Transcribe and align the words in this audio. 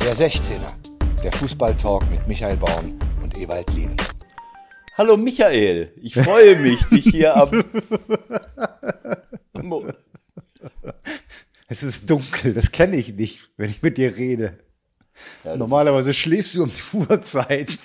Der 0.00 0.16
16er, 0.16 1.22
der 1.22 1.30
Fußballtalk 1.32 2.10
mit 2.10 2.26
Michael 2.26 2.56
Baum 2.56 2.98
und 3.22 3.36
Ewald 3.36 3.70
Lien. 3.74 3.94
Hallo 4.96 5.16
Michael, 5.16 5.92
ich 6.00 6.14
freue 6.14 6.58
mich, 6.58 6.82
dich 6.86 7.04
hier 7.04 7.36
am. 7.36 7.64
Es 11.68 11.84
ist 11.84 12.10
dunkel, 12.10 12.52
das 12.52 12.72
kenne 12.72 12.96
ich 12.96 13.14
nicht, 13.14 13.50
wenn 13.56 13.70
ich 13.70 13.80
mit 13.82 13.96
dir 13.96 14.16
rede. 14.16 14.58
Ja, 15.44 15.56
Normalerweise 15.56 16.12
schläfst 16.12 16.56
du 16.56 16.64
um 16.64 16.72
die 16.72 16.96
Uhrzeit. 16.96 17.78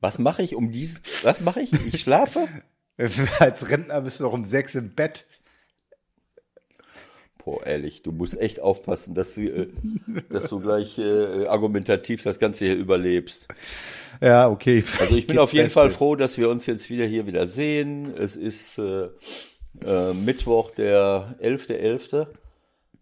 Was 0.00 0.18
mache 0.18 0.42
ich 0.42 0.54
um 0.54 0.72
diesen? 0.72 1.00
Was 1.22 1.40
mache 1.42 1.60
ich? 1.60 1.72
Ich 1.72 2.00
schlafe? 2.00 2.48
Als 3.38 3.68
Rentner 3.68 4.00
bist 4.00 4.20
du 4.20 4.24
doch 4.24 4.32
um 4.32 4.44
sechs 4.44 4.74
im 4.74 4.94
Bett. 4.94 5.26
Boah, 7.44 7.66
ehrlich, 7.66 8.02
du 8.02 8.10
musst 8.10 8.40
echt 8.40 8.60
aufpassen, 8.60 9.14
dass 9.14 9.34
du, 9.34 9.42
äh, 9.42 9.68
dass 10.30 10.48
du 10.48 10.60
gleich 10.60 10.98
äh, 10.98 11.46
argumentativ 11.46 12.22
das 12.22 12.38
Ganze 12.38 12.64
hier 12.64 12.76
überlebst. 12.76 13.48
Ja, 14.20 14.48
okay. 14.48 14.82
Also 14.98 15.16
ich 15.16 15.26
bin 15.28 15.38
auf 15.38 15.52
jeden 15.52 15.70
Fall 15.70 15.90
froh, 15.90 16.16
dass 16.16 16.38
wir 16.38 16.48
uns 16.48 16.66
jetzt 16.66 16.88
wieder 16.88 17.04
hier 17.04 17.26
wieder 17.26 17.46
sehen. 17.46 18.14
Es 18.18 18.36
ist 18.36 18.78
äh, 18.78 19.08
äh, 19.84 20.14
Mittwoch, 20.14 20.70
der 20.70 21.36
11.11. 21.42 22.14
.11. 22.14 22.26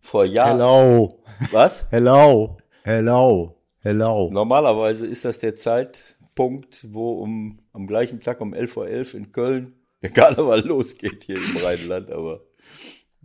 Vor 0.00 0.24
Jahren. 0.24 0.59
Hello. 0.59 1.22
Was? 1.52 1.86
Hello. 1.91 2.59
Hello. 2.83 3.56
Hello. 3.80 4.30
Normalerweise 4.33 5.06
ist 5.06 5.24
das 5.24 5.38
der 5.38 5.55
Zeitpunkt, 5.55 6.84
wo 6.91 7.12
um, 7.22 7.61
am 7.72 7.86
gleichen 7.86 8.20
Tag 8.20 8.41
um 8.41 8.55
11.11 8.55 8.77
Uhr 8.77 8.86
.11 8.86 9.14
in 9.14 9.33
Köln 9.33 9.74
der 10.02 10.11
Karneval 10.11 10.61
losgeht 10.66 11.24
hier 11.24 11.36
im 11.36 11.56
Rheinland, 11.56 12.11
aber 12.11 12.42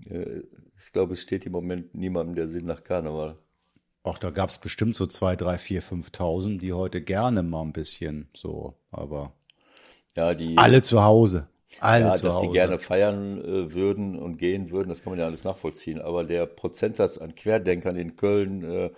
äh, 0.09 0.41
ich 0.87 0.93
glaube, 0.93 1.15
es 1.15 1.21
steht 1.21 1.45
im 1.45 1.51
Moment 1.51 1.93
niemandem 1.95 2.33
der 2.33 2.47
Sinn 2.47 2.65
nach 2.65 2.81
Karneval. 2.81 3.35
Ach, 4.05 4.17
da 4.19 4.29
gab 4.29 4.49
es 4.49 4.57
bestimmt 4.57 4.95
so 4.95 5.05
zwei, 5.05 5.35
drei, 5.35 5.57
vier, 5.57 5.83
5.000, 5.83 6.59
die 6.59 6.71
heute 6.71 7.01
gerne 7.01 7.43
mal 7.43 7.61
ein 7.61 7.73
bisschen 7.73 8.29
so, 8.33 8.73
aber 8.89 9.33
ja, 10.15 10.33
die 10.33 10.57
alle 10.57 10.81
zu 10.81 11.03
Hause. 11.03 11.49
Alle 11.81 12.05
ja, 12.05 12.15
zu 12.15 12.23
dass 12.23 12.35
Hause. 12.35 12.47
die 12.47 12.53
gerne 12.53 12.79
feiern 12.79 13.41
äh, 13.41 13.73
würden 13.73 14.17
und 14.17 14.37
gehen 14.37 14.71
würden, 14.71 14.87
das 14.87 15.03
kann 15.03 15.11
man 15.11 15.19
ja 15.19 15.25
alles 15.25 15.43
nachvollziehen. 15.43 15.99
Aber 15.99 16.23
der 16.23 16.45
Prozentsatz 16.45 17.17
an 17.17 17.35
Querdenkern 17.35 17.97
in 17.97 18.15
Köln 18.15 18.63
äh, 18.63 18.91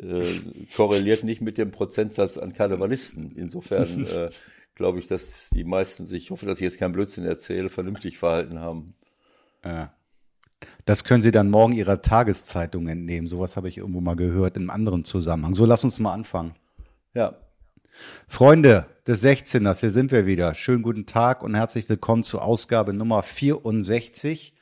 äh, 0.00 0.40
korreliert 0.76 1.24
nicht 1.24 1.40
mit 1.40 1.58
dem 1.58 1.72
Prozentsatz 1.72 2.38
an 2.38 2.52
Karnevalisten. 2.52 3.32
Insofern 3.34 4.06
äh, 4.14 4.30
glaube 4.76 5.00
ich, 5.00 5.08
dass 5.08 5.50
die 5.50 5.64
meisten 5.64 6.06
sich, 6.06 6.22
ich 6.22 6.30
hoffe, 6.30 6.46
dass 6.46 6.58
ich 6.58 6.64
jetzt 6.64 6.78
keinen 6.78 6.92
Blödsinn 6.92 7.24
erzähle, 7.24 7.68
vernünftig 7.68 8.18
verhalten 8.18 8.60
haben. 8.60 8.94
Ja. 9.64 9.92
Das 10.84 11.04
können 11.04 11.22
Sie 11.22 11.30
dann 11.30 11.50
morgen 11.50 11.72
Ihrer 11.72 12.02
Tageszeitung 12.02 12.88
entnehmen. 12.88 13.26
Sowas 13.26 13.56
habe 13.56 13.68
ich 13.68 13.78
irgendwo 13.78 14.00
mal 14.00 14.16
gehört 14.16 14.56
einem 14.56 14.70
anderen 14.70 15.04
Zusammenhang. 15.04 15.54
So, 15.54 15.64
lass 15.64 15.84
uns 15.84 15.98
mal 15.98 16.12
anfangen. 16.12 16.54
Ja. 17.14 17.34
Freunde 18.26 18.86
des 19.06 19.22
16ers, 19.22 19.80
hier 19.80 19.90
sind 19.90 20.12
wir 20.12 20.26
wieder. 20.26 20.54
Schönen 20.54 20.82
guten 20.82 21.06
Tag 21.06 21.42
und 21.42 21.54
herzlich 21.54 21.88
willkommen 21.88 22.22
zur 22.22 22.42
Ausgabe 22.42 22.92
Nummer 22.92 23.22
64. 23.22 24.54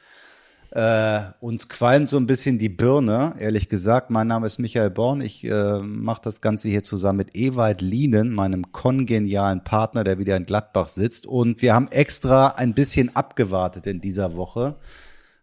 Äh, 0.72 1.22
uns 1.40 1.68
qualmt 1.68 2.08
so 2.08 2.16
ein 2.16 2.26
bisschen 2.26 2.58
die 2.58 2.68
Birne, 2.68 3.34
ehrlich 3.38 3.68
gesagt. 3.68 4.10
Mein 4.10 4.28
Name 4.28 4.46
ist 4.46 4.58
Michael 4.58 4.90
Born. 4.90 5.20
Ich 5.20 5.44
äh, 5.44 5.80
mache 5.80 6.22
das 6.22 6.40
Ganze 6.40 6.68
hier 6.68 6.84
zusammen 6.84 7.18
mit 7.18 7.36
Ewald 7.36 7.80
Lienen, 7.80 8.32
meinem 8.32 8.70
kongenialen 8.70 9.64
Partner, 9.64 10.04
der 10.04 10.18
wieder 10.18 10.36
in 10.36 10.46
Gladbach 10.46 10.88
sitzt. 10.88 11.26
Und 11.26 11.60
wir 11.60 11.74
haben 11.74 11.88
extra 11.88 12.48
ein 12.48 12.74
bisschen 12.74 13.14
abgewartet 13.16 13.86
in 13.88 14.00
dieser 14.00 14.36
Woche 14.36 14.76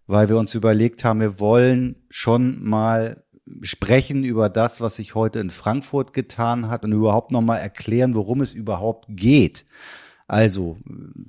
weil 0.07 0.29
wir 0.29 0.37
uns 0.37 0.55
überlegt 0.55 1.03
haben, 1.03 1.19
wir 1.19 1.39
wollen 1.39 1.97
schon 2.09 2.63
mal 2.63 3.23
sprechen 3.61 4.23
über 4.23 4.49
das, 4.49 4.81
was 4.81 4.95
sich 4.95 5.15
heute 5.15 5.39
in 5.39 5.49
Frankfurt 5.49 6.13
getan 6.13 6.69
hat 6.69 6.83
und 6.83 6.91
überhaupt 6.91 7.31
noch 7.31 7.41
mal 7.41 7.57
erklären, 7.57 8.15
worum 8.15 8.41
es 8.41 8.53
überhaupt 8.53 9.05
geht. 9.09 9.65
Also, 10.27 10.77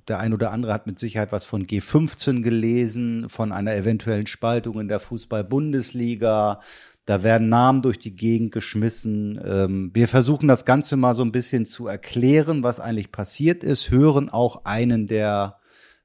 der 0.09 0.19
ein 0.19 0.33
oder 0.33 0.51
andere 0.51 0.73
hat 0.73 0.89
mit 0.89 0.99
Sicherheit 0.99 1.31
was 1.31 1.45
von 1.45 1.65
G15 1.65 2.43
gelesen, 2.43 3.29
von 3.29 3.53
einer 3.53 3.75
eventuellen 3.75 4.27
Spaltung 4.27 4.81
in 4.81 4.89
der 4.89 4.99
Fußball-Bundesliga. 4.99 6.61
Da 7.05 7.23
werden 7.23 7.49
Namen 7.49 7.83
durch 7.83 8.01
die 8.01 8.17
Gegend 8.17 8.51
geschmissen. 8.51 9.41
Ähm, 9.45 9.91
wir 9.95 10.09
versuchen 10.09 10.49
das 10.49 10.65
Ganze 10.65 10.97
mal 10.97 11.15
so 11.15 11.23
ein 11.23 11.33
bisschen 11.33 11.65
zu 11.65 11.87
erklären, 11.87 12.65
was 12.65 12.81
eigentlich 12.81 13.13
passiert 13.13 13.63
ist, 13.63 13.91
hören 13.91 14.29
auch 14.29 14.65
einen 14.65 15.07
der 15.07 15.59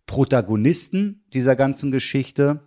Protagonisten 0.06 1.24
dieser 1.34 1.56
ganzen 1.56 1.92
Geschichte. 1.92 2.62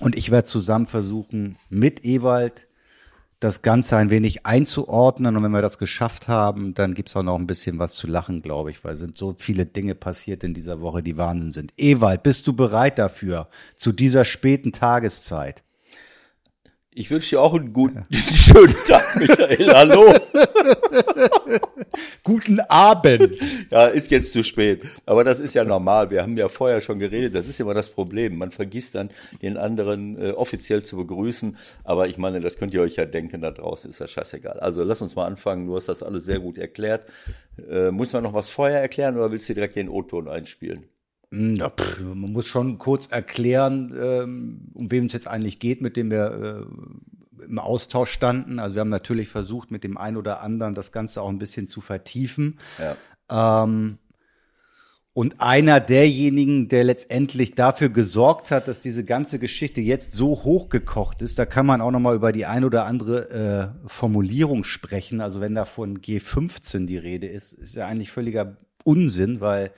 Und 0.00 0.16
ich 0.16 0.30
werde 0.30 0.48
zusammen 0.48 0.86
versuchen, 0.86 1.56
mit 1.68 2.04
Ewald 2.04 2.68
das 3.42 3.62
Ganze 3.62 3.96
ein 3.96 4.10
wenig 4.10 4.46
einzuordnen. 4.46 5.36
Und 5.36 5.42
wenn 5.42 5.50
wir 5.50 5.62
das 5.62 5.78
geschafft 5.78 6.28
haben, 6.28 6.74
dann 6.74 6.94
gibt's 6.94 7.16
auch 7.16 7.22
noch 7.22 7.38
ein 7.38 7.46
bisschen 7.46 7.78
was 7.78 7.94
zu 7.94 8.06
lachen, 8.06 8.40
glaube 8.40 8.70
ich, 8.70 8.84
weil 8.84 8.96
sind 8.96 9.16
so 9.16 9.34
viele 9.36 9.66
Dinge 9.66 9.94
passiert 9.94 10.44
in 10.44 10.54
dieser 10.54 10.80
Woche, 10.80 11.02
die 11.02 11.16
Wahnsinn 11.16 11.50
sind. 11.50 11.72
Ewald, 11.76 12.22
bist 12.22 12.46
du 12.46 12.52
bereit 12.52 12.98
dafür, 12.98 13.48
zu 13.76 13.92
dieser 13.92 14.24
späten 14.24 14.72
Tageszeit? 14.72 15.64
Ich 16.94 17.10
wünsche 17.10 17.30
dir 17.30 17.40
auch 17.40 17.54
einen 17.54 17.72
guten, 17.72 18.04
ja. 18.10 18.18
schönen 18.18 18.76
Tag, 18.86 19.16
Michael. 19.16 19.72
Hallo. 19.72 20.12
guten 22.22 22.60
Abend. 22.60 23.38
Ja, 23.70 23.86
ist 23.86 24.10
jetzt 24.10 24.30
zu 24.30 24.44
spät. 24.44 24.84
Aber 25.06 25.24
das 25.24 25.38
ist 25.38 25.54
ja 25.54 25.64
normal. 25.64 26.10
Wir 26.10 26.20
haben 26.20 26.36
ja 26.36 26.50
vorher 26.50 26.82
schon 26.82 26.98
geredet. 26.98 27.34
Das 27.34 27.48
ist 27.48 27.58
immer 27.60 27.72
das 27.72 27.88
Problem. 27.88 28.36
Man 28.36 28.50
vergisst 28.50 28.94
dann, 28.94 29.08
den 29.40 29.56
anderen 29.56 30.20
äh, 30.20 30.32
offiziell 30.32 30.82
zu 30.82 30.98
begrüßen. 30.98 31.56
Aber 31.82 32.08
ich 32.08 32.18
meine, 32.18 32.42
das 32.42 32.58
könnt 32.58 32.74
ihr 32.74 32.82
euch 32.82 32.96
ja 32.96 33.06
denken. 33.06 33.40
Da 33.40 33.52
draußen 33.52 33.90
ist 33.90 34.02
das 34.02 34.10
scheißegal. 34.10 34.60
Also 34.60 34.84
lass 34.84 35.00
uns 35.00 35.16
mal 35.16 35.24
anfangen. 35.24 35.66
Du 35.66 35.76
hast 35.76 35.88
das 35.88 36.02
alles 36.02 36.26
sehr 36.26 36.40
gut 36.40 36.58
erklärt. 36.58 37.08
Äh, 37.70 37.90
muss 37.90 38.12
man 38.12 38.22
noch 38.22 38.34
was 38.34 38.50
vorher 38.50 38.82
erklären 38.82 39.16
oder 39.16 39.32
willst 39.32 39.48
du 39.48 39.54
direkt 39.54 39.76
den 39.76 39.88
O-Ton 39.88 40.28
einspielen? 40.28 40.84
Hm, 41.32 41.56
ja, 41.56 41.70
pff, 41.70 42.00
man 42.00 42.30
muss 42.30 42.46
schon 42.46 42.76
kurz 42.78 43.06
erklären, 43.06 43.94
ähm, 43.98 44.68
um 44.74 44.90
wem 44.90 45.06
es 45.06 45.14
jetzt 45.14 45.26
eigentlich 45.26 45.58
geht, 45.58 45.80
mit 45.80 45.96
dem 45.96 46.10
wir 46.10 46.66
äh, 47.40 47.44
im 47.44 47.58
Austausch 47.58 48.10
standen. 48.10 48.58
Also 48.58 48.74
wir 48.74 48.80
haben 48.80 48.90
natürlich 48.90 49.28
versucht, 49.28 49.70
mit 49.70 49.82
dem 49.82 49.96
einen 49.96 50.18
oder 50.18 50.42
anderen 50.42 50.74
das 50.74 50.92
Ganze 50.92 51.22
auch 51.22 51.30
ein 51.30 51.38
bisschen 51.38 51.68
zu 51.68 51.80
vertiefen. 51.80 52.58
Ja. 52.78 53.64
Ähm, 53.64 53.98
und 55.14 55.40
einer 55.40 55.80
derjenigen, 55.80 56.68
der 56.68 56.84
letztendlich 56.84 57.54
dafür 57.54 57.88
gesorgt 57.88 58.50
hat, 58.50 58.68
dass 58.68 58.80
diese 58.80 59.04
ganze 59.04 59.38
Geschichte 59.38 59.80
jetzt 59.80 60.12
so 60.12 60.44
hochgekocht 60.44 61.22
ist, 61.22 61.38
da 61.38 61.46
kann 61.46 61.66
man 61.66 61.80
auch 61.80 61.90
noch 61.90 62.00
mal 62.00 62.14
über 62.14 62.32
die 62.32 62.44
ein 62.44 62.64
oder 62.64 62.84
andere 62.84 63.74
äh, 63.84 63.88
Formulierung 63.88 64.64
sprechen. 64.64 65.22
Also 65.22 65.40
wenn 65.40 65.54
da 65.54 65.64
von 65.64 65.98
G15 65.98 66.86
die 66.86 66.98
Rede 66.98 67.26
ist, 67.26 67.54
ist 67.54 67.74
ja 67.74 67.86
eigentlich 67.86 68.10
völliger 68.10 68.56
Unsinn, 68.84 69.40
weil 69.40 69.70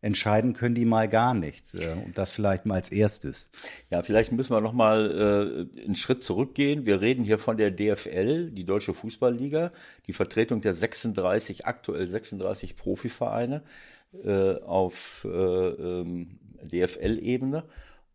entscheiden 0.00 0.52
können 0.52 0.74
die 0.74 0.84
mal 0.84 1.08
gar 1.08 1.34
nichts. 1.34 1.74
Äh, 1.74 1.96
und 2.04 2.18
das 2.18 2.30
vielleicht 2.30 2.66
mal 2.66 2.76
als 2.76 2.90
erstes. 2.90 3.50
Ja, 3.90 4.02
vielleicht 4.02 4.32
müssen 4.32 4.52
wir 4.52 4.60
noch 4.60 4.72
mal 4.72 5.68
äh, 5.76 5.84
einen 5.84 5.96
Schritt 5.96 6.22
zurückgehen. 6.22 6.86
Wir 6.86 7.00
reden 7.00 7.24
hier 7.24 7.38
von 7.38 7.56
der 7.56 7.70
DFL, 7.70 8.50
die 8.50 8.64
Deutsche 8.64 8.94
Fußballliga, 8.94 9.72
die 10.06 10.12
Vertretung 10.12 10.60
der 10.60 10.72
36, 10.72 11.66
aktuell 11.66 12.06
36 12.06 12.76
Profivereine 12.76 13.62
äh, 14.24 14.54
auf 14.54 15.26
äh, 15.28 15.28
ähm, 15.28 16.38
DFL-Ebene. 16.62 17.64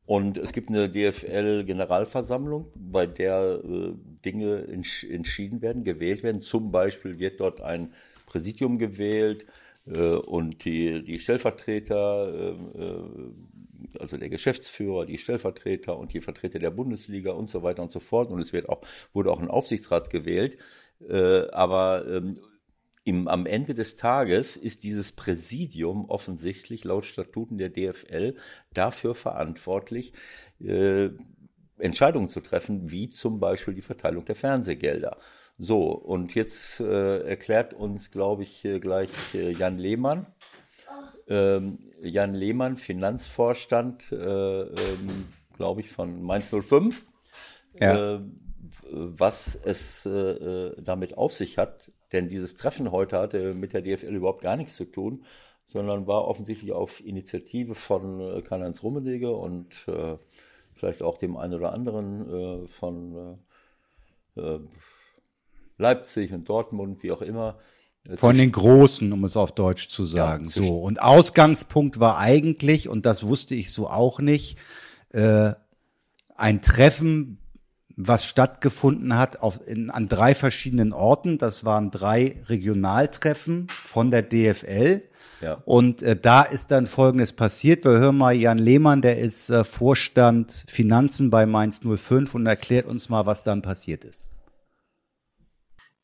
Und 0.06 0.38
es 0.38 0.52
gibt 0.52 0.70
eine 0.70 0.90
DFL-Generalversammlung, 0.90 2.68
bei 2.76 3.06
der 3.06 3.62
äh, 3.64 3.94
Dinge 4.26 4.68
entsch 4.68 5.06
entschieden 5.06 5.62
werden, 5.62 5.84
gewählt 5.84 6.24
werden. 6.24 6.42
Zum 6.42 6.72
Beispiel 6.72 7.20
wird 7.20 7.40
dort 7.40 7.62
ein 7.62 7.94
Präsidium 8.26 8.80
gewählt, 8.80 9.44
äh, 9.44 9.63
und 9.92 10.64
die, 10.64 11.04
die 11.04 11.20
Stellvertreter, 11.20 12.34
äh, 12.34 12.84
äh, 12.84 13.04
also 14.00 14.18
der 14.18 14.30
Geschäftsführer, 14.30 15.06
die 15.06 15.18
Stellvertreter 15.18 15.98
und 15.98 16.14
die 16.14 16.22
Vertreter 16.22 16.60
der 16.60 16.72
Bundesliga 16.72 17.32
und 17.32 17.50
so 17.50 17.64
weiter 17.64 17.84
und 17.84 17.92
so 17.92 18.00
fort. 18.00 18.32
Und 18.32 18.40
es 18.40 18.54
wird 18.54 18.70
auch, 18.70 18.82
wurde 19.14 19.32
auch 19.32 19.42
ein 19.42 19.50
Aufsichtsrat 19.50 20.10
gewählt. 20.10 20.58
Aber 21.52 22.06
ähm, 22.08 22.36
im, 23.04 23.28
am 23.28 23.46
Ende 23.46 23.74
des 23.74 23.98
Tages 23.98 24.56
ist 24.56 24.84
dieses 24.84 25.12
Präsidium 25.12 26.10
offensichtlich 26.10 26.86
laut 26.86 27.06
Statuten 27.06 27.58
der 27.58 27.70
DFL 27.70 28.36
dafür 28.74 29.14
verantwortlich, 29.16 30.14
äh, 30.62 31.10
Entscheidungen 31.80 32.30
zu 32.30 32.40
treffen, 32.40 32.92
wie 32.92 33.10
zum 33.10 33.40
Beispiel 33.40 33.74
die 33.74 33.82
Verteilung 33.82 34.24
der 34.24 34.36
Fernsehgelder. 34.36 35.18
So, 35.60 35.92
und 35.92 36.34
jetzt 36.34 36.80
äh, 36.80 37.20
erklärt 37.20 37.74
uns, 37.74 38.12
glaube 38.12 38.44
ich, 38.44 38.68
gleich 38.82 39.12
äh, 39.34 39.52
Jan 39.52 39.78
Lehmann. 39.78 40.26
Ähm, 41.28 41.80
Jan 42.02 42.34
Lehmann, 42.34 42.76
Finanzvorstand, 42.76 44.12
äh, 44.12 44.16
ähm, 44.64 45.28
glaube 45.56 45.82
ich, 45.82 45.90
von 45.90 46.22
Mainz 46.22 46.54
05. 46.54 47.06
Ja. 47.80 48.16
Äh, 48.16 48.22
was 48.90 49.56
es 49.56 50.06
äh, 50.06 50.72
damit 50.82 51.18
auf 51.18 51.34
sich 51.34 51.58
hat, 51.58 51.92
denn 52.12 52.30
dieses 52.30 52.56
Treffen 52.56 52.92
heute 52.92 53.18
hatte 53.18 53.54
mit 53.54 53.74
der 53.74 53.82
DFL 53.82 54.16
überhaupt 54.16 54.42
gar 54.42 54.56
nichts 54.56 54.76
zu 54.76 54.86
tun, 54.86 55.26
sondern 55.66 56.06
war 56.06 56.28
offensichtlich 56.28 56.72
auf 56.72 57.04
Initiative 57.04 57.74
von 57.76 58.20
äh, 58.20 58.42
Karl-Heinz 58.42 58.84
Rummenigge 58.84 59.32
und 59.32 59.68
äh, 59.88 60.18
vielleicht 60.74 61.02
auch 61.02 61.18
dem 61.18 61.38
einen 61.38 61.56
oder 61.56 61.74
anderen 61.74 62.64
äh, 62.64 62.68
von 62.68 63.40
äh, 64.36 64.60
Leipzig 65.78 66.34
und 66.34 66.48
Dortmund, 66.50 67.04
wie 67.04 67.12
auch 67.12 67.22
immer. 67.22 67.58
Von 68.16 68.38
den 68.38 68.52
Großen, 68.52 69.14
um 69.14 69.24
es 69.24 69.38
auf 69.38 69.54
Deutsch 69.54 69.88
zu 69.88 70.04
sagen. 70.04 70.46
Ja, 70.46 70.52
so. 70.52 70.80
Und 70.80 71.02
Ausgangspunkt 71.02 72.02
war 72.02 72.18
eigentlich, 72.18 72.90
und 72.90 73.06
das 73.06 73.26
wusste 73.26 73.56
ich 73.56 73.72
so 73.72 73.90
auch 73.90 74.20
nicht, 74.20 74.58
äh, 75.10 75.54
ein 76.36 76.62
Treffen, 76.62 77.38
was 77.96 78.26
stattgefunden 78.26 79.18
hat 79.18 79.42
auf, 79.42 79.66
in, 79.66 79.90
an 79.90 80.10
drei 80.10 80.36
verschiedenen 80.36 80.92
Orten. 80.92 81.38
Das 81.38 81.64
waren 81.64 81.92
drei 81.92 82.42
Regionaltreffen 82.50 83.68
von 83.70 84.12
der 84.12 84.24
DFL. 84.24 85.04
Ja. 85.42 85.62
Und 85.66 86.02
äh, 86.02 86.16
da 86.20 86.42
ist 86.42 86.72
dann 86.72 86.88
Folgendes 86.88 87.34
passiert. 87.34 87.86
Wir 87.86 87.92
hören 87.92 88.18
mal 88.18 88.34
Jan 88.34 88.58
Lehmann, 88.58 89.02
der 89.02 89.18
ist 89.18 89.50
äh, 89.50 89.64
Vorstand 89.64 90.66
Finanzen 90.68 91.30
bei 91.30 91.46
Mainz 91.46 91.82
05 91.82 92.34
und 92.36 92.46
erklärt 92.46 92.88
uns 92.88 93.10
mal, 93.10 93.26
was 93.26 93.44
dann 93.44 93.62
passiert 93.62 94.04
ist. 94.04 94.30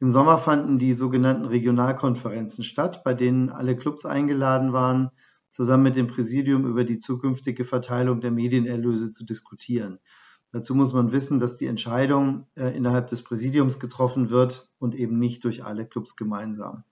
Im 0.01 0.11
Sommer 0.11 0.37
fanden 0.37 0.79
die 0.79 0.93
sogenannten 0.93 1.45
Regionalkonferenzen 1.45 2.63
statt, 2.63 3.03
bei 3.03 3.13
denen 3.13 3.49
alle 3.49 3.75
Clubs 3.75 4.05
eingeladen 4.05 4.71
waren, 4.71 5.11
zusammen 5.49 5.83
mit 5.83 5.97
dem 5.97 6.07
Präsidium 6.07 6.65
über 6.65 6.85
die 6.85 6.99
zukünftige 6.99 7.65
Verteilung 7.65 8.21
der 8.21 8.31
Medienerlöse 8.31 9.11
zu 9.11 9.25
diskutieren. 9.25 9.99
Dazu 10.51 10.73
muss 10.73 10.93
man 10.93 11.11
wissen, 11.11 11.39
dass 11.39 11.57
die 11.57 11.67
Entscheidung 11.67 12.47
äh, 12.55 12.75
innerhalb 12.75 13.07
des 13.07 13.21
Präsidiums 13.21 13.79
getroffen 13.79 14.29
wird 14.29 14.69
und 14.79 14.95
eben 14.95 15.19
nicht 15.19 15.43
durch 15.43 15.63
alle 15.65 15.85
Clubs 15.85 16.15
gemeinsam. 16.15 16.85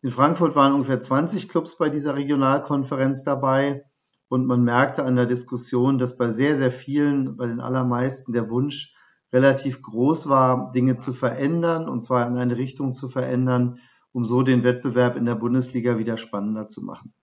In 0.00 0.10
Frankfurt 0.10 0.54
waren 0.54 0.72
ungefähr 0.72 1.00
20 1.00 1.48
Clubs 1.48 1.76
bei 1.76 1.88
dieser 1.88 2.14
Regionalkonferenz 2.14 3.24
dabei 3.24 3.84
und 4.28 4.46
man 4.46 4.62
merkte 4.64 5.04
an 5.04 5.16
der 5.16 5.26
Diskussion, 5.26 5.98
dass 5.98 6.16
bei 6.16 6.30
sehr, 6.30 6.56
sehr 6.56 6.70
vielen, 6.70 7.36
bei 7.36 7.46
den 7.46 7.60
allermeisten 7.60 8.32
der 8.32 8.48
Wunsch 8.48 8.94
relativ 9.32 9.82
groß 9.82 10.28
war, 10.28 10.70
Dinge 10.72 10.96
zu 10.96 11.12
verändern, 11.12 11.88
und 11.88 12.02
zwar 12.02 12.26
in 12.26 12.36
eine 12.36 12.56
Richtung 12.56 12.92
zu 12.92 13.08
verändern, 13.08 13.80
um 14.12 14.24
so 14.24 14.42
den 14.42 14.62
Wettbewerb 14.62 15.16
in 15.16 15.24
der 15.24 15.34
Bundesliga 15.34 15.98
wieder 15.98 16.18
spannender 16.18 16.68
zu 16.68 16.82
machen. 16.82 17.14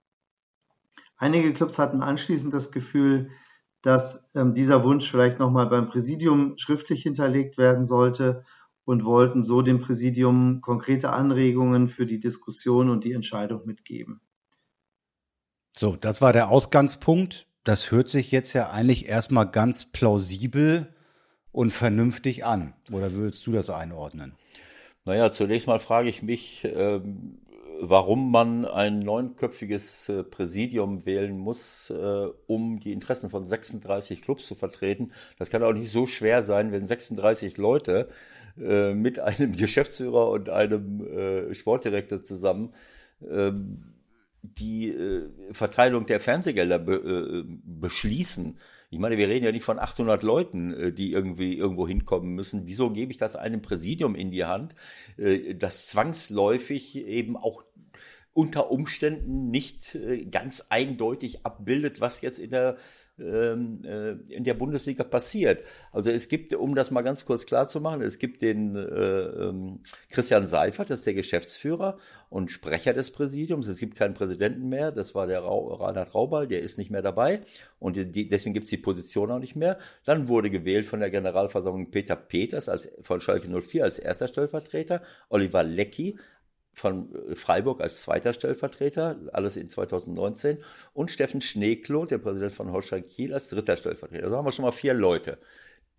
Einige 1.18 1.54
Clubs 1.54 1.78
hatten 1.78 2.02
anschließend 2.02 2.54
das 2.54 2.72
Gefühl, 2.72 3.30
dass 3.82 4.32
ähm, 4.36 4.54
dieser 4.54 4.84
Wunsch 4.84 5.10
vielleicht 5.10 5.40
nochmal 5.40 5.68
beim 5.68 5.88
Präsidium 5.88 6.58
schriftlich 6.58 7.04
hinterlegt 7.04 7.58
werden 7.58 7.86
sollte 7.86 8.44
und 8.86 9.06
wollten 9.06 9.44
so 9.44 9.62
dem 9.62 9.80
Präsidium 9.80 10.62
konkrete 10.62 11.12
Anregungen 11.12 11.88
für 11.88 12.06
die 12.06 12.20
Diskussion 12.20 12.90
und 12.90 13.04
die 13.04 13.14
Entscheidung 13.14 13.66
mitgeben. 13.66 14.22
So, 15.78 15.96
das 15.96 16.22
war 16.22 16.34
der 16.34 16.50
Ausgangspunkt. 16.50 17.48
Das 17.64 17.92
hört 17.92 18.10
sich 18.10 18.32
jetzt 18.32 18.54
ja 18.54 18.72
eigentlich 18.72 19.08
erstmal 19.08 19.50
ganz 19.50 19.86
plausibel 19.86 20.94
und 21.52 21.72
vernünftig 21.72 22.46
an. 22.46 22.74
Oder 22.92 23.14
würdest 23.14 23.46
du 23.48 23.52
das 23.52 23.70
einordnen? 23.70 24.34
Naja, 25.06 25.32
zunächst 25.32 25.68
mal 25.68 25.80
frage 25.80 26.10
ich 26.10 26.22
mich, 26.22 26.66
ähm, 26.66 27.40
warum 27.82 28.32
man 28.32 28.66
ein 28.66 29.00
neunköpfiges 29.00 30.10
äh, 30.10 30.24
Präsidium 30.24 31.06
wählen 31.06 31.38
muss, 31.38 31.90
äh, 31.90 32.28
um 32.48 32.80
die 32.80 32.92
Interessen 32.92 33.30
von 33.30 33.48
36 33.48 34.22
Clubs 34.22 34.46
zu 34.46 34.56
vertreten. 34.56 35.12
Das 35.38 35.50
kann 35.50 35.64
auch 35.64 35.74
nicht 35.74 35.92
so 35.92 36.06
schwer 36.06 36.44
sein, 36.44 36.72
wenn 36.72 36.86
36 36.86 37.58
Leute 37.58 38.10
äh, 38.60 38.94
mit 38.94 39.20
einem 39.20 39.56
Geschäftsführer 39.58 40.30
und 40.30 40.50
einem 40.50 41.06
äh, 41.08 41.54
Sportdirektor 41.56 42.24
zusammen 42.24 42.74
ähm, 43.28 43.94
die 44.42 44.90
äh, 44.90 45.30
Verteilung 45.52 46.06
der 46.06 46.20
Fernsehgelder 46.20 46.80
be 46.80 46.96
äh, 46.96 47.44
beschließen. 47.64 48.58
Ich 48.92 48.98
meine, 48.98 49.18
wir 49.18 49.28
reden 49.28 49.46
ja 49.46 49.52
nicht 49.52 49.64
von 49.64 49.78
800 49.78 50.24
Leuten, 50.24 50.74
äh, 50.74 50.92
die 50.92 51.12
irgendwie 51.12 51.56
irgendwo 51.56 51.88
hinkommen 51.88 52.34
müssen. 52.34 52.66
Wieso 52.66 52.90
gebe 52.90 53.12
ich 53.12 53.18
das 53.18 53.36
einem 53.36 53.62
Präsidium 53.62 54.16
in 54.16 54.32
die 54.32 54.46
Hand, 54.46 54.74
äh, 55.18 55.54
das 55.54 55.88
zwangsläufig 55.88 56.98
eben 56.98 57.38
auch 57.38 57.64
unter 58.40 58.72
Umständen 58.72 59.52
nicht 59.52 59.96
äh, 59.96 60.24
ganz 60.24 60.68
eindeutig 60.70 61.46
abbildet, 61.46 62.00
was 62.00 62.22
jetzt 62.22 62.40
in 62.40 62.52
der 62.52 62.78
ähm, 63.20 63.82
äh, 63.84 64.12
in 64.34 64.46
der 64.46 64.54
Bundesliga 64.54 65.04
passiert. 65.04 65.62
Also 65.92 66.10
es 66.10 66.30
gibt, 66.30 66.54
um 66.54 66.74
das 66.74 66.90
mal 66.90 67.02
ganz 67.02 67.26
kurz 67.26 67.46
klar 67.46 67.68
zu 67.68 67.82
machen, 67.82 68.02
es 68.02 68.18
gibt 68.18 68.42
den 68.42 68.78
äh, 68.78 68.80
ähm, 68.80 69.82
Christian 70.10 70.48
Seifert, 70.48 70.90
das 70.90 71.00
ist 71.00 71.06
der 71.06 71.16
Geschäftsführer 71.16 71.98
und 72.30 72.50
Sprecher 72.50 72.94
des 72.94 73.12
Präsidiums. 73.12 73.68
Es 73.68 73.78
gibt 73.78 73.98
keinen 73.98 74.14
Präsidenten 74.14 74.70
mehr, 74.70 74.94
das 74.94 75.16
war 75.16 75.28
der 75.28 75.44
Ra 75.44 75.50
Reinhard 75.52 76.16
Raubal, 76.16 76.48
der 76.48 76.62
ist 76.62 76.78
nicht 76.78 76.92
mehr 76.92 77.02
dabei 77.02 77.42
und 77.78 77.98
die, 77.98 78.30
deswegen 78.30 78.54
gibt 78.54 78.66
es 78.66 78.70
die 78.70 78.78
Position 78.78 79.32
auch 79.32 79.40
nicht 79.40 79.58
mehr. 79.58 79.80
Dann 80.06 80.30
wurde 80.30 80.50
gewählt 80.50 80.86
von 80.86 81.02
der 81.02 81.10
Generalversammlung 81.10 81.92
Peter 81.92 82.16
Peters 82.16 82.70
als, 82.70 82.90
von 83.02 83.20
Schalke 83.20 83.50
04 83.50 83.84
als 83.84 84.00
erster 84.00 84.30
Stellvertreter, 84.30 85.02
Oliver 85.28 85.64
Leckie 85.64 86.18
von 86.74 87.14
äh, 87.14 87.36
Freiburg 87.36 87.82
als 87.82 88.02
zweiter 88.02 88.34
Stellvertreter, 88.34 89.20
alles 89.34 89.58
in 89.58 89.70
2019, 89.70 90.58
und 90.94 91.12
Steffen 91.12 91.42
Schneeklo, 91.42 92.06
der 92.06 92.18
Präsident 92.18 92.54
von 92.54 92.72
Holstein 92.72 93.06
Kiel, 93.06 93.34
als 93.34 93.50
dritter 93.50 93.78
Stellvertreter. 93.78 94.30
Da 94.30 94.38
haben 94.38 94.46
wir 94.46 94.52
schon 94.52 94.66
mal 94.66 94.72
vier 94.72 94.94
Leute. 94.94 95.38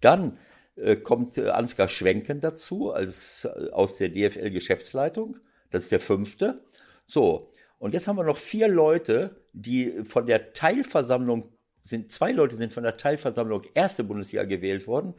Dann 0.01 0.39
äh, 0.77 0.97
kommt 0.97 1.39
äh, 1.39 1.49
Ansgar 1.49 1.89
Schwenken 1.89 2.41
dazu, 2.41 2.93
als, 2.93 3.45
äh, 3.45 3.71
aus 3.71 3.97
der 3.97 4.09
DFL-Geschäftsleitung. 4.09 5.39
Das 5.71 5.85
ist 5.85 5.93
der 5.93 6.01
fünfte. 6.01 6.63
So, 7.07 7.51
und 7.79 7.95
jetzt 7.95 8.09
haben 8.09 8.17
wir 8.17 8.25
noch 8.25 8.37
vier 8.37 8.69
Leute, 8.69 9.37
die 9.53 10.05
von 10.05 10.27
der 10.27 10.53
Teilversammlung 10.53 11.47
sind, 11.83 12.13
zwei 12.13 12.33
Leute 12.33 12.57
sind 12.57 12.73
von 12.73 12.83
der 12.83 12.97
Teilversammlung 12.97 13.63
erste 13.75 14.05
Bundesliga 14.05 14.45
gewählt 14.45 14.87
worden 14.87 15.15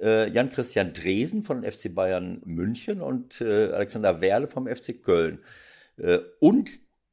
äh, 0.00 0.28
Jan-Christian 0.30 0.92
Dresen 0.92 1.42
von 1.42 1.62
FC 1.62 1.94
Bayern 1.94 2.42
München 2.44 3.00
und 3.00 3.40
äh, 3.40 3.70
Alexander 3.72 4.20
Werle 4.20 4.48
vom 4.48 4.66
FC 4.66 5.02
Köln. 5.02 5.40
Äh, 5.98 6.18
und 6.40 6.70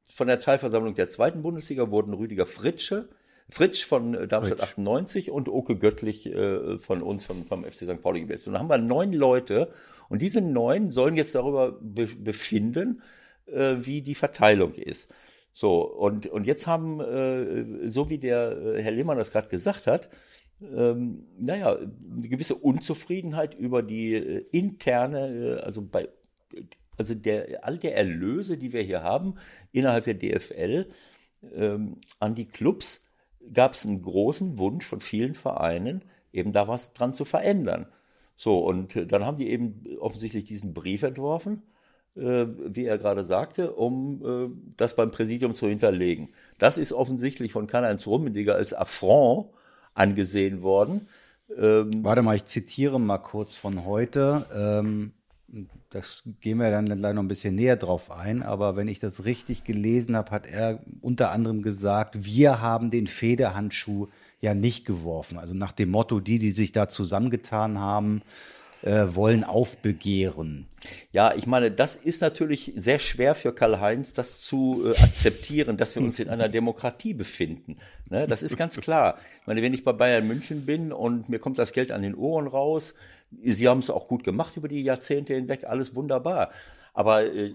von 0.10 0.28
der 0.28 0.40
Teilversammlung 0.40 0.96
der 0.96 1.10
zweiten 1.10 1.42
Bundesliga 1.42 1.90
wurden 1.90 2.14
Rüdiger 2.14 2.46
Fritsche, 2.46 3.10
Fritsch 3.50 3.86
von 3.86 4.14
äh, 4.14 4.28
Darmstadt 4.28 4.60
Fritsch. 4.60 4.72
98 4.72 5.32
und 5.32 5.50
Oke 5.50 5.78
Göttlich 5.78 6.28
äh, 6.28 6.78
von 6.78 7.02
uns 7.02 7.26
vom, 7.26 7.46
vom 7.46 7.64
FC 7.64 7.86
St. 7.86 8.02
Pauli 8.02 8.22
gewählt. 8.22 8.46
Und 8.48 8.54
dann 8.54 8.62
haben 8.62 8.70
wir 8.70 8.78
neun 8.78 9.14
Leute 9.14 9.72
und 10.10 10.22
diese 10.22 10.42
neun 10.42 10.92
sollen 10.92 11.16
jetzt 11.16 11.36
darüber 11.36 11.80
be 11.82 12.08
befinden, 12.08 13.02
äh, 13.48 13.76
wie 13.80 14.02
die 14.02 14.16
Verteilung 14.16 14.74
ist. 14.74 15.14
So, 15.54 15.84
und, 15.84 16.26
und 16.28 16.48
jetzt 16.48 16.66
haben, 16.66 17.00
äh, 17.00 17.90
so 17.90 18.10
wie 18.10 18.18
der 18.18 18.58
äh, 18.58 18.82
Herr 18.82 18.92
Lehmann 18.92 19.18
das 19.18 19.32
gerade 19.32 19.50
gesagt 19.50 19.86
hat, 19.86 20.10
ähm, 20.62 21.28
naja, 21.38 21.78
eine 21.78 22.28
gewisse 22.28 22.56
Unzufriedenheit 22.56 23.54
über 23.54 23.84
die 23.84 24.16
äh, 24.16 24.46
interne, 24.52 25.28
äh, 25.28 25.62
also 25.62 25.82
bei, 25.82 26.10
also 26.98 27.14
der, 27.14 27.64
all 27.66 27.78
der 27.78 27.96
Erlöse, 27.96 28.58
die 28.58 28.74
wir 28.74 28.82
hier 28.82 29.04
haben 29.04 29.36
innerhalb 29.72 30.06
der 30.06 30.16
DFL, 30.16 30.88
ähm, 31.56 31.98
an 32.20 32.36
die 32.36 32.48
Clubs 32.48 33.06
gab 33.52 33.74
es 33.74 33.86
einen 33.86 34.02
großen 34.02 34.58
Wunsch 34.58 34.86
von 34.86 35.02
vielen 35.02 35.36
Vereinen, 35.36 36.04
eben 36.32 36.52
da 36.52 36.68
was 36.68 36.94
dran 36.94 37.14
zu 37.14 37.26
verändern. 37.26 37.88
So, 38.36 38.60
und 38.66 38.96
äh, 38.96 39.06
dann 39.06 39.26
haben 39.26 39.38
die 39.38 39.50
eben 39.50 39.84
offensichtlich 40.00 40.46
diesen 40.46 40.74
Brief 40.74 41.04
entworfen, 41.04 41.62
wie 42.16 42.86
er 42.86 42.98
gerade 42.98 43.24
sagte, 43.24 43.72
um 43.72 44.22
äh, 44.24 44.74
das 44.78 44.96
beim 44.96 45.12
Präsidium 45.12 45.56
zu 45.56 45.68
hinterlegen. 45.68 46.30
Das 46.60 46.78
ist 46.78 46.94
offensichtlich 46.94 47.52
von 47.52 47.68
Karl-Heinz 47.68 48.06
Rummenigge 48.06 48.54
als 48.54 48.74
Affront 48.74 49.48
angesehen 49.94 50.62
worden. 50.62 51.08
Ähm, 51.58 51.92
Warte 52.04 52.22
mal, 52.22 52.36
ich 52.36 52.46
zitiere 52.46 53.00
mal 53.00 53.18
kurz 53.18 53.56
von 53.56 53.86
heute. 53.86 54.46
Ähm, 54.56 55.14
das 55.90 56.24
gehen 56.42 56.58
wir 56.58 56.72
dann 56.72 56.86
gleich 56.86 57.14
noch 57.14 57.22
ein 57.22 57.28
bisschen 57.28 57.56
näher 57.56 57.76
drauf 57.76 58.12
ein. 58.12 58.42
Aber 58.42 58.76
wenn 58.76 58.88
ich 58.88 59.00
das 59.00 59.26
richtig 59.26 59.64
gelesen 59.64 60.16
habe, 60.16 60.32
hat 60.32 60.48
er 60.48 60.80
unter 61.02 61.32
anderem 61.32 61.62
gesagt, 61.62 62.26
wir 62.26 62.62
haben 62.62 62.90
den 62.90 63.08
Federhandschuh 63.08 64.08
ja 64.42 64.54
nicht 64.54 64.86
geworfen. 64.86 65.38
Also 65.38 65.54
nach 65.54 65.72
dem 65.72 65.92
Motto, 65.92 66.20
die, 66.20 66.40
die 66.40 66.52
sich 66.52 66.72
da 66.72 66.88
zusammengetan 66.88 67.80
haben, 67.80 68.24
äh, 68.84 69.16
wollen 69.16 69.44
aufbegehren. 69.44 70.68
Ja, 71.12 71.34
ich 71.34 71.48
meine, 71.48 71.72
das 71.72 71.96
ist 71.96 72.22
natürlich 72.22 72.74
sehr 72.76 73.00
schwer 73.00 73.34
für 73.34 73.54
Karl-Heinz, 73.54 74.14
das 74.14 74.42
zu 74.42 74.84
äh, 74.86 75.02
akzeptieren, 75.02 75.78
dass 75.78 75.96
wir 75.96 76.02
uns 76.02 76.20
in 76.20 76.30
einer 76.30 76.50
Demokratie 76.50 77.14
befinden. 77.14 77.78
Ne, 78.10 78.28
das 78.28 78.44
ist 78.44 78.58
ganz 78.58 78.76
klar. 78.76 79.18
Ich 79.40 79.48
meine, 79.48 79.62
wenn 79.62 79.74
ich 79.74 79.86
bei 79.86 79.94
Bayern 79.94 80.28
München 80.28 80.66
bin 80.66 80.92
und 80.92 81.30
mir 81.30 81.40
kommt 81.40 81.58
das 81.60 81.72
Geld 81.72 81.92
an 81.92 82.02
den 82.02 82.16
Ohren 82.16 82.48
raus, 82.48 82.94
sie 83.42 83.68
haben 83.68 83.80
es 83.80 83.90
auch 83.90 84.08
gut 84.08 84.24
gemacht 84.24 84.58
über 84.58 84.68
die 84.68 84.84
Jahrzehnte 84.84 85.34
hinweg, 85.34 85.64
alles 85.64 85.96
wunderbar. 85.96 86.52
Aber 86.94 87.24
äh, 87.26 87.54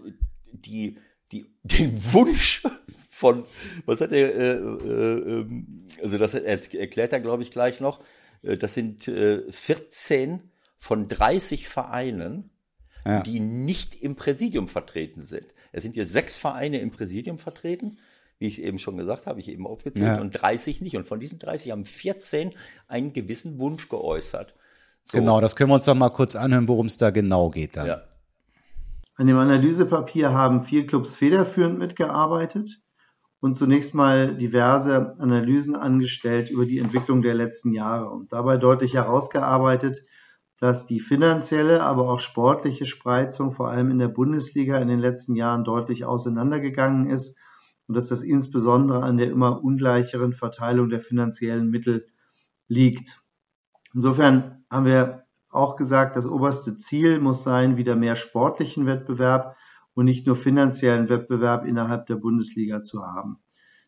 die, 0.53 0.97
die, 1.31 1.47
den 1.63 2.03
Wunsch 2.13 2.63
von, 3.11 3.45
was 3.85 4.01
hat 4.01 4.13
er, 4.13 4.35
äh, 4.35 4.53
äh, 4.55 5.41
ähm, 5.41 5.87
also 6.03 6.17
das 6.17 6.35
erklärt 6.35 7.13
er, 7.13 7.21
glaube 7.21 7.43
ich, 7.43 7.51
gleich 7.51 7.81
noch, 7.81 8.01
äh, 8.43 8.57
das 8.57 8.73
sind 8.73 9.09
äh, 9.09 9.43
14 9.53 10.43
von 10.79 11.09
30 11.09 11.69
Vereinen, 11.69 12.51
ja. 13.05 13.21
die 13.21 13.41
nicht 13.41 13.95
im 13.95 14.17
Präsidium 14.17 14.69
vertreten 14.69 15.25
sind. 15.25 15.47
Es 15.73 15.83
sind 15.83 15.95
hier 15.95 16.07
sechs 16.07 16.37
Vereine 16.37 16.81
im 16.81 16.91
Präsidium 16.91 17.39
vertreten, 17.39 17.99
wie 18.39 18.47
ich 18.47 18.63
eben 18.63 18.79
schon 18.79 18.97
gesagt 18.97 19.27
habe, 19.27 19.41
ich 19.41 19.49
eben 19.49 19.67
aufgezählt, 19.67 20.17
ja. 20.17 20.21
und 20.21 20.31
30 20.31 20.81
nicht. 20.81 20.97
Und 20.97 21.07
von 21.07 21.21
diesen 21.21 21.39
30 21.39 21.73
haben 21.73 21.85
14 21.85 22.55
einen 22.87 23.13
gewissen 23.13 23.59
Wunsch 23.59 23.89
geäußert. 23.89 24.55
So. 25.05 25.19
Genau, 25.19 25.41
das 25.41 25.57
können 25.57 25.71
wir 25.71 25.75
uns 25.75 25.87
doch 25.87 25.95
mal 25.95 26.11
kurz 26.11 26.37
anhören, 26.37 26.69
worum 26.69 26.87
es 26.87 26.99
da 26.99 27.11
genau 27.11 27.51
geht 27.51 27.77
dann. 27.77 27.87
Ja. 27.87 28.03
An 29.15 29.27
dem 29.27 29.37
Analysepapier 29.37 30.33
haben 30.33 30.61
vier 30.61 30.87
Clubs 30.87 31.17
federführend 31.17 31.79
mitgearbeitet 31.79 32.81
und 33.41 33.55
zunächst 33.55 33.95
mal 33.95 34.37
diverse 34.37 35.17
Analysen 35.19 35.75
angestellt 35.75 36.51
über 36.51 36.67
die 36.67 36.79
Entwicklung 36.79 37.23
der 37.23 37.35
letzten 37.35 37.73
Jahre 37.73 38.11
und 38.11 38.33
dabei 38.33 38.57
deutlich 38.59 38.95
herausgearbeitet, 38.95 40.05
dass 40.61 40.87
die 40.87 41.01
finanzielle, 41.01 41.83
aber 41.83 42.09
auch 42.09 42.21
sportliche 42.21 42.85
Spreizung 42.85 43.53
vor 43.53 43.69
allem 43.69 43.91
in 43.91 43.99
der 43.99 44.09
Bundesliga 44.09 44.79
in 44.79 44.89
den 44.89 44.99
letzten 44.99 45.37
Jahren 45.37 45.65
deutlich 45.65 46.05
auseinandergegangen 46.05 47.09
ist 47.09 47.39
und 47.87 47.97
dass 47.97 48.09
das 48.09 48.23
insbesondere 48.23 49.03
an 49.03 49.17
der 49.17 49.31
immer 49.31 49.63
ungleicheren 49.63 50.33
Verteilung 50.33 50.91
der 50.91 51.01
finanziellen 51.01 51.71
Mittel 51.71 52.07
liegt. 52.67 53.23
Insofern 53.95 54.65
haben 54.69 54.85
wir 54.85 55.25
auch 55.49 55.77
gesagt, 55.77 56.17
das 56.17 56.27
oberste 56.27 56.77
Ziel 56.77 57.21
muss 57.21 57.43
sein, 57.43 57.77
wieder 57.77 57.97
mehr 57.97 58.17
sportlichen 58.17 58.85
Wettbewerb 58.85 59.57
und 59.95 60.05
nicht 60.05 60.27
nur 60.27 60.37
finanziellen 60.37 61.09
Wettbewerb 61.09 61.65
innerhalb 61.65 62.07
der 62.07 62.17
Bundesliga 62.17 62.83
zu 62.83 63.05
haben. 63.05 63.39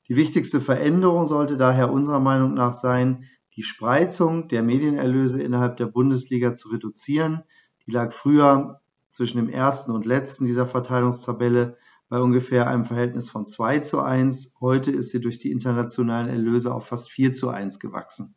Die 0.08 0.16
wichtigste 0.16 0.60
Veränderung 0.60 1.26
sollte 1.26 1.56
daher 1.56 1.92
unserer 1.92 2.20
Meinung 2.20 2.54
nach 2.54 2.72
sein, 2.72 3.24
die 3.56 3.62
Spreizung 3.62 4.48
der 4.48 4.62
Medienerlöse 4.62 5.42
innerhalb 5.42 5.76
der 5.76 5.86
Bundesliga 5.86 6.54
zu 6.54 6.68
reduzieren. 6.68 7.42
Die 7.86 7.90
lag 7.90 8.12
früher 8.12 8.80
zwischen 9.10 9.38
dem 9.38 9.48
ersten 9.48 9.90
und 9.90 10.06
letzten 10.06 10.46
dieser 10.46 10.66
Verteilungstabelle 10.66 11.76
bei 12.08 12.20
ungefähr 12.20 12.68
einem 12.68 12.84
Verhältnis 12.84 13.28
von 13.28 13.46
2 13.46 13.80
zu 13.80 14.02
1. 14.02 14.56
Heute 14.60 14.90
ist 14.90 15.10
sie 15.10 15.20
durch 15.20 15.38
die 15.38 15.50
internationalen 15.50 16.28
Erlöse 16.28 16.74
auf 16.74 16.86
fast 16.86 17.10
4 17.10 17.32
zu 17.32 17.48
1 17.48 17.80
gewachsen. 17.80 18.36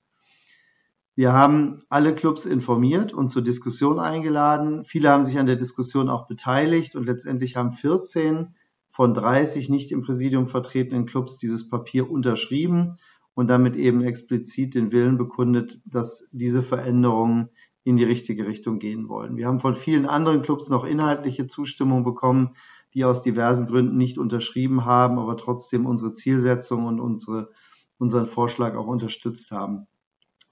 Wir 1.16 1.32
haben 1.32 1.84
alle 1.90 2.16
Clubs 2.16 2.46
informiert 2.46 3.14
und 3.14 3.28
zur 3.28 3.44
Diskussion 3.44 4.00
eingeladen. 4.00 4.84
Viele 4.84 5.10
haben 5.10 5.24
sich 5.24 5.38
an 5.38 5.46
der 5.46 5.56
Diskussion 5.56 6.10
auch 6.10 6.26
beteiligt 6.26 6.96
und 6.96 7.06
letztendlich 7.06 7.56
haben 7.56 7.72
14 7.72 8.56
von 8.90 9.14
30 9.14 9.70
nicht 9.70 9.92
im 9.92 10.02
Präsidium 10.02 10.48
vertretenen 10.48 11.06
Clubs 11.06 11.38
dieses 11.38 11.70
Papier 11.70 12.10
unterschrieben 12.10 12.98
und 13.36 13.48
damit 13.48 13.76
eben 13.76 14.04
explizit 14.04 14.76
den 14.76 14.92
Willen 14.92 15.18
bekundet, 15.18 15.80
dass 15.86 16.30
diese 16.32 16.62
Veränderungen 16.62 17.50
in 17.84 17.98
die 17.98 18.04
richtige 18.04 18.48
Richtung 18.48 18.80
gehen 18.80 19.10
wollen. 19.10 19.36
Wir 19.36 19.48
haben 19.48 19.60
von 19.60 19.74
vielen 19.74 20.06
anderen 20.06 20.42
Clubs 20.42 20.70
noch 20.70 20.86
inhaltliche 20.86 21.48
Zustimmung 21.48 22.04
bekommen, 22.04 22.56
die 22.94 23.04
aus 23.06 23.22
diversen 23.22 23.68
Gründen 23.68 23.98
nicht 23.98 24.18
unterschrieben 24.18 24.86
haben, 24.86 25.20
aber 25.20 25.36
trotzdem 25.36 25.86
unsere 25.86 26.12
Zielsetzung 26.12 26.86
und 26.86 27.00
unsere, 27.00 27.50
unseren 27.98 28.26
Vorschlag 28.26 28.76
auch 28.76 28.88
unterstützt 28.88 29.52
haben. 29.52 29.88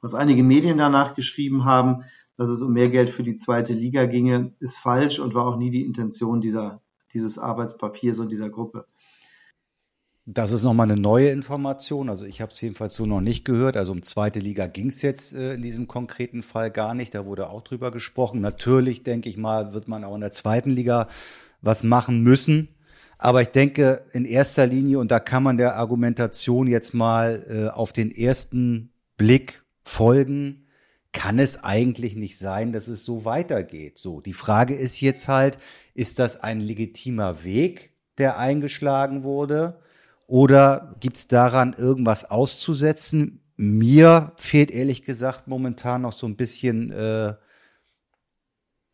Was 0.02 0.16
einige 0.16 0.44
Medien 0.44 0.80
danach 0.80 1.14
geschrieben 1.14 1.64
haben, 1.64 2.04
dass 2.36 2.50
es 2.50 2.64
um 2.64 2.74
mehr 2.74 2.90
Geld 2.90 3.12
für 3.12 3.24
die 3.24 3.36
zweite 3.36 3.74
Liga 3.74 4.06
ginge, 4.08 4.54
ist 4.60 4.78
falsch 4.78 5.20
und 5.20 5.36
war 5.36 5.46
auch 5.46 5.58
nie 5.58 5.70
die 5.70 5.86
Intention 5.86 6.42
dieser, 6.42 6.82
dieses 7.14 7.38
Arbeitspapiers 7.38 8.18
und 8.20 8.32
dieser 8.32 8.50
Gruppe. 8.50 8.88
Das 10.26 10.52
ist 10.52 10.64
nochmal 10.64 10.92
eine 10.92 11.02
neue 11.02 11.30
Information. 11.30 12.10
Also 12.10 12.26
ich 12.26 12.42
habe 12.42 12.52
es 12.52 12.62
jedenfalls 12.62 12.96
so 12.96 13.06
noch 13.08 13.22
nicht 13.22 13.44
gehört. 13.44 13.76
Also 13.76 13.92
um 13.92 14.04
zweite 14.04 14.40
Liga 14.40 14.68
ging 14.68 14.88
es 14.88 15.02
jetzt 15.02 15.34
äh, 15.34 15.56
in 15.56 15.64
diesem 15.64 15.88
konkreten 15.88 16.44
Fall 16.44 16.70
gar 16.70 16.94
nicht. 16.94 17.16
Da 17.16 17.26
wurde 17.26 17.50
auch 17.50 17.64
drüber 17.64 17.92
gesprochen. 17.92 18.40
Natürlich, 18.40 19.04
denke 19.04 19.30
ich 19.30 19.38
mal, 19.38 19.74
wird 19.74 19.88
man 19.88 20.04
auch 20.04 20.14
in 20.14 20.22
der 20.22 20.32
zweiten 20.32 20.70
Liga 20.70 21.08
was 21.62 21.84
machen 21.84 22.22
müssen. 22.22 22.70
Aber 23.18 23.42
ich 23.42 23.50
denke 23.50 24.06
in 24.14 24.26
erster 24.26 24.68
Linie, 24.68 25.00
und 25.00 25.12
da 25.12 25.20
kann 25.20 25.44
man 25.44 25.58
der 25.58 25.76
Argumentation 25.76 26.68
jetzt 26.68 26.94
mal 26.94 27.46
äh, 27.50 27.70
auf 27.70 27.94
den 27.94 28.12
ersten 28.12 28.92
Blick 29.18 29.64
folgen, 29.84 30.68
kann 31.12 31.40
es 31.40 31.64
eigentlich 31.64 32.16
nicht 32.16 32.38
sein, 32.38 32.74
dass 32.74 32.88
es 32.88 33.06
so 33.06 33.26
weitergeht. 33.26 33.98
So, 33.98 34.22
die 34.22 34.34
Frage 34.34 34.76
ist 34.76 35.02
jetzt 35.02 35.28
halt, 35.28 35.58
ist 35.94 36.20
das 36.20 36.42
ein 36.42 36.62
legitimer 36.62 37.44
Weg, 37.44 37.94
der 38.18 38.38
eingeschlagen 38.38 39.24
wurde? 39.24 39.80
Oder 40.32 40.96
gibt 41.02 41.18
es 41.18 41.28
daran 41.28 41.74
irgendwas 41.74 42.32
auszusetzen? 42.32 43.42
Mir 43.58 44.32
fehlt 44.38 44.72
ehrlich 44.72 45.04
gesagt 45.04 45.50
momentan 45.50 46.04
noch 46.04 46.14
so 46.14 46.26
ein 46.26 46.38
bisschen 46.38 46.90
äh, 46.94 47.34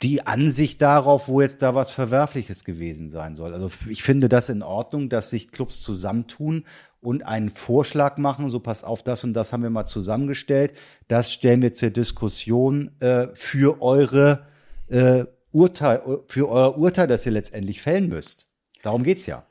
die 0.02 0.26
Ansicht 0.26 0.82
darauf, 0.82 1.28
wo 1.28 1.42
jetzt 1.42 1.62
da 1.62 1.76
was 1.76 1.92
Verwerfliches 1.92 2.64
gewesen 2.64 3.12
sein 3.12 3.36
soll. 3.36 3.54
Also 3.54 3.70
ich 3.88 4.02
finde 4.02 4.30
das 4.30 4.50
in 4.50 4.64
Ordnung, 4.64 5.10
dass 5.10 5.30
sich 5.30 5.52
Clubs 5.52 5.84
zusammentun 5.84 6.66
und 7.02 7.22
einen 7.22 7.52
Vorschlag 7.52 8.18
machen, 8.18 8.50
so 8.50 8.60
pass 8.60 8.84
auf, 8.84 9.04
das 9.04 9.24
und 9.24 9.34
das 9.34 9.54
haben 9.54 9.62
wir 9.62 9.70
mal 9.70 9.86
zusammengestellt, 9.86 10.74
das 11.08 11.32
stellen 11.32 11.62
wir 11.62 11.74
zur 11.74 11.92
Diskussion 11.92 13.00
äh, 13.00 13.28
für 13.36 13.80
eure 13.84 14.48
äh, 14.88 15.26
Urteil, 15.52 16.02
für 16.26 16.50
euer 16.50 16.80
Urteil, 16.80 17.06
das 17.06 17.28
ihr 17.28 17.32
letztendlich 17.32 17.80
fällen 17.80 18.10
müsst. 18.10 18.48
Darum 18.82 19.04
geht's 19.04 19.28
ja. 19.28 19.47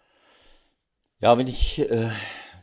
Ja, 1.19 1.39
wenn 1.39 1.47
ich 1.47 1.79
äh, 1.79 2.11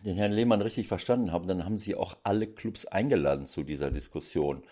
den 0.05 0.15
Herrn 0.15 0.31
Lehmann 0.31 0.61
richtig 0.61 0.87
verstanden 0.87 1.31
habe, 1.31 1.47
dann 1.47 1.65
haben 1.65 1.79
Sie 1.79 1.95
auch 1.95 2.17
alle 2.23 2.45
Clubs 2.45 2.85
eingeladen 2.85 3.47
zu 3.47 3.63
dieser 3.63 3.89
Diskussion. 3.89 4.63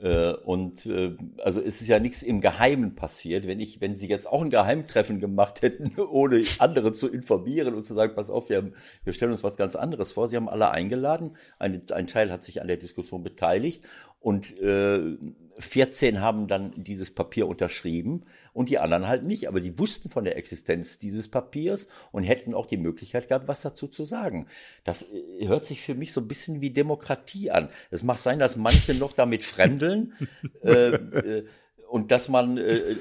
Äh, 0.00 0.32
und 0.32 0.84
äh, 0.86 1.16
also 1.44 1.60
es 1.60 1.80
ist 1.80 1.86
ja 1.86 2.00
nichts 2.00 2.22
im 2.22 2.40
Geheimen 2.40 2.96
passiert. 2.96 3.46
Wenn 3.46 3.60
ich, 3.60 3.80
wenn 3.80 3.96
Sie 3.96 4.08
jetzt 4.08 4.26
auch 4.26 4.42
ein 4.42 4.50
Geheimtreffen 4.50 5.20
gemacht 5.20 5.62
hätten, 5.62 6.00
ohne 6.00 6.42
andere 6.58 6.92
zu 6.92 7.08
informieren 7.08 7.74
und 7.74 7.86
zu 7.86 7.94
sagen, 7.94 8.14
pass 8.16 8.28
auf, 8.28 8.48
wir, 8.48 8.56
haben, 8.56 8.74
wir 9.04 9.12
stellen 9.12 9.30
uns 9.30 9.44
was 9.44 9.56
ganz 9.56 9.76
anderes 9.76 10.10
vor. 10.10 10.26
Sie 10.26 10.34
haben 10.34 10.48
alle 10.48 10.72
eingeladen. 10.72 11.36
Ein, 11.60 11.82
ein 11.92 12.08
Teil 12.08 12.32
hat 12.32 12.42
sich 12.42 12.60
an 12.60 12.66
der 12.66 12.76
Diskussion 12.76 13.22
beteiligt 13.22 13.84
und 14.18 14.58
äh, 14.58 15.16
14 15.58 16.20
haben 16.20 16.46
dann 16.46 16.72
dieses 16.76 17.12
Papier 17.12 17.48
unterschrieben 17.48 18.24
und 18.52 18.68
die 18.68 18.78
anderen 18.78 19.08
halt 19.08 19.24
nicht. 19.24 19.48
Aber 19.48 19.60
die 19.60 19.78
wussten 19.78 20.08
von 20.08 20.24
der 20.24 20.36
Existenz 20.36 20.98
dieses 20.98 21.28
Papiers 21.28 21.88
und 22.12 22.22
hätten 22.22 22.54
auch 22.54 22.66
die 22.66 22.76
Möglichkeit 22.76 23.28
gehabt, 23.28 23.48
was 23.48 23.62
dazu 23.62 23.88
zu 23.88 24.04
sagen. 24.04 24.46
Das 24.84 25.02
äh, 25.02 25.48
hört 25.48 25.64
sich 25.64 25.82
für 25.82 25.94
mich 25.94 26.12
so 26.12 26.20
ein 26.20 26.28
bisschen 26.28 26.60
wie 26.60 26.70
Demokratie 26.70 27.50
an. 27.50 27.68
Es 27.90 28.02
mag 28.02 28.18
sein, 28.18 28.38
dass 28.38 28.56
manche 28.56 28.94
noch 28.94 29.12
damit 29.12 29.42
fremdeln 29.42 30.14
äh, 30.62 30.90
äh, 30.90 31.46
und 31.88 32.12
dass 32.12 32.28
man 32.28 32.56
äh, 32.58 32.76
äh, 32.76 32.96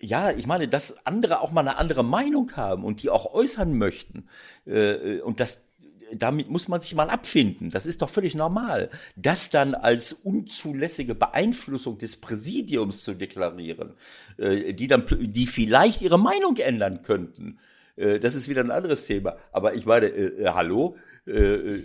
ja, 0.00 0.30
ich 0.30 0.46
meine, 0.46 0.68
dass 0.68 1.06
andere 1.06 1.40
auch 1.40 1.50
mal 1.50 1.62
eine 1.62 1.78
andere 1.78 2.04
Meinung 2.04 2.52
haben 2.52 2.84
und 2.84 3.02
die 3.02 3.10
auch 3.10 3.32
äußern 3.32 3.76
möchten. 3.76 4.28
Und 4.66 5.40
dass 5.40 5.65
damit 6.14 6.48
muss 6.48 6.68
man 6.68 6.80
sich 6.80 6.94
mal 6.94 7.10
abfinden. 7.10 7.70
Das 7.70 7.86
ist 7.86 8.02
doch 8.02 8.10
völlig 8.10 8.34
normal. 8.34 8.90
Das 9.16 9.50
dann 9.50 9.74
als 9.74 10.12
unzulässige 10.12 11.14
Beeinflussung 11.14 11.98
des 11.98 12.16
Präsidiums 12.16 13.02
zu 13.04 13.14
deklarieren, 13.14 13.94
äh, 14.38 14.72
die 14.72 14.86
dann, 14.86 15.04
die 15.20 15.46
vielleicht 15.46 16.02
ihre 16.02 16.18
Meinung 16.18 16.56
ändern 16.56 17.02
könnten, 17.02 17.58
äh, 17.96 18.18
das 18.20 18.34
ist 18.34 18.48
wieder 18.48 18.62
ein 18.62 18.70
anderes 18.70 19.06
Thema. 19.06 19.36
Aber 19.52 19.74
ich 19.74 19.86
meine, 19.86 20.06
äh, 20.06 20.42
äh 20.42 20.48
hallo, 20.48 20.96
äh, 21.26 21.78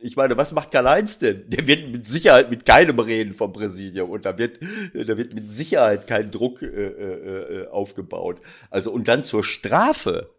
ich 0.00 0.16
meine, 0.16 0.36
was 0.36 0.52
macht 0.52 0.70
Karl-Heinz 0.70 1.18
denn? 1.18 1.48
Der 1.48 1.66
wird 1.66 1.90
mit 1.90 2.06
Sicherheit 2.06 2.50
mit 2.50 2.66
keinem 2.66 2.98
reden 2.98 3.32
vom 3.32 3.54
Präsidium 3.54 4.10
und 4.10 4.26
da 4.26 4.36
wird, 4.36 4.58
da 4.92 5.16
wird 5.16 5.32
mit 5.32 5.48
Sicherheit 5.48 6.06
kein 6.06 6.30
Druck 6.30 6.60
äh, 6.60 6.66
äh, 6.66 7.68
aufgebaut. 7.68 8.42
Also 8.70 8.92
und 8.92 9.08
dann 9.08 9.24
zur 9.24 9.42
Strafe. 9.42 10.30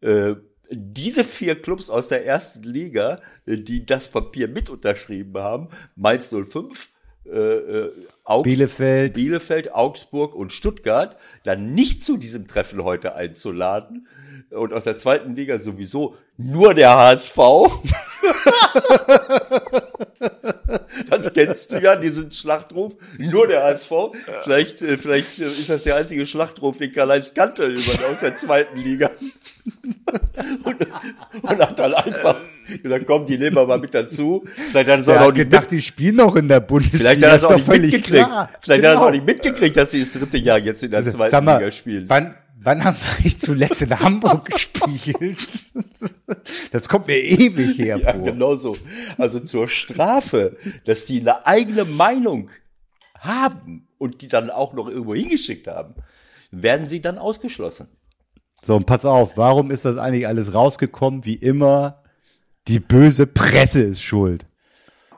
Äh, 0.00 0.36
diese 0.70 1.24
vier 1.24 1.60
Clubs 1.60 1.90
aus 1.90 2.08
der 2.08 2.24
ersten 2.26 2.62
Liga, 2.62 3.20
äh, 3.46 3.58
die 3.58 3.84
das 3.84 4.08
Papier 4.08 4.48
mit 4.48 4.70
unterschrieben 4.70 5.40
haben, 5.40 5.68
Mainz 5.96 6.30
05, 6.30 6.88
äh, 7.26 7.38
äh, 7.38 7.92
Augs 8.24 8.48
Bielefeld. 8.48 9.14
Bielefeld, 9.14 9.74
Augsburg 9.74 10.34
und 10.34 10.52
Stuttgart, 10.52 11.16
dann 11.44 11.74
nicht 11.74 12.02
zu 12.02 12.16
diesem 12.16 12.48
Treffen 12.48 12.84
heute 12.84 13.14
einzuladen. 13.14 14.06
Und 14.50 14.72
aus 14.72 14.84
der 14.84 14.96
zweiten 14.96 15.36
Liga 15.36 15.58
sowieso 15.58 16.16
nur 16.36 16.74
der 16.74 16.96
HSV. 16.96 17.36
das 21.10 21.32
kennst 21.32 21.72
du 21.72 21.80
ja, 21.80 21.96
diesen 21.96 22.30
Schlachtruf. 22.30 22.94
Nur 23.18 23.46
der 23.46 23.64
HSV. 23.64 23.92
Vielleicht, 24.42 24.82
äh, 24.82 24.96
vielleicht 24.96 25.38
ist 25.38 25.68
das 25.68 25.82
der 25.82 25.96
einzige 25.96 26.26
Schlachtruf, 26.26 26.78
den 26.78 26.92
Karl-Heinz 26.92 27.34
kannte 27.34 27.74
aus 28.10 28.20
der 28.20 28.36
zweiten 28.36 28.78
Liga. 28.78 29.10
und, 30.64 30.76
und 31.42 31.58
hat 31.58 31.78
dann 31.78 31.94
einfach 31.94 32.36
gesagt, 32.82 33.06
komm, 33.06 33.26
die 33.26 33.38
nehmen 33.38 33.56
wir 33.56 33.66
mal 33.66 33.78
mit 33.78 33.94
dazu. 33.94 34.44
Vielleicht 34.70 34.88
hat 34.88 35.06
er 35.06 35.22
auch 35.22 35.32
nicht 35.32 35.50
gedacht, 35.50 35.70
die 35.70 35.82
spielen 35.82 36.16
noch 36.16 36.36
in 36.36 36.48
der 36.48 36.60
Bundesliga. 36.60 36.98
Vielleicht 36.98 37.22
hat 37.24 37.30
er 37.30 37.36
es 37.36 37.44
auch 37.44 37.56
nicht 37.56 37.68
mitgekriegt. 37.68 38.26
Klar. 38.26 38.50
Vielleicht 38.60 38.82
genau. 38.82 38.94
hat 38.94 38.96
er 38.96 39.00
es 39.00 39.06
auch 39.06 39.10
nicht 39.12 39.26
mitgekriegt, 39.26 39.76
dass 39.76 39.90
sie 39.90 40.04
das 40.04 40.12
dritte 40.12 40.38
Jahr 40.38 40.58
jetzt 40.58 40.82
in 40.82 40.90
der 40.90 40.98
also, 40.98 41.10
zweiten 41.10 41.44
mal, 41.44 41.58
Liga 41.58 41.70
spielen. 41.72 42.08
Wann, 42.08 42.34
wann 42.62 42.84
haben 42.84 42.96
wir 43.00 43.08
eigentlich 43.10 43.38
zuletzt 43.38 43.82
in 43.82 43.98
Hamburg 43.98 44.44
gespielt? 44.50 45.38
Das 46.72 46.88
kommt 46.88 47.06
mir 47.06 47.18
ewig 47.18 47.78
her. 47.78 47.98
Ja, 47.98 48.12
genau 48.12 48.54
so. 48.54 48.76
Also 49.18 49.40
zur 49.40 49.68
Strafe, 49.68 50.56
dass 50.84 51.06
die 51.06 51.20
eine 51.20 51.46
eigene 51.46 51.84
Meinung 51.84 52.50
haben 53.18 53.88
und 53.98 54.22
die 54.22 54.28
dann 54.28 54.50
auch 54.50 54.72
noch 54.72 54.88
irgendwo 54.88 55.14
hingeschickt 55.14 55.66
haben, 55.66 55.94
werden 56.50 56.88
sie 56.88 57.00
dann 57.00 57.18
ausgeschlossen. 57.18 57.88
So, 58.62 58.76
und 58.76 58.86
pass 58.86 59.04
auf, 59.04 59.36
warum 59.36 59.70
ist 59.70 59.84
das 59.84 59.96
eigentlich 59.96 60.26
alles 60.26 60.52
rausgekommen? 60.52 61.24
Wie 61.24 61.34
immer, 61.34 62.02
die 62.68 62.80
böse 62.80 63.26
Presse 63.26 63.82
ist 63.82 64.02
schuld. 64.02 64.46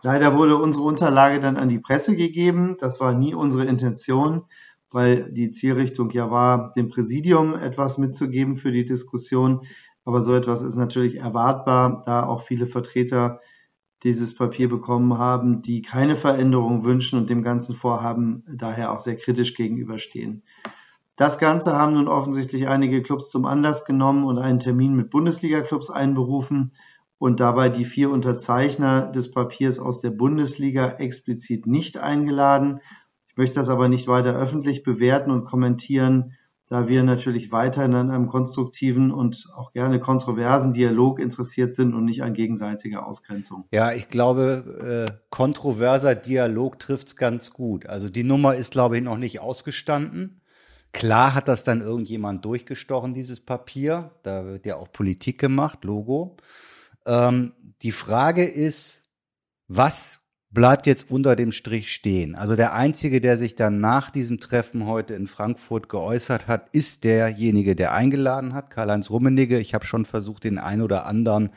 Leider 0.03 0.37
wurde 0.37 0.57
unsere 0.57 0.85
Unterlage 0.85 1.41
dann 1.41 1.57
an 1.57 1.69
die 1.69 1.79
Presse 1.79 2.17
gegeben. 2.17 2.77
Das 2.81 3.01
war 3.01 3.15
nie 3.15 3.35
unsere 3.35 3.65
Intention. 3.65 4.43
Weil 4.93 5.31
die 5.33 5.51
Zielrichtung 5.51 6.11
ja 6.11 6.31
war, 6.31 6.73
dem 6.73 6.89
Präsidium 6.89 7.55
etwas 7.55 7.99
mitzugeben 7.99 8.57
für 8.57 8.73
die 8.73 8.85
Diskussion. 8.85 9.67
Aber 10.05 10.23
so 10.23 10.35
etwas 10.35 10.63
ist 10.63 10.77
natürlich 10.77 11.17
erwartbar, 11.17 12.03
da 12.05 12.27
auch 12.27 12.43
viele 12.43 12.67
Vertreter 12.67 13.41
dieses 14.03 14.35
Papier 14.35 14.69
bekommen 14.69 15.19
haben, 15.19 15.63
die 15.63 15.83
keine 15.83 16.17
Veränderung 16.17 16.85
wünschen 16.85 17.19
und 17.19 17.31
dem 17.31 17.43
ganzen 17.43 17.75
Vorhaben 17.75 18.45
daher 18.53 18.93
auch 18.93 19.01
sehr 19.01 19.17
kritisch 19.17 19.55
gegenüberstehen. 19.55 20.43
Das 21.17 21.39
Ganze 21.39 21.77
haben 21.77 21.95
nun 21.95 22.09
offensichtlich 22.09 22.69
einige 22.69 23.03
Clubs 23.03 23.31
zum 23.31 23.45
Anlass 23.45 23.85
genommen 23.85 24.25
und 24.25 24.39
einen 24.39 24.59
Termin 24.59 24.97
mit 24.97 25.11
Bundesliga-Clubs 25.11 25.91
einberufen 25.91 26.73
und 27.19 27.39
dabei 27.39 27.69
die 27.69 27.85
vier 27.85 28.11
Unterzeichner 28.11 29.13
des 29.13 29.31
Papiers 29.31 29.79
aus 29.79 30.01
der 30.01 30.11
Bundesliga 30.11 30.95
explizit 30.95 31.67
nicht 31.67 31.99
eingeladen. 31.99 32.81
Ich 33.33 33.39
möchte 33.39 33.55
das 33.55 33.71
aber 33.71 33.89
nicht 33.89 34.09
weiter 34.09 34.35
öffentlich 34.35 34.83
bewerten 34.83 35.31
und 35.31 35.45
kommentieren, 35.45 36.35
da 36.69 36.89
wir 36.89 37.03
natürlich 37.03 37.53
weiterhin 37.53 37.95
an 37.95 38.11
einem 38.11 38.29
konstruktiven 38.29 39.11
und 39.11 39.49
auch 39.55 39.73
gerne 39.73 40.01
kontroversen 40.01 40.73
Dialog 40.73 41.19
interessiert 41.19 41.75
sind 41.75 41.95
und 41.95 42.05
nicht 42.05 42.23
an 42.23 42.35
gegenseitiger 42.35 43.07
Ausgrenzung. 43.07 43.65
Ja, 43.73 43.93
ich 43.93 44.09
glaube, 44.09 45.09
äh, 45.11 45.15
kontroverser 45.31 46.15
Dialog 46.15 46.79
trifft's 46.79 47.17
ganz 47.17 47.53
gut. 47.53 47.87
Also 47.87 48.09
die 48.09 48.25
Nummer 48.25 48.55
ist, 48.55 48.73
glaube 48.73 48.97
ich, 48.97 49.03
noch 49.03 49.19
nicht 49.19 49.41
ausgestanden. 49.41 50.41
Klar 50.93 51.35
hat 51.35 51.49
das 51.49 51.65
dann 51.65 51.81
irgendjemand 51.81 52.45
durchgestochen, 52.45 53.15
dieses 53.15 53.41
Papier. 53.41 54.11
Da 54.23 54.45
wird 54.45 54.67
ja 54.67 54.77
auch 54.77 54.93
Politik 54.93 55.39
gemacht, 55.39 55.85
Logo. 55.85 56.37
Ähm, 57.07 57.53
die 57.83 57.93
Frage 57.93 58.45
ist, 58.45 59.05
was 59.69 60.22
bleibt 60.52 60.87
jetzt 60.87 61.11
unter 61.11 61.35
dem 61.35 61.50
Strich 61.50 61.92
stehen? 61.92 62.35
Also 62.35 62.56
der 62.56 62.75
Einzige, 62.75 63.21
der 63.21 63.37
sich 63.37 63.54
dann 63.54 63.80
nach 63.80 64.11
diesem 64.11 64.38
Treffen 64.38 64.87
heute 64.87 65.14
in 65.14 65.26
Frankfurt 65.26 65.88
geäußert 65.88 66.47
hat, 66.47 66.68
ist 66.73 67.04
derjenige, 67.04 67.75
der 67.75 67.92
eingeladen 67.92 68.54
hat, 68.54 68.71
Karl-Heinz 68.71 69.11
Rummenigge. 69.11 69.59
Ich 69.59 69.75
habe 69.75 69.85
schon 69.85 70.04
versucht, 70.04 70.44
den 70.44 70.59
einen 70.59 70.82
oder 70.82 71.06
anderen, 71.06 71.50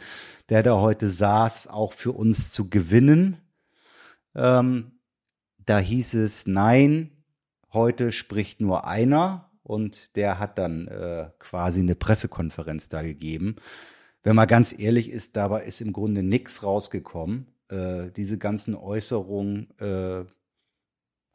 der 0.49 0.63
da 0.63 0.75
heute 0.75 1.09
saß, 1.09 1.67
auch 1.67 1.93
für 1.93 2.13
uns 2.13 2.51
zu 2.51 2.69
gewinnen. 2.69 3.37
Ähm, 4.33 4.91
da 5.65 5.79
hieß 5.79 6.13
es, 6.15 6.47
nein, 6.47 7.11
heute 7.73 8.11
spricht 8.11 8.61
nur 8.61 8.87
einer 8.87 9.51
und 9.63 10.15
der 10.15 10.39
hat 10.39 10.57
dann 10.57 10.87
äh, 10.87 11.29
quasi 11.39 11.81
eine 11.81 11.95
Pressekonferenz 11.95 12.87
da 12.87 13.01
gegeben. 13.01 13.55
Wenn 14.23 14.35
man 14.35 14.47
ganz 14.47 14.77
ehrlich 14.77 15.09
ist, 15.09 15.35
dabei 15.35 15.65
ist 15.65 15.81
im 15.81 15.91
Grunde 15.91 16.23
nichts 16.23 16.63
rausgekommen. 16.63 17.47
Äh, 17.69 18.11
diese 18.11 18.37
ganzen 18.37 18.75
Äußerungen 18.75 19.69
äh, 19.79 20.25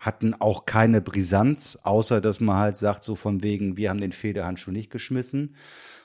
hatten 0.01 0.35
auch 0.35 0.65
keine 0.65 1.03
Brisanz, 1.03 1.79
außer 1.83 2.23
dass 2.23 2.41
man 2.41 2.57
halt 2.57 2.77
sagt, 2.77 3.05
so 3.05 3.15
von 3.15 3.43
wegen, 3.43 3.77
wir 3.77 3.91
haben 3.91 4.01
den 4.01 4.13
Federhandschuh 4.13 4.71
nicht 4.71 4.91
geschmissen. 4.91 5.57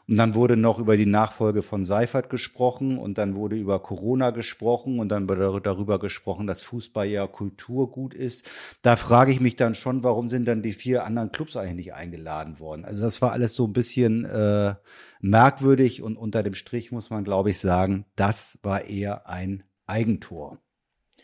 Und 0.07 0.17
dann 0.17 0.35
wurde 0.35 0.55
noch 0.55 0.77
über 0.77 0.97
die 0.97 1.07
Nachfolge 1.07 1.63
von 1.63 1.83
Seifert 1.83 2.29
gesprochen 2.29 2.99
und 2.99 3.17
dann 3.17 3.35
wurde 3.35 3.55
über 3.55 3.81
Corona 3.81 4.29
gesprochen 4.29 4.99
und 4.99 5.09
dann 5.09 5.27
wurde 5.27 5.59
darüber 5.63 5.97
gesprochen, 5.97 6.45
dass 6.45 6.61
Fußball 6.61 7.07
ja 7.07 7.25
Kulturgut 7.25 8.13
ist. 8.13 8.47
Da 8.83 8.97
frage 8.97 9.31
ich 9.31 9.39
mich 9.39 9.55
dann 9.55 9.73
schon, 9.73 10.03
warum 10.03 10.29
sind 10.29 10.47
dann 10.47 10.61
die 10.61 10.73
vier 10.73 11.05
anderen 11.05 11.31
Clubs 11.31 11.57
eigentlich 11.57 11.87
nicht 11.87 11.93
eingeladen 11.95 12.59
worden? 12.59 12.85
Also 12.85 13.01
das 13.01 13.21
war 13.21 13.31
alles 13.31 13.55
so 13.55 13.65
ein 13.65 13.73
bisschen 13.73 14.25
äh, 14.25 14.75
merkwürdig 15.21 16.03
und 16.03 16.17
unter 16.17 16.43
dem 16.43 16.53
Strich 16.53 16.91
muss 16.91 17.09
man, 17.09 17.23
glaube 17.23 17.49
ich, 17.49 17.59
sagen, 17.59 18.05
das 18.15 18.59
war 18.61 18.85
eher 18.85 19.27
ein 19.27 19.63
Eigentor. 19.87 20.59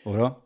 Oder? 0.04 0.42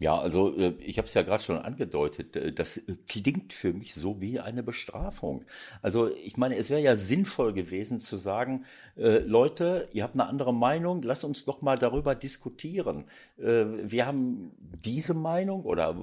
Ja, 0.00 0.16
also 0.16 0.56
äh, 0.56 0.74
ich 0.78 0.96
habe 0.98 1.08
es 1.08 1.14
ja 1.14 1.22
gerade 1.22 1.42
schon 1.42 1.58
angedeutet, 1.58 2.36
äh, 2.36 2.52
das 2.52 2.76
äh, 2.76 2.96
klingt 3.08 3.52
für 3.52 3.72
mich 3.72 3.94
so 3.94 4.20
wie 4.20 4.38
eine 4.38 4.62
Bestrafung. 4.62 5.44
Also 5.82 6.08
ich 6.08 6.36
meine, 6.36 6.56
es 6.56 6.70
wäre 6.70 6.80
ja 6.80 6.94
sinnvoll 6.94 7.52
gewesen 7.52 7.98
zu 7.98 8.16
sagen, 8.16 8.64
äh, 8.96 9.18
Leute, 9.18 9.88
ihr 9.92 10.04
habt 10.04 10.14
eine 10.14 10.26
andere 10.26 10.54
Meinung, 10.54 11.02
lasst 11.02 11.24
uns 11.24 11.44
doch 11.44 11.62
mal 11.62 11.76
darüber 11.76 12.14
diskutieren. 12.14 13.06
Äh, 13.38 13.64
wir 13.82 14.06
haben 14.06 14.52
diese 14.84 15.14
Meinung 15.14 15.64
oder 15.64 15.96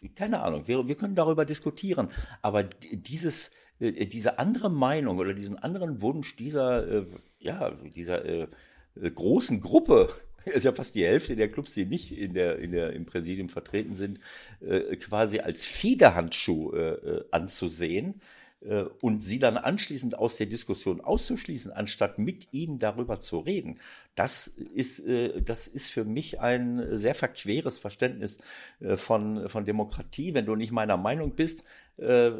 äh, 0.00 0.08
keine 0.14 0.40
Ahnung, 0.40 0.66
wir, 0.66 0.88
wir 0.88 0.94
können 0.94 1.14
darüber 1.14 1.44
diskutieren, 1.44 2.08
aber 2.42 2.64
dieses 2.64 3.50
diese 3.78 4.38
andere 4.38 4.70
Meinung 4.70 5.18
oder 5.18 5.34
diesen 5.34 5.58
anderen 5.58 6.00
Wunsch 6.00 6.34
dieser 6.36 7.04
ja 7.38 7.72
dieser 7.72 8.48
großen 8.94 9.60
Gruppe 9.60 10.08
ist 10.54 10.64
ja 10.64 10.72
fast 10.72 10.94
die 10.94 11.04
Hälfte 11.04 11.36
der 11.36 11.50
Clubs, 11.50 11.74
die 11.74 11.84
nicht 11.84 12.16
in 12.16 12.34
der, 12.34 12.58
in 12.58 12.72
der, 12.72 12.92
im 12.92 13.04
Präsidium 13.04 13.48
vertreten 13.48 13.94
sind, 13.94 14.20
äh, 14.60 14.96
quasi 14.96 15.40
als 15.40 15.64
Federhandschuh 15.64 16.72
äh, 16.72 16.90
äh, 16.92 17.24
anzusehen 17.30 18.20
äh, 18.60 18.84
und 19.00 19.22
sie 19.22 19.38
dann 19.38 19.56
anschließend 19.56 20.18
aus 20.18 20.36
der 20.36 20.46
Diskussion 20.46 21.00
auszuschließen, 21.00 21.72
anstatt 21.72 22.18
mit 22.18 22.48
ihnen 22.52 22.78
darüber 22.78 23.20
zu 23.20 23.38
reden. 23.40 23.80
Das 24.14 24.46
ist, 24.46 25.00
äh, 25.00 25.42
das 25.42 25.68
ist 25.68 25.90
für 25.90 26.04
mich 26.04 26.40
ein 26.40 26.96
sehr 26.96 27.14
verqueres 27.14 27.78
Verständnis 27.78 28.38
äh, 28.80 28.96
von, 28.96 29.48
von 29.48 29.64
Demokratie. 29.64 30.34
Wenn 30.34 30.46
du 30.46 30.54
nicht 30.54 30.72
meiner 30.72 30.96
Meinung 30.96 31.34
bist, 31.34 31.64
äh, 31.98 32.30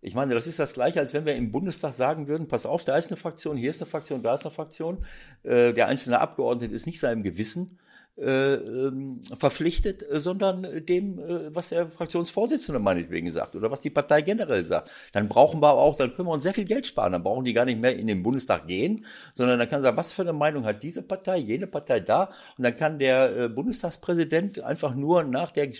ich 0.00 0.14
meine, 0.14 0.34
das 0.34 0.46
ist 0.46 0.58
das 0.58 0.72
gleiche, 0.72 1.00
als 1.00 1.12
wenn 1.12 1.26
wir 1.26 1.34
im 1.34 1.50
Bundestag 1.50 1.92
sagen 1.92 2.28
würden, 2.28 2.46
pass 2.46 2.66
auf, 2.66 2.84
da 2.84 2.96
ist 2.96 3.10
eine 3.10 3.16
Fraktion, 3.16 3.56
hier 3.56 3.70
ist 3.70 3.82
eine 3.82 3.90
Fraktion, 3.90 4.22
da 4.22 4.34
ist 4.34 4.44
eine 4.44 4.54
Fraktion. 4.54 5.04
Äh, 5.42 5.72
der 5.72 5.88
einzelne 5.88 6.20
Abgeordnete 6.20 6.74
ist 6.74 6.86
nicht 6.86 7.00
seinem 7.00 7.22
Gewissen 7.22 7.78
äh, 8.18 8.54
ähm, 8.54 9.20
verpflichtet, 9.38 10.04
sondern 10.10 10.84
dem, 10.86 11.18
äh, 11.18 11.54
was 11.54 11.68
der 11.68 11.88
Fraktionsvorsitzende 11.88 12.80
meinetwegen 12.80 13.30
sagt 13.30 13.54
oder 13.54 13.70
was 13.70 13.80
die 13.80 13.90
Partei 13.90 14.22
generell 14.22 14.64
sagt. 14.64 14.90
Dann 15.12 15.28
brauchen 15.28 15.60
wir 15.60 15.68
aber 15.68 15.80
auch, 15.80 15.96
dann 15.96 16.12
können 16.12 16.28
wir 16.28 16.32
uns 16.32 16.42
sehr 16.42 16.54
viel 16.54 16.64
Geld 16.64 16.86
sparen. 16.86 17.12
Dann 17.12 17.22
brauchen 17.22 17.44
die 17.44 17.52
gar 17.52 17.64
nicht 17.64 17.80
mehr 17.80 17.96
in 17.96 18.08
den 18.08 18.22
Bundestag 18.22 18.66
gehen, 18.66 19.04
sondern 19.34 19.58
dann 19.58 19.68
kann 19.68 19.82
sagen, 19.82 19.96
was 19.96 20.12
für 20.12 20.22
eine 20.22 20.32
Meinung 20.32 20.64
hat 20.64 20.82
diese 20.82 21.02
Partei, 21.02 21.38
jene 21.38 21.68
Partei 21.68 22.00
da. 22.00 22.30
Und 22.56 22.64
dann 22.64 22.74
kann 22.74 22.98
der 22.98 23.36
äh, 23.36 23.48
Bundestagspräsident 23.48 24.60
einfach 24.60 24.94
nur 24.96 25.22
nach 25.22 25.52
der, 25.52 25.70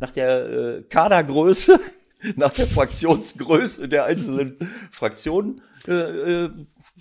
nach 0.00 0.10
der 0.10 0.46
äh, 0.50 0.82
Kadergröße 0.82 1.78
nach 2.36 2.52
der 2.52 2.66
Fraktionsgröße 2.66 3.88
der 3.88 4.04
einzelnen 4.04 4.56
Fraktionen 4.90 5.60
äh, 5.86 5.92
äh, 5.92 6.50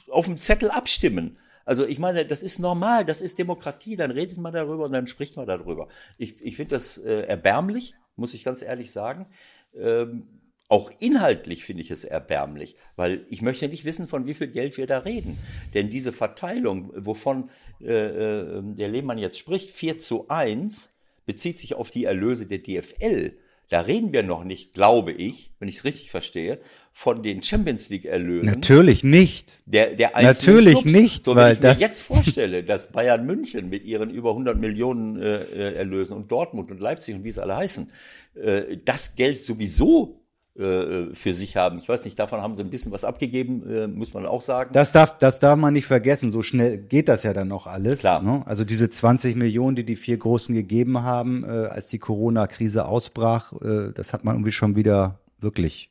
auf 0.09 0.25
dem 0.25 0.37
Zettel 0.37 0.71
abstimmen. 0.71 1.37
Also 1.65 1.85
ich 1.85 1.99
meine, 1.99 2.25
das 2.25 2.43
ist 2.43 2.59
normal, 2.59 3.05
das 3.05 3.21
ist 3.21 3.39
Demokratie, 3.39 3.95
dann 3.95 4.11
redet 4.11 4.37
man 4.37 4.53
darüber 4.53 4.85
und 4.85 4.91
dann 4.91 5.07
spricht 5.07 5.37
man 5.37 5.47
darüber. 5.47 5.87
Ich, 6.17 6.41
ich 6.41 6.55
finde 6.55 6.75
das 6.75 6.97
äh, 6.97 7.21
erbärmlich, 7.21 7.95
muss 8.15 8.33
ich 8.33 8.43
ganz 8.43 8.61
ehrlich 8.61 8.91
sagen. 8.91 9.27
Ähm, 9.75 10.27
auch 10.69 10.91
inhaltlich 10.99 11.63
finde 11.65 11.83
ich 11.83 11.91
es 11.91 12.03
erbärmlich, 12.03 12.75
weil 12.95 13.25
ich 13.29 13.41
möchte 13.41 13.67
nicht 13.67 13.85
wissen, 13.85 14.07
von 14.07 14.25
wie 14.25 14.33
viel 14.33 14.47
Geld 14.47 14.77
wir 14.77 14.87
da 14.87 14.99
reden. 14.99 15.37
Denn 15.73 15.89
diese 15.89 16.11
Verteilung, 16.11 16.91
wovon 16.95 17.49
äh, 17.79 17.93
äh, 17.93 18.61
der 18.63 18.89
Lehmann 18.89 19.17
jetzt 19.17 19.37
spricht, 19.37 19.69
4 19.69 19.99
zu 19.99 20.29
1, 20.29 20.89
bezieht 21.25 21.59
sich 21.59 21.75
auf 21.75 21.91
die 21.91 22.05
Erlöse 22.05 22.45
der 22.45 22.59
DFL. 22.59 23.37
Da 23.69 23.81
reden 23.81 24.13
wir 24.13 24.23
noch 24.23 24.43
nicht, 24.43 24.73
glaube 24.73 25.11
ich, 25.11 25.51
wenn 25.59 25.67
ich 25.67 25.77
es 25.77 25.83
richtig 25.83 26.11
verstehe, 26.11 26.59
von 26.91 27.23
den 27.23 27.41
Champions 27.41 27.89
League 27.89 28.05
Erlösen. 28.05 28.53
Natürlich 28.53 29.03
nicht. 29.03 29.61
Der, 29.65 29.95
der 29.95 30.11
Natürlich 30.21 30.81
Clubs. 30.81 30.91
nicht, 30.91 31.25
so, 31.25 31.35
weil 31.35 31.45
wenn 31.45 31.53
ich 31.53 31.59
das 31.59 31.79
mir 31.79 31.85
jetzt 31.85 32.01
vorstelle, 32.01 32.63
dass 32.63 32.91
Bayern 32.91 33.25
München 33.25 33.69
mit 33.69 33.83
ihren 33.83 34.09
über 34.09 34.31
100 34.31 34.59
Millionen 34.59 35.19
äh, 35.19 35.43
äh, 35.43 35.75
Erlösen 35.75 36.15
und 36.15 36.31
Dortmund 36.31 36.69
und 36.71 36.79
Leipzig 36.79 37.15
und 37.15 37.23
wie 37.23 37.31
sie 37.31 37.41
alle 37.41 37.55
heißen, 37.55 37.89
äh, 38.35 38.77
das 38.83 39.15
Geld 39.15 39.41
sowieso 39.41 40.22
für 40.55 41.33
sich 41.33 41.57
haben. 41.57 41.79
Ich 41.79 41.89
weiß 41.89 42.05
nicht, 42.05 42.19
davon 42.19 42.41
haben 42.41 42.55
sie 42.55 42.61
ein 42.61 42.69
bisschen 42.69 42.91
was 42.91 43.03
abgegeben, 43.03 43.67
äh, 43.67 43.87
muss 43.87 44.13
man 44.13 44.27
auch 44.27 44.43
sagen. 44.43 44.69
Das 44.71 44.91
darf, 44.91 45.17
das 45.17 45.39
darf 45.39 45.57
man 45.57 45.73
nicht 45.73 45.87
vergessen. 45.87 46.31
So 46.31 46.43
schnell 46.43 46.77
geht 46.77 47.07
das 47.07 47.23
ja 47.23 47.33
dann 47.33 47.47
noch 47.47 47.65
alles. 47.65 48.01
Klar. 48.01 48.21
Ne? 48.21 48.43
Also 48.45 48.63
diese 48.63 48.87
20 48.87 49.35
Millionen, 49.35 49.75
die 49.75 49.83
die 49.83 49.95
vier 49.95 50.17
Großen 50.17 50.53
gegeben 50.53 51.01
haben, 51.01 51.43
äh, 51.43 51.47
als 51.47 51.87
die 51.87 51.97
Corona-Krise 51.97 52.85
ausbrach, 52.85 53.53
äh, 53.63 53.93
das 53.95 54.13
hat 54.13 54.25
man 54.25 54.35
irgendwie 54.35 54.51
schon 54.51 54.75
wieder 54.75 55.19
wirklich, 55.39 55.89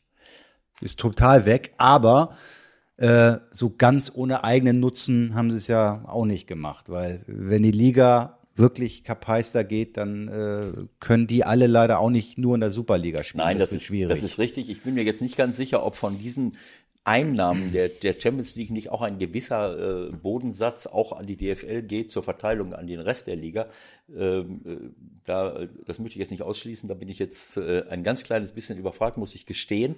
ist 0.81 1.01
total 1.01 1.45
weg. 1.45 1.75
Aber 1.79 2.37
äh, 2.99 3.39
so 3.51 3.75
ganz 3.77 4.13
ohne 4.15 4.45
eigenen 4.45 4.79
Nutzen 4.79 5.35
haben 5.35 5.51
sie 5.51 5.57
es 5.57 5.67
ja 5.67 6.05
auch 6.07 6.25
nicht 6.25 6.47
gemacht, 6.47 6.89
weil 6.89 7.25
wenn 7.27 7.65
die 7.65 7.73
Liga 7.73 8.39
wirklich 8.55 9.05
Kapeister 9.05 9.65
geht, 9.65 9.97
dann 9.97 10.29
äh, 10.29 10.87
können 11.01 11.27
die 11.27 11.45
alle 11.45 11.67
leider 11.67 11.99
auch 12.01 12.11
nicht 12.11 12.39
nur 12.39 12.55
in 12.55 12.61
der 12.61 12.73
Superliga 12.73 13.25
spielen. 13.25 13.45
Nein, 13.45 13.59
das, 13.59 13.71
wird 13.71 13.81
ist 13.81 13.87
schwierig. 13.87 14.15
Das 14.15 14.23
ist 14.23 14.39
richtig. 14.39 14.69
Ich 14.71 14.83
bin 14.83 14.95
mir 14.95 15.05
jetzt 15.05 15.23
nicht 15.23 15.37
ganz 15.37 15.57
sicher, 15.57 15.85
ob 15.85 15.97
von 15.97 16.19
diesen 16.19 16.57
Einnahmen 17.05 17.73
der, 17.73 17.89
der 17.89 18.15
Champions 18.15 18.55
League 18.55 18.71
nicht 18.71 18.91
auch 18.91 19.03
ein 19.03 19.19
gewisser 19.19 20.07
äh, 20.07 20.13
Bodensatz 20.13 20.87
auch 20.87 21.13
an 21.13 21.27
die 21.27 21.37
DFL 21.37 21.83
geht 21.83 22.13
zur 22.13 22.23
Verteilung 22.23 22.75
an 22.75 22.87
den 22.87 23.01
Rest 23.01 23.27
der 23.27 23.35
Liga. 23.35 23.67
Ähm, 24.15 24.61
äh, 24.65 24.77
da, 25.25 25.67
das 25.85 25.99
möchte 25.99 26.17
ich 26.17 26.21
jetzt 26.21 26.31
nicht 26.31 26.43
ausschließen, 26.43 26.89
da 26.89 26.95
bin 26.95 27.09
ich 27.09 27.19
jetzt 27.19 27.57
äh, 27.57 27.85
ein 27.89 28.05
ganz 28.05 28.23
kleines 28.23 28.53
bisschen 28.53 28.79
überfragt, 28.79 29.17
muss 29.17 29.35
ich 29.35 29.47
gestehen. 29.47 29.97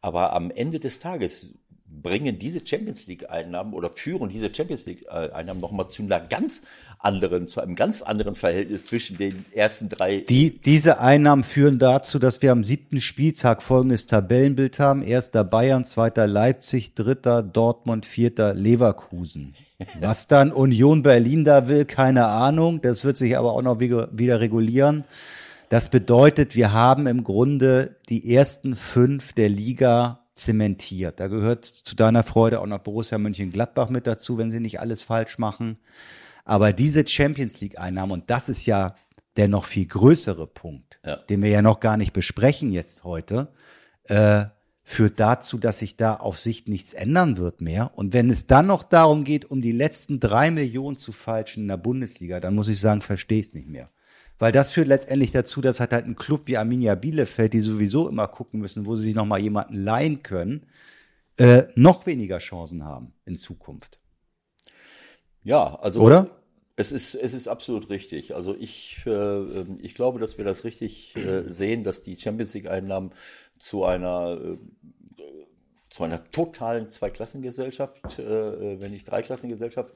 Aber 0.00 0.32
am 0.32 0.50
Ende 0.50 0.80
des 0.80 0.98
Tages 0.98 1.50
bringen 1.88 2.38
diese 2.38 2.66
Champions 2.66 3.06
League-Einnahmen 3.06 3.72
oder 3.72 3.90
führen 3.90 4.28
diese 4.28 4.54
Champions 4.54 4.86
League-Einnahmen 4.86 5.60
nochmal 5.60 5.88
zu 5.88 6.02
einer 6.02 6.20
ganz 6.20 6.62
anderen, 6.98 7.46
zu 7.46 7.60
einem 7.60 7.74
ganz 7.74 8.02
anderen 8.02 8.34
Verhältnis 8.34 8.86
zwischen 8.86 9.16
den 9.16 9.44
ersten 9.52 9.88
drei. 9.88 10.20
Die, 10.20 10.58
diese 10.58 10.98
Einnahmen 11.00 11.44
führen 11.44 11.78
dazu, 11.78 12.18
dass 12.18 12.42
wir 12.42 12.52
am 12.52 12.64
siebten 12.64 13.00
Spieltag 13.00 13.62
folgendes 13.62 14.06
Tabellenbild 14.06 14.78
haben. 14.78 15.02
Erster 15.02 15.44
Bayern, 15.44 15.84
zweiter 15.84 16.26
Leipzig, 16.26 16.94
dritter 16.94 17.42
Dortmund, 17.42 18.06
vierter 18.06 18.54
Leverkusen. 18.54 19.54
Was 20.00 20.26
dann 20.26 20.52
Union 20.52 21.02
Berlin 21.02 21.44
da 21.44 21.68
will, 21.68 21.84
keine 21.84 22.26
Ahnung. 22.26 22.80
Das 22.80 23.04
wird 23.04 23.18
sich 23.18 23.36
aber 23.36 23.52
auch 23.52 23.62
noch 23.62 23.78
wieder 23.78 24.40
regulieren. 24.40 25.04
Das 25.68 25.90
bedeutet, 25.90 26.54
wir 26.54 26.72
haben 26.72 27.06
im 27.06 27.24
Grunde 27.24 27.96
die 28.08 28.32
ersten 28.34 28.76
fünf 28.76 29.32
der 29.32 29.48
Liga 29.48 30.25
zementiert. 30.36 31.18
Da 31.18 31.28
gehört 31.28 31.64
zu 31.64 31.96
deiner 31.96 32.22
Freude 32.22 32.60
auch 32.60 32.66
noch 32.66 32.78
Borussia 32.78 33.18
Mönchengladbach 33.18 33.88
mit 33.88 34.06
dazu, 34.06 34.38
wenn 34.38 34.50
sie 34.50 34.60
nicht 34.60 34.80
alles 34.80 35.02
falsch 35.02 35.38
machen. 35.38 35.78
Aber 36.44 36.72
diese 36.72 37.06
Champions 37.06 37.60
League 37.60 37.78
Einnahmen, 37.78 38.12
und 38.12 38.30
das 38.30 38.48
ist 38.48 38.66
ja 38.66 38.94
der 39.36 39.48
noch 39.48 39.64
viel 39.64 39.86
größere 39.86 40.46
Punkt, 40.46 41.00
ja. 41.04 41.16
den 41.16 41.42
wir 41.42 41.50
ja 41.50 41.62
noch 41.62 41.80
gar 41.80 41.96
nicht 41.96 42.12
besprechen 42.12 42.72
jetzt 42.72 43.04
heute, 43.04 43.48
äh, 44.04 44.44
führt 44.82 45.18
dazu, 45.18 45.58
dass 45.58 45.80
sich 45.80 45.96
da 45.96 46.14
auf 46.14 46.38
Sicht 46.38 46.68
nichts 46.68 46.94
ändern 46.94 47.38
wird 47.38 47.60
mehr. 47.60 47.90
Und 47.96 48.12
wenn 48.12 48.30
es 48.30 48.46
dann 48.46 48.68
noch 48.68 48.84
darum 48.84 49.24
geht, 49.24 49.44
um 49.44 49.60
die 49.60 49.72
letzten 49.72 50.20
drei 50.20 50.52
Millionen 50.52 50.96
zu 50.96 51.10
falschen 51.10 51.62
in 51.62 51.68
der 51.68 51.76
Bundesliga, 51.76 52.38
dann 52.38 52.54
muss 52.54 52.68
ich 52.68 52.78
sagen, 52.78 53.02
verstehe 53.02 53.40
ich 53.40 53.48
es 53.48 53.54
nicht 53.54 53.68
mehr. 53.68 53.90
Weil 54.38 54.52
das 54.52 54.72
führt 54.72 54.88
letztendlich 54.88 55.30
dazu, 55.30 55.60
dass 55.60 55.80
halt, 55.80 55.92
halt 55.92 56.06
ein 56.06 56.16
Club 56.16 56.42
wie 56.44 56.58
Arminia 56.58 56.94
Bielefeld, 56.94 57.54
die 57.54 57.60
sowieso 57.60 58.08
immer 58.08 58.28
gucken 58.28 58.60
müssen, 58.60 58.86
wo 58.86 58.96
sie 58.96 59.04
sich 59.04 59.14
nochmal 59.14 59.40
jemanden 59.40 59.82
leihen 59.82 60.22
können, 60.22 60.66
äh, 61.38 61.64
noch 61.74 62.06
weniger 62.06 62.38
Chancen 62.38 62.84
haben 62.84 63.12
in 63.24 63.36
Zukunft. 63.36 63.98
Ja, 65.42 65.76
also. 65.76 66.00
Oder? 66.00 66.30
Es 66.78 66.92
ist, 66.92 67.14
es 67.14 67.32
ist 67.32 67.48
absolut 67.48 67.88
richtig. 67.88 68.34
Also 68.34 68.54
ich, 68.54 68.98
äh, 69.06 69.62
ich 69.80 69.94
glaube, 69.94 70.18
dass 70.18 70.36
wir 70.36 70.44
das 70.44 70.64
richtig 70.64 71.16
äh, 71.16 71.44
sehen, 71.50 71.84
dass 71.84 72.02
die 72.02 72.20
Champions 72.20 72.52
League-Einnahmen 72.52 73.12
zu 73.58 73.84
einer 73.84 74.38
äh, 74.38 74.58
zu 75.96 76.04
einer 76.04 76.30
totalen 76.30 76.90
Zweiklassengesellschaft, 76.90 78.18
äh, 78.18 78.78
wenn 78.78 78.90
nicht 78.90 79.10
Dreiklassengesellschaft 79.10 79.94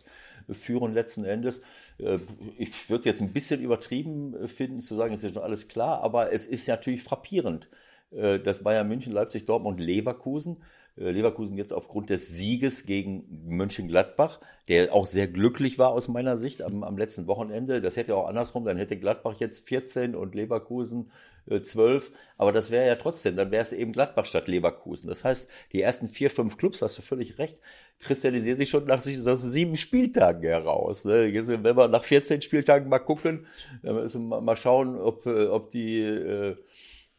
führen 0.51 0.95
letzten 0.95 1.27
Endes. 1.27 1.61
Äh, 1.99 2.19
ich 2.57 2.89
würde 2.89 3.07
jetzt 3.07 3.21
ein 3.21 3.35
bisschen 3.35 3.61
übertrieben 3.61 4.49
finden 4.49 4.81
zu 4.81 4.95
sagen, 4.95 5.13
es 5.13 5.23
ist 5.23 5.35
schon 5.35 5.43
alles 5.43 5.69
klar, 5.69 6.03
aber 6.03 6.33
es 6.33 6.47
ist 6.47 6.67
natürlich 6.69 7.03
frappierend, 7.03 7.69
äh, 8.13 8.39
dass 8.39 8.63
Bayern 8.63 8.89
München, 8.89 9.13
Leipzig, 9.13 9.45
Dortmund, 9.45 9.79
Leverkusen 9.79 10.63
äh, 10.97 11.11
Leverkusen 11.11 11.57
jetzt 11.57 11.73
aufgrund 11.73 12.11
des 12.11 12.29
Sieges 12.29 12.85
gegen 12.85 13.25
Mönchengladbach, 13.47 14.41
der 14.69 14.95
auch 14.95 15.07
sehr 15.07 15.29
glücklich 15.29 15.79
war 15.79 15.91
aus 15.91 16.09
meiner 16.09 16.37
Sicht 16.37 16.63
am, 16.63 16.83
am 16.83 16.99
letzten 16.99 17.27
Wochenende. 17.27 17.81
Das 17.81 17.97
hätte 17.97 18.17
auch 18.17 18.29
andersrum, 18.29 18.65
dann 18.65 18.77
hätte 18.77 18.99
Gladbach 18.99 19.35
jetzt 19.39 19.67
14 19.67 20.15
und 20.15 20.35
Leverkusen 20.35 21.11
äh, 21.47 21.61
12. 21.61 22.11
Aber 22.37 22.53
das 22.53 22.71
wäre 22.71 22.87
ja 22.87 22.97
trotzdem, 22.97 23.37
dann 23.37 23.51
wäre 23.51 23.63
es 23.63 23.73
eben 23.73 23.93
Gladbach 23.93 24.25
statt 24.25 24.49
Leverkusen. 24.49 25.09
Das 25.09 25.25
heißt, 25.25 25.49
die 25.73 25.83
ersten 25.83 26.09
vier, 26.09 26.31
fünf 26.31 26.57
Clubs, 26.57 26.83
hast 26.83 26.99
du 26.99 27.03
völlig 27.03 27.39
recht, 27.39 27.59
kristallisieren 27.99 28.59
sich 28.59 28.71
schon 28.71 28.85
nach, 28.87 29.05
nach 29.05 29.39
sieben 29.39 29.77
Spieltagen 29.77 30.43
heraus. 30.43 31.05
Ne? 31.05 31.33
Wenn 31.33 31.77
wir 31.77 31.89
nach 31.89 32.05
14 32.05 32.43
Spieltagen 32.43 32.89
mal 32.89 32.99
gucken, 32.99 33.47
mal 33.83 34.57
schauen, 34.57 34.99
ob, 34.99 35.27
äh, 35.27 35.47
ob 35.47 35.71
die 35.71 36.01
äh, 36.01 36.57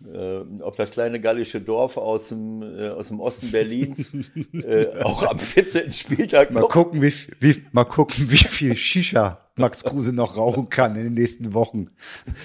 äh, 0.06 0.42
ob 0.62 0.76
das 0.76 0.92
kleine 0.92 1.20
gallische 1.20 1.62
Dorf 1.62 1.98
aus 1.98 2.30
dem, 2.30 2.62
äh, 2.62 2.90
aus 2.90 3.10
dem 3.10 3.20
Osten 3.20 3.52
Berlins 3.52 4.12
äh, 4.54 4.88
auch 5.04 5.24
am 5.24 5.40
14. 5.40 5.92
Spieltag 5.92 6.52
mal 6.52 6.62
gucken, 6.64 7.02
wie, 7.02 7.14
wie, 7.40 7.64
mal 7.72 7.86
gucken, 7.86 8.30
wie 8.32 8.38
viel 8.38 8.76
Shisha 8.76 9.51
Max 9.58 9.84
Kruse 9.84 10.14
noch 10.14 10.38
rauchen 10.38 10.70
kann 10.70 10.96
in 10.96 11.04
den 11.04 11.14
nächsten 11.14 11.54
Wochen. 11.54 11.90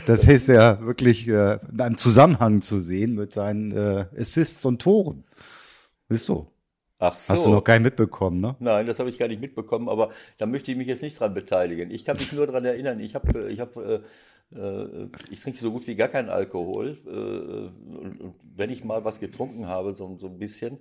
Das 0.06 0.24
ist 0.24 0.48
ja 0.48 0.80
wirklich 0.84 1.28
äh, 1.28 1.58
in 1.70 1.80
einem 1.80 1.98
Zusammenhang 1.98 2.60
zu 2.60 2.80
sehen 2.80 3.14
mit 3.14 3.32
seinen 3.32 3.72
äh, 3.72 4.06
Assists 4.18 4.64
und 4.64 4.82
Toren. 4.82 5.24
Ist 6.08 6.26
so. 6.26 6.48
Ach 6.98 7.14
so. 7.14 7.32
Hast 7.32 7.46
du 7.46 7.50
noch 7.50 7.64
gar 7.64 7.74
nicht 7.74 7.84
mitbekommen, 7.84 8.40
ne? 8.40 8.56
Nein, 8.58 8.86
das 8.86 8.98
habe 8.98 9.10
ich 9.10 9.18
gar 9.18 9.28
nicht 9.28 9.40
mitbekommen, 9.40 9.88
aber 9.88 10.10
da 10.38 10.46
möchte 10.46 10.70
ich 10.70 10.78
mich 10.78 10.86
jetzt 10.86 11.02
nicht 11.02 11.20
dran 11.20 11.34
beteiligen. 11.34 11.90
Ich 11.90 12.04
kann 12.04 12.16
mich 12.16 12.32
nur 12.32 12.46
dran 12.46 12.64
erinnern, 12.64 13.00
ich 13.00 13.14
habe 13.14 13.50
ich 13.50 13.60
hab, 13.60 13.76
äh, 13.76 14.00
äh, 14.54 15.08
ich 15.30 15.40
trinke 15.40 15.58
so 15.58 15.72
gut 15.72 15.86
wie 15.86 15.94
gar 15.94 16.08
keinen 16.08 16.30
Alkohol. 16.30 16.96
Äh, 17.06 17.10
und 17.10 18.34
wenn 18.54 18.70
ich 18.70 18.82
mal 18.82 19.04
was 19.04 19.20
getrunken 19.20 19.66
habe, 19.66 19.94
so, 19.94 20.16
so 20.18 20.26
ein 20.26 20.38
bisschen, 20.38 20.78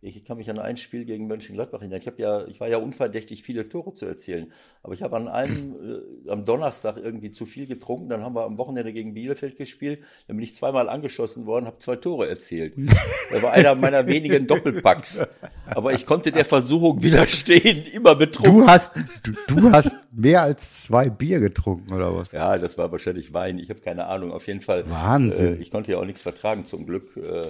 ich 0.00 0.24
kann 0.24 0.36
mich 0.36 0.48
an 0.48 0.58
ein 0.58 0.76
Spiel 0.76 1.04
gegen 1.04 1.26
Mönchengladbach 1.26 1.80
erinnern. 1.80 1.98
Ich 2.00 2.06
habe 2.06 2.22
ja, 2.22 2.46
ich 2.46 2.60
war 2.60 2.68
ja 2.68 2.78
unverdächtig, 2.78 3.42
viele 3.42 3.68
Tore 3.68 3.94
zu 3.94 4.06
erzielen. 4.06 4.52
Aber 4.82 4.94
ich 4.94 5.02
habe 5.02 5.16
an 5.16 5.28
einem, 5.28 5.74
äh, 6.26 6.30
am 6.30 6.44
Donnerstag 6.44 6.96
irgendwie 6.96 7.30
zu 7.30 7.46
viel 7.46 7.66
getrunken. 7.66 8.08
Dann 8.08 8.22
haben 8.22 8.34
wir 8.34 8.44
am 8.44 8.58
Wochenende 8.58 8.92
gegen 8.92 9.14
Bielefeld 9.14 9.56
gespielt. 9.56 10.00
Dann 10.26 10.36
bin 10.36 10.44
ich 10.44 10.54
zweimal 10.54 10.88
angeschossen 10.88 11.46
worden, 11.46 11.66
habe 11.66 11.78
zwei 11.78 11.96
Tore 11.96 12.28
erzielt. 12.28 12.74
Das 13.30 13.42
war 13.42 13.52
einer 13.52 13.74
meiner 13.74 14.06
wenigen 14.06 14.46
Doppelpacks. 14.46 15.20
Aber 15.66 15.92
ich 15.92 16.06
konnte 16.06 16.32
der 16.32 16.46
Versuchung 16.46 17.02
widerstehen, 17.02 17.84
immer 17.92 18.16
betrunken. 18.16 18.60
Du 18.60 18.66
hast, 18.66 18.92
du, 19.22 19.32
du 19.54 19.70
hast 19.70 19.94
mehr 20.10 20.42
als 20.42 20.82
zwei 20.82 21.10
Bier 21.10 21.38
getrunken 21.38 21.92
oder 21.92 22.14
was? 22.14 22.32
Ja, 22.32 22.56
das 22.56 22.78
war 22.78 22.90
wahrscheinlich 22.90 23.34
Wein. 23.34 23.58
Ich 23.58 23.68
habe 23.68 23.80
keine 23.80 24.06
Ahnung. 24.06 24.32
Auf 24.32 24.46
jeden 24.46 24.62
Fall. 24.62 24.88
Wahnsinn. 24.88 25.58
Äh, 25.58 25.60
ich 25.60 25.70
konnte 25.70 25.92
ja 25.92 25.98
auch 25.98 26.06
nichts 26.06 26.22
vertragen, 26.22 26.64
zum 26.64 26.86
Glück. 26.86 27.16
Äh, 27.16 27.48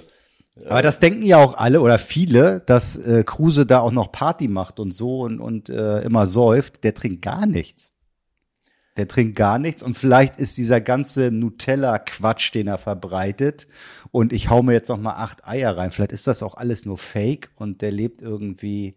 aber 0.67 0.81
das 0.81 0.99
denken 0.99 1.23
ja 1.23 1.37
auch 1.37 1.57
alle 1.57 1.81
oder 1.81 1.99
viele, 1.99 2.61
dass 2.61 2.95
äh, 2.95 3.23
Kruse 3.23 3.65
da 3.65 3.79
auch 3.79 3.91
noch 3.91 4.11
Party 4.11 4.47
macht 4.47 4.79
und 4.79 4.91
so 4.91 5.21
und, 5.21 5.39
und 5.39 5.69
äh, 5.69 6.01
immer 6.01 6.27
säuft. 6.27 6.83
Der 6.83 6.93
trinkt 6.93 7.21
gar 7.21 7.45
nichts. 7.45 7.93
Der 8.97 9.07
trinkt 9.07 9.35
gar 9.37 9.59
nichts 9.59 9.81
und 9.81 9.97
vielleicht 9.97 10.37
ist 10.39 10.57
dieser 10.57 10.81
ganze 10.81 11.31
Nutella-Quatsch, 11.31 12.53
den 12.53 12.67
er 12.67 12.77
verbreitet 12.77 13.67
und 14.11 14.33
ich 14.33 14.49
hau 14.49 14.61
mir 14.61 14.73
jetzt 14.73 14.89
noch 14.89 14.99
mal 14.99 15.13
acht 15.13 15.47
Eier 15.47 15.77
rein. 15.77 15.91
Vielleicht 15.91 16.11
ist 16.11 16.27
das 16.27 16.43
auch 16.43 16.55
alles 16.55 16.85
nur 16.85 16.97
Fake 16.97 17.49
und 17.55 17.81
der 17.81 17.91
lebt 17.91 18.21
irgendwie 18.21 18.95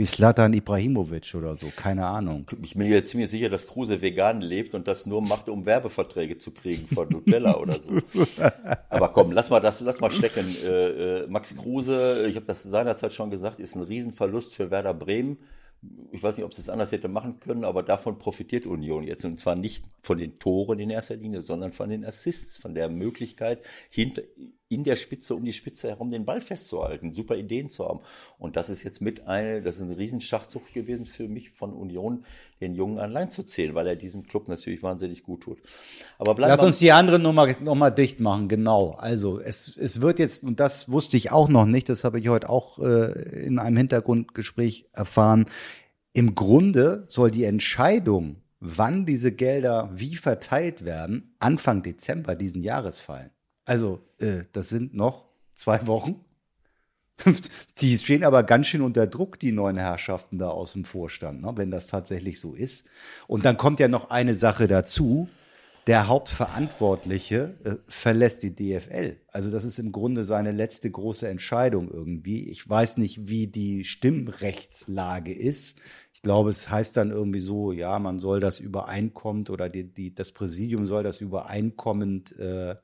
wie 0.00 0.06
Slatan 0.06 0.54
Ibrahimovic 0.54 1.34
oder 1.34 1.54
so, 1.56 1.70
keine 1.76 2.06
Ahnung. 2.06 2.46
Ich 2.62 2.74
bin 2.74 2.88
mir 2.88 3.04
ziemlich 3.04 3.28
sicher, 3.28 3.50
dass 3.50 3.66
Kruse 3.66 4.00
vegan 4.00 4.40
lebt 4.40 4.74
und 4.74 4.88
das 4.88 5.04
nur 5.04 5.20
macht, 5.20 5.50
um 5.50 5.66
Werbeverträge 5.66 6.38
zu 6.38 6.52
kriegen 6.52 6.86
von 6.86 7.06
Nutella 7.10 7.58
oder 7.58 7.74
so. 7.74 8.00
Aber 8.88 9.10
komm, 9.10 9.30
lass 9.32 9.50
mal 9.50 9.60
das, 9.60 9.82
lass 9.82 10.00
mal 10.00 10.10
stecken. 10.10 10.46
Äh, 10.64 11.18
äh, 11.18 11.26
Max 11.28 11.54
Kruse, 11.54 12.26
ich 12.26 12.36
habe 12.36 12.46
das 12.46 12.62
seinerzeit 12.62 13.12
schon 13.12 13.30
gesagt, 13.30 13.60
ist 13.60 13.76
ein 13.76 13.82
Riesenverlust 13.82 14.54
für 14.54 14.70
Werder 14.70 14.94
Bremen 14.94 15.36
ich 16.12 16.22
weiß 16.22 16.36
nicht, 16.36 16.44
ob 16.44 16.52
sie 16.52 16.60
es 16.60 16.68
anders 16.68 16.92
hätte 16.92 17.08
machen 17.08 17.40
können, 17.40 17.64
aber 17.64 17.82
davon 17.82 18.18
profitiert 18.18 18.66
Union 18.66 19.04
jetzt. 19.04 19.24
Und 19.24 19.38
zwar 19.38 19.54
nicht 19.54 19.86
von 20.02 20.18
den 20.18 20.38
Toren 20.38 20.78
in 20.78 20.90
erster 20.90 21.16
Linie, 21.16 21.42
sondern 21.42 21.72
von 21.72 21.88
den 21.88 22.04
Assists, 22.04 22.58
von 22.58 22.74
der 22.74 22.90
Möglichkeit, 22.90 23.62
hinter, 23.88 24.22
in 24.70 24.84
der 24.84 24.94
Spitze, 24.94 25.34
um 25.34 25.44
die 25.44 25.52
Spitze 25.52 25.88
herum 25.88 26.10
den 26.10 26.24
Ball 26.24 26.40
festzuhalten, 26.40 27.12
super 27.12 27.36
Ideen 27.36 27.68
zu 27.68 27.88
haben. 27.88 28.00
Und 28.38 28.54
das 28.54 28.70
ist 28.70 28.84
jetzt 28.84 29.00
mit 29.00 29.26
eine, 29.26 29.62
das 29.62 29.76
ist 29.76 29.82
ein 29.82 29.92
Riesenschachzug 29.92 30.72
gewesen 30.72 31.06
für 31.06 31.26
mich 31.26 31.50
von 31.50 31.72
Union, 31.72 32.24
den 32.60 32.76
Jungen 32.76 33.00
allein 33.00 33.32
zu 33.32 33.42
zählen, 33.42 33.74
weil 33.74 33.88
er 33.88 33.96
diesem 33.96 34.22
Club 34.28 34.46
natürlich 34.46 34.80
wahnsinnig 34.84 35.24
gut 35.24 35.42
tut. 35.42 35.58
Aber 36.18 36.36
bleibt 36.36 36.56
Lass 36.56 36.64
uns 36.64 36.78
die 36.78 36.92
anderen 36.92 37.20
nochmal 37.22 37.56
noch 37.60 37.74
mal 37.74 37.90
dicht 37.90 38.20
machen, 38.20 38.46
genau. 38.46 38.92
Also 38.92 39.40
es, 39.40 39.76
es 39.76 40.00
wird 40.00 40.20
jetzt, 40.20 40.44
und 40.44 40.60
das 40.60 40.90
wusste 40.90 41.16
ich 41.16 41.32
auch 41.32 41.48
noch 41.48 41.66
nicht, 41.66 41.88
das 41.88 42.04
habe 42.04 42.20
ich 42.20 42.28
heute 42.28 42.48
auch 42.48 42.78
äh, 42.78 43.44
in 43.44 43.58
einem 43.58 43.76
Hintergrundgespräch 43.76 44.86
erfahren, 44.92 45.46
im 46.12 46.36
Grunde 46.36 47.06
soll 47.08 47.32
die 47.32 47.44
Entscheidung, 47.44 48.36
wann 48.60 49.04
diese 49.04 49.32
Gelder 49.32 49.90
wie 49.92 50.14
verteilt 50.14 50.84
werden, 50.84 51.34
Anfang 51.40 51.82
Dezember 51.82 52.36
diesen 52.36 52.62
Jahres 52.62 53.00
fallen. 53.00 53.30
Also, 53.64 54.00
äh, 54.18 54.44
das 54.52 54.68
sind 54.68 54.94
noch 54.94 55.26
zwei 55.54 55.86
Wochen. 55.86 56.24
Die 57.78 57.96
stehen 57.98 58.24
aber 58.24 58.42
ganz 58.42 58.68
schön 58.68 58.80
unter 58.80 59.06
Druck, 59.06 59.38
die 59.38 59.52
neuen 59.52 59.76
Herrschaften 59.76 60.38
da 60.38 60.48
aus 60.48 60.72
dem 60.72 60.84
Vorstand, 60.84 61.42
ne, 61.42 61.52
wenn 61.56 61.70
das 61.70 61.86
tatsächlich 61.86 62.40
so 62.40 62.54
ist. 62.54 62.86
Und 63.26 63.44
dann 63.44 63.58
kommt 63.58 63.78
ja 63.78 63.88
noch 63.88 64.10
eine 64.10 64.34
Sache 64.34 64.66
dazu 64.66 65.28
der 65.86 66.08
Hauptverantwortliche 66.08 67.54
äh, 67.64 67.76
verlässt 67.88 68.42
die 68.42 68.54
DFL. 68.54 69.16
Also 69.28 69.50
das 69.50 69.64
ist 69.64 69.78
im 69.78 69.92
Grunde 69.92 70.24
seine 70.24 70.52
letzte 70.52 70.90
große 70.90 71.26
Entscheidung 71.26 71.90
irgendwie. 71.90 72.48
Ich 72.48 72.68
weiß 72.68 72.98
nicht, 72.98 73.28
wie 73.28 73.46
die 73.46 73.84
Stimmrechtslage 73.84 75.32
ist. 75.32 75.80
Ich 76.12 76.22
glaube, 76.22 76.50
es 76.50 76.70
heißt 76.70 76.96
dann 76.96 77.10
irgendwie 77.10 77.40
so, 77.40 77.72
ja, 77.72 77.98
man 77.98 78.18
soll 78.18 78.40
das 78.40 78.60
übereinkommend 78.60 79.48
oder 79.50 79.68
die, 79.68 79.84
die, 79.84 80.14
das 80.14 80.32
Präsidium 80.32 80.86
soll 80.86 81.02
das 81.02 81.20
übereinkommend 81.20 82.38
äh, 82.38 82.76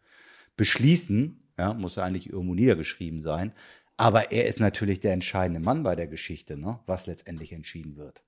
beschließen. 0.57 1.43
Ja, 1.59 1.75
muss 1.75 1.97
ja 1.97 2.05
eigentlich 2.05 2.29
irgendwo 2.31 2.55
niedergeschrieben 2.55 3.23
sein. 3.23 3.53
Aber 3.97 4.31
er 4.31 4.47
ist 4.47 4.61
natürlich 4.61 5.01
der 5.01 5.15
entscheidende 5.15 5.61
Mann 5.61 5.83
bei 5.83 5.97
der 5.97 6.07
Geschichte, 6.07 6.59
ne? 6.59 6.81
was 6.87 7.07
letztendlich 7.07 7.53
entschieden 7.53 7.97
wird. 7.97 8.23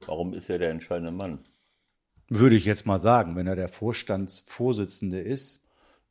Warum 0.00 0.34
ist 0.34 0.50
er 0.50 0.58
der 0.58 0.70
entscheidende 0.70 1.12
Mann? 1.12 1.44
Würde 2.28 2.56
ich 2.56 2.64
jetzt 2.64 2.86
mal 2.86 2.98
sagen, 2.98 3.36
wenn 3.36 3.46
er 3.46 3.56
der 3.56 3.68
Vorstandsvorsitzende 3.68 5.20
ist. 5.20 5.61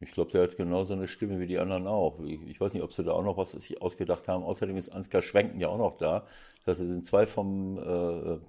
Ich 0.01 0.11
glaube, 0.11 0.31
der 0.31 0.43
hat 0.43 0.57
genauso 0.57 0.93
eine 0.93 1.07
Stimme 1.07 1.39
wie 1.39 1.45
die 1.45 1.59
anderen 1.59 1.87
auch. 1.87 2.19
Ich, 2.25 2.39
ich 2.47 2.59
weiß 2.59 2.73
nicht, 2.73 2.83
ob 2.83 2.91
sie 2.91 3.03
da 3.03 3.11
auch 3.11 3.23
noch 3.23 3.37
was 3.37 3.51
sich 3.51 3.81
ausgedacht 3.81 4.27
haben. 4.27 4.43
Außerdem 4.43 4.75
ist 4.77 4.89
Ansgar 4.89 5.21
Schwenken 5.21 5.59
ja 5.59 5.67
auch 5.67 5.77
noch 5.77 5.97
da. 5.97 6.25
Das 6.65 6.79
sind 6.79 7.05
zwei 7.05 7.27
vom, 7.27 7.77
äh, 7.77 8.39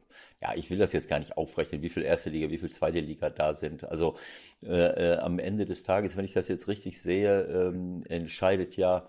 ja, 0.42 0.54
ich 0.54 0.70
will 0.70 0.78
das 0.78 0.92
jetzt 0.92 1.08
gar 1.08 1.18
nicht 1.18 1.36
aufrechnen, 1.36 1.82
wie 1.82 1.90
viel 1.90 2.02
erste 2.02 2.30
Liga, 2.30 2.50
wie 2.50 2.58
viel 2.58 2.70
zweite 2.70 3.00
Liga 3.00 3.30
da 3.30 3.54
sind. 3.54 3.84
Also 3.84 4.16
äh, 4.66 5.14
äh, 5.14 5.18
am 5.18 5.38
Ende 5.38 5.66
des 5.66 5.82
Tages, 5.82 6.16
wenn 6.16 6.24
ich 6.24 6.32
das 6.32 6.48
jetzt 6.48 6.68
richtig 6.68 7.00
sehe, 7.00 7.42
ähm, 7.42 8.00
entscheidet 8.08 8.76
ja 8.76 9.08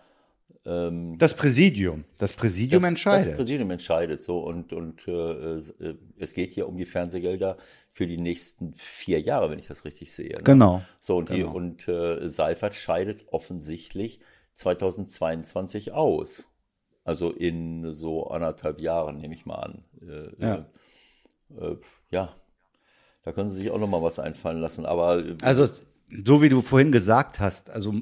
ähm, 0.66 1.18
das 1.18 1.36
Präsidium. 1.36 2.06
Das 2.18 2.34
Präsidium 2.34 2.84
das, 2.84 2.90
entscheidet. 2.90 3.28
Das 3.32 3.36
Präsidium 3.38 3.72
entscheidet 3.72 4.24
so 4.24 4.40
und, 4.40 4.72
und 4.72 5.08
äh, 5.08 5.58
äh, 5.58 5.98
es 6.18 6.34
geht 6.34 6.54
hier 6.54 6.68
um 6.68 6.78
die 6.78 6.86
Fernsehgelder 6.86 7.58
für 7.92 8.08
die 8.08 8.18
nächsten 8.18 8.74
vier 8.74 9.20
Jahre, 9.20 9.50
wenn 9.50 9.60
ich 9.60 9.68
das 9.68 9.84
richtig 9.84 10.14
sehe. 10.14 10.38
Ne? 10.38 10.44
Genau. 10.44 10.82
So 11.00 11.18
und, 11.18 11.30
genau. 11.30 11.50
Die, 11.50 11.56
und 11.56 11.88
äh, 11.88 12.30
Seifert 12.30 12.76
scheidet 12.76 13.26
offensichtlich 13.32 14.20
2022 14.54 15.92
aus. 15.92 16.48
Also 17.04 17.32
in 17.32 17.94
so 17.94 18.28
anderthalb 18.28 18.80
Jahren, 18.80 19.18
nehme 19.18 19.34
ich 19.34 19.46
mal 19.46 19.56
an. 19.56 19.84
Äh, 20.02 20.42
ja. 20.42 20.66
Äh, 21.60 21.66
äh, 21.66 21.78
ja. 22.12 22.36
Da 23.24 23.32
können 23.32 23.50
Sie 23.50 23.58
sich 23.58 23.72
auch 23.72 23.80
noch 23.80 23.88
mal 23.88 24.02
was 24.02 24.20
einfallen 24.20 24.60
lassen. 24.60 24.86
Aber 24.86 25.26
äh, 25.26 25.36
also 25.42 25.66
so 26.26 26.42
wie 26.42 26.50
du 26.50 26.62
vorhin 26.62 26.92
gesagt 26.92 27.40
hast, 27.40 27.70
also 27.70 27.94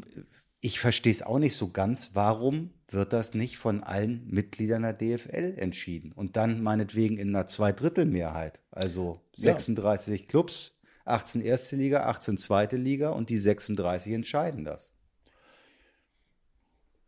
ich 0.61 0.79
verstehe 0.79 1.11
es 1.11 1.23
auch 1.23 1.39
nicht 1.39 1.55
so 1.55 1.69
ganz, 1.69 2.11
warum 2.13 2.69
wird 2.87 3.13
das 3.13 3.33
nicht 3.33 3.57
von 3.57 3.83
allen 3.83 4.27
Mitgliedern 4.27 4.83
der 4.83 4.93
DFL 4.93 5.55
entschieden 5.57 6.11
und 6.11 6.37
dann 6.37 6.61
meinetwegen 6.61 7.17
in 7.17 7.29
einer 7.29 7.47
Zweidrittelmehrheit, 7.47 8.59
also 8.69 9.21
36 9.37 10.21
ja. 10.21 10.27
Clubs, 10.27 10.77
18 11.05 11.41
erste 11.41 11.75
Liga, 11.75 12.05
18 12.05 12.37
zweite 12.37 12.77
Liga 12.77 13.09
und 13.09 13.29
die 13.29 13.37
36 13.37 14.13
entscheiden 14.13 14.63
das. 14.63 14.93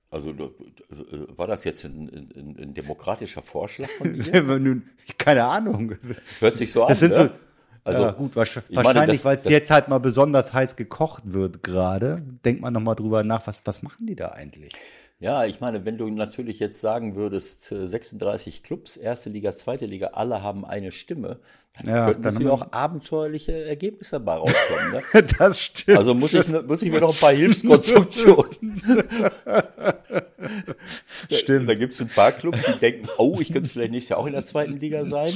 Also 0.10 0.36
war 1.36 1.48
das 1.48 1.64
jetzt 1.64 1.86
ein, 1.86 2.08
ein, 2.36 2.56
ein 2.60 2.74
demokratischer 2.74 3.42
Vorschlag 3.42 3.90
von 3.90 4.14
dir? 4.20 4.82
Keine 5.18 5.44
Ahnung. 5.44 5.96
Hört 6.40 6.56
sich 6.56 6.72
so 6.72 6.84
an. 6.84 6.90
Das 6.90 7.00
sind 7.00 7.12
ne? 7.12 7.16
so, 7.16 7.30
also 7.84 8.02
ja, 8.02 8.12
gut, 8.12 8.36
wahrscheinlich, 8.36 9.26
weil 9.26 9.36
es 9.36 9.46
jetzt 9.46 9.70
halt 9.70 9.90
mal 9.90 10.00
besonders 10.00 10.54
heiß 10.54 10.76
gekocht 10.76 11.24
wird 11.26 11.64
gerade, 11.64 12.24
denkt 12.46 12.62
man 12.62 12.74
nochmal 12.74 12.96
drüber 12.96 13.24
nach, 13.24 13.46
was, 13.46 13.62
was 13.66 13.84
machen 13.84 14.08
die 14.08 14.16
da 14.16 14.30
eigentlich? 14.30 14.74
Ja, 15.20 15.46
ich 15.46 15.62
meine, 15.62 15.86
wenn 15.86 15.98
du 15.98 16.10
natürlich 16.10 16.60
jetzt 16.60 16.82
sagen 16.82 17.16
würdest, 17.16 17.66
36 17.66 18.58
äh, 18.58 18.62
Clubs, 18.62 18.98
erste 18.98 19.30
Liga, 19.30 19.56
zweite 19.56 19.86
Liga, 19.86 20.08
alle 20.14 20.42
haben 20.42 20.66
eine 20.66 20.92
Stimme, 20.92 21.40
ja, 21.84 22.06
könnten 22.06 22.22
dann 22.22 22.48
auch 22.48 22.72
abenteuerliche 22.72 23.66
Ergebnisse 23.66 24.12
dabei 24.12 24.36
rauskommen. 24.36 24.92
Ne? 24.92 25.02
das 25.40 25.60
stimmt. 25.60 25.98
Also 25.98 26.14
muss 26.14 26.34
ich, 26.34 26.48
muss 26.68 26.84
ich 26.84 26.92
mir 26.92 27.02
noch 27.02 27.16
ein 27.16 27.20
paar 27.20 27.32
Hilfskonstruktionen. 27.36 28.82
stimmt. 31.32 31.70
Da, 31.70 31.74
da 31.74 31.80
gibt 31.80 31.94
es 31.94 32.02
ein 32.02 32.10
paar 32.10 32.32
Clubs, 32.32 32.60
die 32.64 32.80
denken, 32.80 33.10
oh, 33.18 33.40
ich 33.40 33.52
könnte 33.52 33.72
vielleicht 33.72 33.92
nächstes 33.92 34.10
Jahr 34.10 34.20
auch 34.20 34.28
in 34.28 34.34
der 34.34 34.46
zweiten 34.46 34.78
Liga 34.78 35.06
sein. 35.06 35.34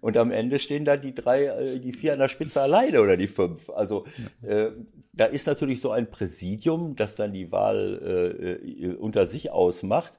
Und 0.00 0.16
am 0.16 0.32
Ende 0.32 0.58
stehen 0.58 0.84
da 0.84 0.96
die 0.96 1.14
drei, 1.14 1.44
äh, 1.44 1.78
die 1.78 1.92
vier 1.92 2.14
an 2.14 2.18
der 2.18 2.28
Spitze 2.28 2.60
alleine 2.60 3.00
oder 3.00 3.16
die 3.16 3.28
fünf. 3.28 3.70
Also 3.70 4.06
äh, 4.42 4.70
da 5.12 5.26
ist 5.26 5.46
natürlich 5.46 5.80
so 5.80 5.92
ein 5.92 6.10
Präsidium, 6.10 6.96
das 6.96 7.14
dann 7.14 7.32
die 7.32 7.52
Wahl 7.52 8.00
äh, 8.02 8.88
äh 8.88 8.94
unter 8.96 9.26
sich 9.26 9.52
ausmacht. 9.52 10.14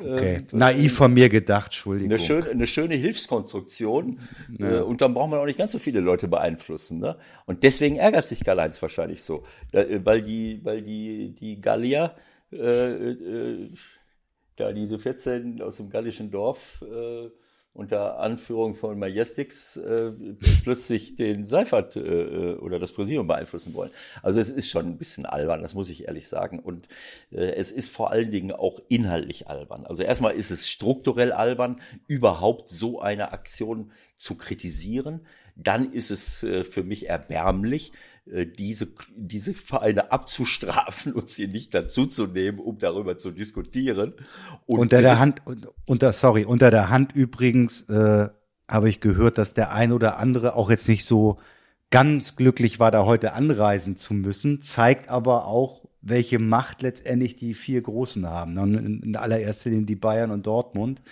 Okay. 0.00 0.36
Äh, 0.36 0.56
Naiv 0.56 0.94
von 0.94 1.12
mir 1.14 1.28
gedacht, 1.28 1.66
Entschuldigung. 1.66 2.12
Eine 2.12 2.20
schöne, 2.20 2.50
eine 2.50 2.66
schöne 2.66 2.94
Hilfskonstruktion. 2.94 4.20
Ja. 4.58 4.78
Äh, 4.78 4.80
und 4.82 5.00
dann 5.00 5.14
braucht 5.14 5.30
man 5.30 5.40
auch 5.40 5.46
nicht 5.46 5.58
ganz 5.58 5.72
so 5.72 5.78
viele 5.78 6.00
Leute 6.00 6.28
beeinflussen. 6.28 6.98
Ne? 6.98 7.16
Und 7.46 7.62
deswegen 7.62 7.96
ärgert 7.96 8.26
sich 8.26 8.44
Karl-Heinz 8.44 8.80
wahrscheinlich 8.82 9.22
so. 9.22 9.44
Äh, 9.72 10.00
weil 10.04 10.22
die, 10.22 10.60
weil 10.64 10.82
die, 10.82 11.34
die 11.34 11.60
Gallier, 11.60 12.14
äh, 12.52 13.12
äh, 13.12 13.70
da 14.56 14.72
diese 14.72 14.98
14 14.98 15.60
aus 15.62 15.78
dem 15.78 15.90
gallischen 15.90 16.30
Dorf, 16.30 16.82
äh, 16.82 17.30
unter 17.76 18.18
Anführung 18.18 18.74
von 18.74 18.98
Majestix 18.98 19.76
äh, 19.76 20.12
plötzlich 20.64 21.16
den 21.16 21.46
Seifert 21.46 21.96
äh, 21.96 22.00
äh, 22.00 22.54
oder 22.56 22.78
das 22.78 22.92
Präsidium 22.92 23.26
beeinflussen 23.26 23.74
wollen. 23.74 23.90
Also 24.22 24.40
es 24.40 24.50
ist 24.50 24.68
schon 24.68 24.86
ein 24.86 24.98
bisschen 24.98 25.26
albern, 25.26 25.62
das 25.62 25.74
muss 25.74 25.90
ich 25.90 26.08
ehrlich 26.08 26.28
sagen. 26.28 26.58
Und 26.58 26.88
äh, 27.30 27.52
es 27.54 27.70
ist 27.70 27.90
vor 27.90 28.10
allen 28.10 28.30
Dingen 28.30 28.52
auch 28.52 28.80
inhaltlich 28.88 29.48
albern. 29.48 29.84
Also 29.84 30.02
erstmal 30.02 30.34
ist 30.34 30.50
es 30.50 30.68
strukturell 30.68 31.32
albern, 31.32 31.76
überhaupt 32.08 32.68
so 32.68 33.00
eine 33.00 33.32
Aktion 33.32 33.92
zu 34.14 34.36
kritisieren. 34.36 35.26
Dann 35.54 35.92
ist 35.92 36.10
es 36.10 36.42
äh, 36.42 36.64
für 36.64 36.82
mich 36.82 37.08
erbärmlich, 37.08 37.92
diese, 38.26 38.88
diese 39.16 39.54
Vereine 39.54 40.10
abzustrafen 40.10 41.12
und 41.12 41.28
sie 41.28 41.46
nicht 41.46 41.74
dazuzunehmen, 41.74 42.60
um 42.60 42.78
darüber 42.78 43.18
zu 43.18 43.30
diskutieren. 43.30 44.14
Und 44.66 44.78
unter 44.78 45.00
der 45.00 45.18
Hand, 45.18 45.42
unter, 45.84 46.12
sorry, 46.12 46.44
unter 46.44 46.70
der 46.70 46.90
Hand 46.90 47.14
übrigens 47.14 47.82
äh, 47.82 48.28
habe 48.68 48.88
ich 48.88 49.00
gehört, 49.00 49.38
dass 49.38 49.54
der 49.54 49.72
ein 49.72 49.92
oder 49.92 50.18
andere 50.18 50.56
auch 50.56 50.70
jetzt 50.70 50.88
nicht 50.88 51.04
so 51.04 51.38
ganz 51.90 52.34
glücklich 52.34 52.80
war, 52.80 52.90
da 52.90 53.04
heute 53.04 53.32
anreisen 53.34 53.96
zu 53.96 54.12
müssen, 54.12 54.60
zeigt 54.60 55.08
aber 55.08 55.46
auch, 55.46 55.86
welche 56.02 56.38
Macht 56.38 56.82
letztendlich 56.82 57.36
die 57.36 57.54
vier 57.54 57.82
Großen 57.82 58.26
haben. 58.26 58.56
In, 58.58 59.02
in 59.02 59.16
allererster 59.16 59.70
Linie 59.70 59.86
die 59.86 59.96
Bayern 59.96 60.30
und 60.30 60.46
Dortmund. 60.46 61.02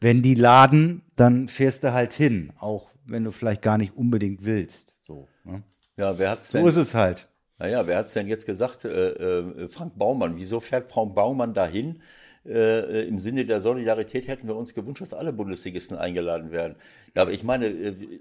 Wenn 0.00 0.22
die 0.22 0.34
laden, 0.34 1.02
dann 1.16 1.48
fährst 1.48 1.84
du 1.84 1.92
halt 1.92 2.12
hin, 2.12 2.52
auch 2.58 2.90
wenn 3.06 3.24
du 3.24 3.30
vielleicht 3.30 3.62
gar 3.62 3.78
nicht 3.78 3.96
unbedingt 3.96 4.44
willst. 4.44 4.96
So. 5.02 5.28
Ne? 5.44 5.62
Ja, 5.96 6.18
wer 6.18 6.30
hat's 6.30 6.50
so 6.50 6.58
denn? 6.58 6.64
So 6.64 6.68
ist 6.68 6.88
es 6.88 6.94
halt. 6.94 7.28
Naja, 7.58 7.86
wer 7.86 7.98
hat's 7.98 8.12
denn 8.12 8.28
jetzt 8.28 8.46
gesagt? 8.46 8.84
Äh, 8.84 9.10
äh, 9.10 9.68
Frank 9.68 9.96
Baumann. 9.96 10.36
Wieso 10.36 10.60
fährt 10.60 10.90
Frank 10.90 11.14
Baumann 11.14 11.54
dahin? 11.54 12.02
Äh, 12.44 13.06
Im 13.06 13.18
Sinne 13.18 13.44
der 13.44 13.60
Solidarität 13.60 14.26
hätten 14.26 14.48
wir 14.48 14.56
uns 14.56 14.74
gewünscht, 14.74 15.02
dass 15.02 15.14
alle 15.14 15.32
Bundesligisten 15.32 15.96
eingeladen 15.96 16.50
werden. 16.50 16.76
Ja, 17.14 17.22
aber 17.22 17.30
ich 17.30 17.44
meine, 17.44 17.66
äh, 17.66 18.20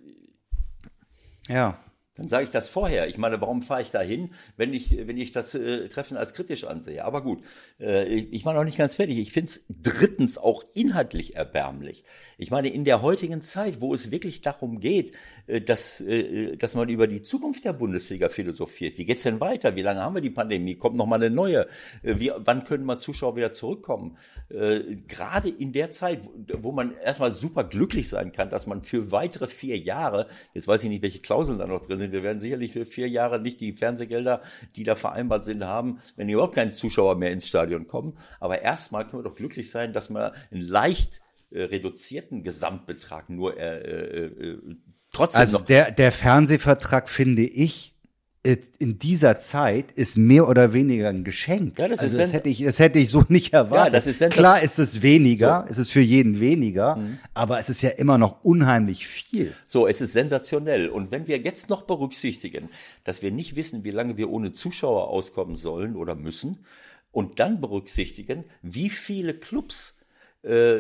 ja. 1.48 1.80
Dann 2.16 2.28
sage 2.28 2.44
ich 2.44 2.50
das 2.50 2.68
vorher. 2.68 3.08
Ich 3.08 3.18
meine, 3.18 3.40
warum 3.40 3.62
fahre 3.62 3.82
ich 3.82 3.90
da 3.90 4.02
hin, 4.02 4.34
wenn 4.58 4.74
ich, 4.74 5.08
wenn 5.08 5.18
ich 5.18 5.32
das 5.32 5.56
äh, 5.56 5.88
Treffen 5.88 6.18
als 6.18 6.34
kritisch 6.34 6.66
ansehe? 6.66 7.06
Aber 7.06 7.24
gut, 7.24 7.42
äh, 7.80 8.04
ich 8.06 8.44
war 8.44 8.54
noch 8.54 8.66
nicht 8.66 8.78
ganz 8.78 8.96
fertig. 8.96 9.18
Ich 9.18 9.32
finde 9.32 9.52
es 9.52 9.62
drittens 9.70 10.38
auch 10.38 10.66
inhaltlich 10.74 11.38
erbärmlich. 11.38 12.04
Ich 12.38 12.52
meine, 12.52 12.68
in 12.68 12.84
der 12.84 13.02
heutigen 13.02 13.42
Zeit, 13.44 13.80
wo 13.80 13.94
es 13.94 14.12
wirklich 14.12 14.42
darum 14.42 14.82
geht, 14.82 15.14
äh, 15.48 15.62
dass, 15.62 16.02
äh, 16.02 16.58
dass 16.58 16.76
man 16.76 16.90
über 16.90 17.08
die 17.08 17.22
Zukunft 17.22 17.64
der 17.64 17.72
Bundesliga 17.72 18.28
philosophiert. 18.28 18.98
Wie 18.98 19.06
geht's 19.06 19.24
denn 19.24 19.40
weiter? 19.40 19.78
Wie 19.78 19.82
lange 19.82 20.02
haben 20.02 20.16
wir 20.16 20.22
die 20.22 20.30
Pandemie? 20.30 20.76
Kommt 20.76 20.98
noch 20.98 21.06
mal 21.06 21.16
eine 21.16 21.34
neue? 21.34 21.68
Äh, 22.04 22.16
wie, 22.20 22.34
wann 22.36 22.66
können 22.66 22.84
mal 22.84 22.98
Zuschauer 22.98 23.38
wieder 23.38 23.54
zurückkommen? 23.54 24.18
Äh, 24.50 24.98
gerade 25.08 25.48
in 25.48 25.72
der 25.72 25.92
Zeit, 25.92 26.20
wo 26.58 26.74
man 26.74 26.94
erstmal 26.98 27.34
super 27.34 27.64
glücklich 27.64 28.10
sein 28.10 28.34
kann, 28.34 28.50
dass 28.50 28.68
man 28.68 28.84
für 28.84 29.14
weitere 29.14 29.48
vier 29.48 29.78
Jahre, 29.78 30.28
jetzt 30.54 30.68
weiß 30.68 30.84
ich 30.84 30.90
nicht, 30.90 31.04
welche 31.04 31.20
Klauseln 31.20 31.58
da 31.58 31.68
noch 31.68 31.86
drin 31.86 32.01
sind, 32.02 32.12
wir 32.12 32.24
werden 32.24 32.40
sicherlich 32.40 32.74
für 32.74 32.86
vier 32.86 33.08
Jahre 33.08 33.40
nicht 33.40 33.60
die 33.62 33.74
Fernsehgelder, 33.74 34.42
die 34.76 34.84
da 34.84 34.96
vereinbart 34.96 35.46
sind, 35.46 35.64
haben, 35.64 36.00
wenn 36.16 36.30
überhaupt 36.30 36.56
keine 36.56 36.72
Zuschauer 36.72 37.16
mehr 37.16 37.32
ins 37.32 37.48
Stadion 37.48 37.88
kommen. 37.88 38.18
Aber 38.40 38.62
erstmal 38.62 39.08
können 39.08 39.24
wir 39.24 39.30
doch 39.30 39.36
glücklich 39.36 39.72
sein, 39.72 39.94
dass 39.94 40.10
man 40.10 40.32
einen 40.52 40.62
leicht 40.62 41.22
äh, 41.52 41.64
reduzierten 41.64 42.44
Gesamtbetrag 42.44 43.30
nur 43.30 43.58
äh, 43.58 43.78
äh, 43.78 44.26
äh 44.26 44.76
trotzdem 45.12 45.42
also 45.42 45.60
noch. 45.60 45.66
Der, 45.66 45.92
der 45.92 46.12
Fernsehvertrag, 46.12 47.10
finde 47.10 47.44
ich, 47.44 47.96
in 48.44 48.98
dieser 48.98 49.38
Zeit 49.38 49.92
ist 49.92 50.18
mehr 50.18 50.48
oder 50.50 50.74
weniger 50.74 51.10
ein 51.10 51.24
Geschenk. 51.24 51.78
Ja, 51.78 51.88
das, 51.88 52.00
also 52.00 52.18
das 52.18 52.34
hätte 52.34 52.50
ich, 52.50 52.64
das 52.64 52.80
hätte 52.80 52.98
ich 52.98 53.10
so 53.10 53.24
nicht 53.30 53.54
erwartet. 53.54 53.94
Ja, 53.94 54.00
das 54.00 54.08
ist 54.08 54.32
Klar 54.32 54.62
ist 54.64 54.80
es 54.80 55.04
weniger, 55.04 55.66
so. 55.68 55.72
es 55.72 55.78
ist 55.78 55.92
für 55.92 56.02
jeden 56.02 56.40
weniger, 56.40 56.96
mhm. 56.96 57.20
aber 57.36 57.60
es 57.60 57.70
ist 57.70 57.84
ja 57.84 57.92
immer 57.92 58.18
noch 58.18 58.44
unheimlich 58.44 59.06
viel. 59.06 59.54
So, 59.70 59.86
es 59.86 60.02
ist 60.02 60.14
sensationell. 60.14 60.90
Und 60.90 61.12
wenn 61.12 61.28
wir 61.28 61.38
jetzt 61.38 61.70
noch 61.70 61.84
berücksichtigen, 61.84 62.70
dass 63.04 63.22
wir 63.22 63.32
nicht 63.32 63.56
wissen, 63.56 63.84
wie 63.84 63.92
lange 63.92 64.18
wir 64.18 64.32
ohne 64.32 64.52
Zuschauer 64.52 65.10
auskommen 65.10 65.56
sollen 65.56 65.96
oder 65.96 66.16
müssen, 66.16 66.66
und 67.12 67.40
dann 67.40 67.60
berücksichtigen, 67.60 68.46
wie 68.62 68.90
viele 68.90 69.34
Clubs 69.34 69.98
äh, 70.44 70.80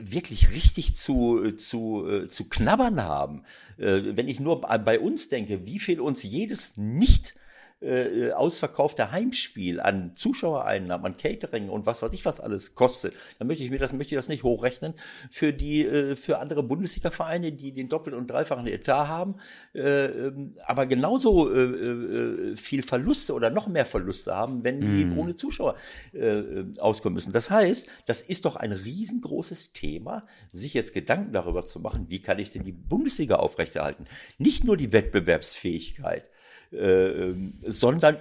wirklich 0.00 0.50
richtig 0.50 0.94
zu, 0.94 1.52
zu, 1.52 2.06
äh, 2.08 2.28
zu 2.28 2.48
knabbern 2.48 3.02
haben. 3.02 3.42
Äh, 3.78 4.16
wenn 4.16 4.28
ich 4.28 4.40
nur 4.40 4.60
bei 4.60 4.98
uns 5.00 5.28
denke, 5.28 5.66
wie 5.66 5.78
viel 5.78 6.00
uns 6.00 6.22
jedes 6.22 6.76
nicht 6.76 7.34
äh, 7.80 8.32
ausverkaufte 8.32 9.12
Heimspiel 9.12 9.80
an 9.80 10.16
Zuschauereinnahmen, 10.16 11.06
an 11.06 11.16
Catering 11.16 11.68
und 11.68 11.86
was 11.86 12.02
weiß 12.02 12.12
ich 12.12 12.24
was 12.24 12.40
alles 12.40 12.74
kostet, 12.74 13.14
dann 13.38 13.46
möchte 13.46 13.62
ich 13.62 13.70
mir 13.70 13.78
das, 13.78 13.92
möchte 13.92 14.14
ich 14.14 14.18
das 14.18 14.28
nicht 14.28 14.42
hochrechnen 14.42 14.94
für 15.30 15.52
die, 15.52 15.86
äh, 15.86 16.16
für 16.16 16.38
andere 16.38 16.62
Bundesliga-Vereine, 16.64 17.52
die 17.52 17.72
den 17.72 17.88
doppelten 17.88 18.20
und 18.20 18.28
dreifachen 18.28 18.66
Etat 18.66 19.08
haben, 19.08 19.36
äh, 19.74 20.06
ähm, 20.06 20.56
aber 20.66 20.86
genauso 20.86 21.52
äh, 21.52 21.62
äh, 21.62 22.56
viel 22.56 22.82
Verluste 22.82 23.32
oder 23.32 23.50
noch 23.50 23.68
mehr 23.68 23.86
Verluste 23.86 24.34
haben, 24.34 24.64
wenn 24.64 24.80
die 24.80 25.04
mm. 25.04 25.18
ohne 25.18 25.36
Zuschauer 25.36 25.76
äh, 26.12 26.64
auskommen 26.80 27.14
müssen. 27.14 27.32
Das 27.32 27.50
heißt, 27.50 27.88
das 28.06 28.22
ist 28.22 28.44
doch 28.44 28.56
ein 28.56 28.72
riesengroßes 28.72 29.72
Thema, 29.72 30.22
sich 30.50 30.74
jetzt 30.74 30.94
Gedanken 30.94 31.32
darüber 31.32 31.64
zu 31.64 31.78
machen, 31.78 32.06
wie 32.08 32.20
kann 32.20 32.38
ich 32.40 32.50
denn 32.50 32.64
die 32.64 32.72
Bundesliga 32.72 33.36
aufrechterhalten? 33.36 34.06
Nicht 34.38 34.64
nur 34.64 34.76
die 34.76 34.92
Wettbewerbsfähigkeit, 34.92 36.28
äh, 36.72 37.34
sondern 37.66 38.16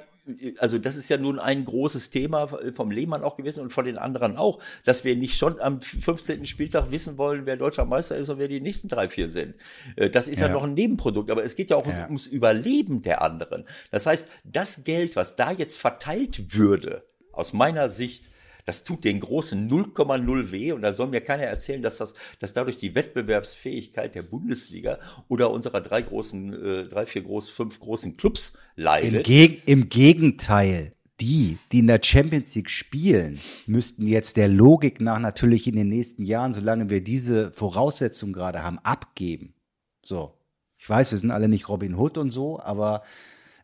also 0.57 0.77
das 0.77 0.95
ist 0.95 1.09
ja 1.09 1.17
nun 1.17 1.39
ein 1.39 1.63
großes 1.65 2.09
Thema 2.09 2.47
vom 2.73 2.91
Lehmann 2.91 3.23
auch 3.23 3.37
gewesen 3.37 3.61
und 3.61 3.71
von 3.71 3.85
den 3.85 3.97
anderen 3.97 4.35
auch, 4.35 4.59
dass 4.83 5.03
wir 5.03 5.15
nicht 5.15 5.37
schon 5.37 5.59
am 5.59 5.81
15. 5.81 6.45
Spieltag 6.45 6.91
wissen 6.91 7.17
wollen, 7.17 7.45
wer 7.45 7.55
deutscher 7.55 7.85
Meister 7.85 8.17
ist 8.17 8.29
und 8.29 8.39
wer 8.39 8.47
die 8.47 8.59
nächsten 8.59 8.89
drei, 8.89 9.09
vier 9.09 9.29
sind. 9.29 9.55
Äh, 9.95 10.09
das 10.09 10.27
ist 10.27 10.39
ja, 10.39 10.47
ja 10.47 10.53
noch 10.53 10.63
ein 10.63 10.73
Nebenprodukt, 10.73 11.31
aber 11.31 11.43
es 11.43 11.55
geht 11.55 11.69
ja 11.69 11.77
auch 11.77 11.87
ja. 11.87 12.05
ums 12.05 12.27
Überleben 12.27 13.01
der 13.01 13.21
anderen. 13.21 13.65
Das 13.91 14.05
heißt, 14.05 14.27
das 14.43 14.83
Geld, 14.83 15.15
was 15.15 15.35
da 15.35 15.51
jetzt 15.51 15.77
verteilt 15.77 16.53
würde, 16.53 17.03
aus 17.31 17.53
meiner 17.53 17.89
Sicht, 17.89 18.29
das 18.67 18.83
tut 18.83 19.05
den 19.05 19.21
großen 19.21 19.71
0,0 19.71 20.51
weh 20.51 20.73
und 20.73 20.81
da 20.81 20.93
soll 20.93 21.07
mir 21.07 21.21
keiner 21.21 21.43
erzählen, 21.43 21.81
dass 21.81 21.99
das, 21.99 22.13
dass 22.39 22.51
dadurch 22.51 22.77
die 22.77 22.95
Wettbewerbsfähigkeit 22.95 24.13
der 24.13 24.23
Bundesliga 24.23 24.99
oder 25.29 25.51
unserer 25.51 25.79
drei 25.79 26.01
großen, 26.01 26.53
äh, 26.53 26.83
drei, 26.89 27.05
vier 27.05 27.21
groß, 27.21 27.47
fünf 27.47 27.79
großen 27.79 28.17
Clubs 28.17 28.51
leidet. 28.75 29.15
Im, 29.15 29.23
Geg 29.23 29.61
Im 29.65 29.89
Gegenteil. 29.89 30.91
Die, 31.21 31.57
die 31.71 31.79
in 31.79 31.87
der 31.87 31.99
Champions 32.03 32.53
League 32.53 32.69
spielen, 32.69 33.39
müssten 33.65 34.05
jetzt 34.05 34.37
der 34.37 34.49
Logik 34.49 35.01
nach 35.01 35.17
natürlich 35.17 35.65
in 35.65 35.75
den 35.75 35.87
nächsten 35.87 36.21
Jahren, 36.21 36.53
solange 36.53 36.91
wir 36.91 37.01
diese 37.01 37.51
Voraussetzungen 37.53 38.33
gerade 38.33 38.61
haben, 38.61 38.77
abgeben. 38.83 39.55
So. 40.03 40.35
Ich 40.77 40.87
weiß, 40.87 41.09
wir 41.09 41.17
sind 41.17 41.31
alle 41.31 41.47
nicht 41.47 41.69
Robin 41.69 41.95
Hood 41.95 42.19
und 42.19 42.29
so, 42.29 42.59
aber 42.59 43.01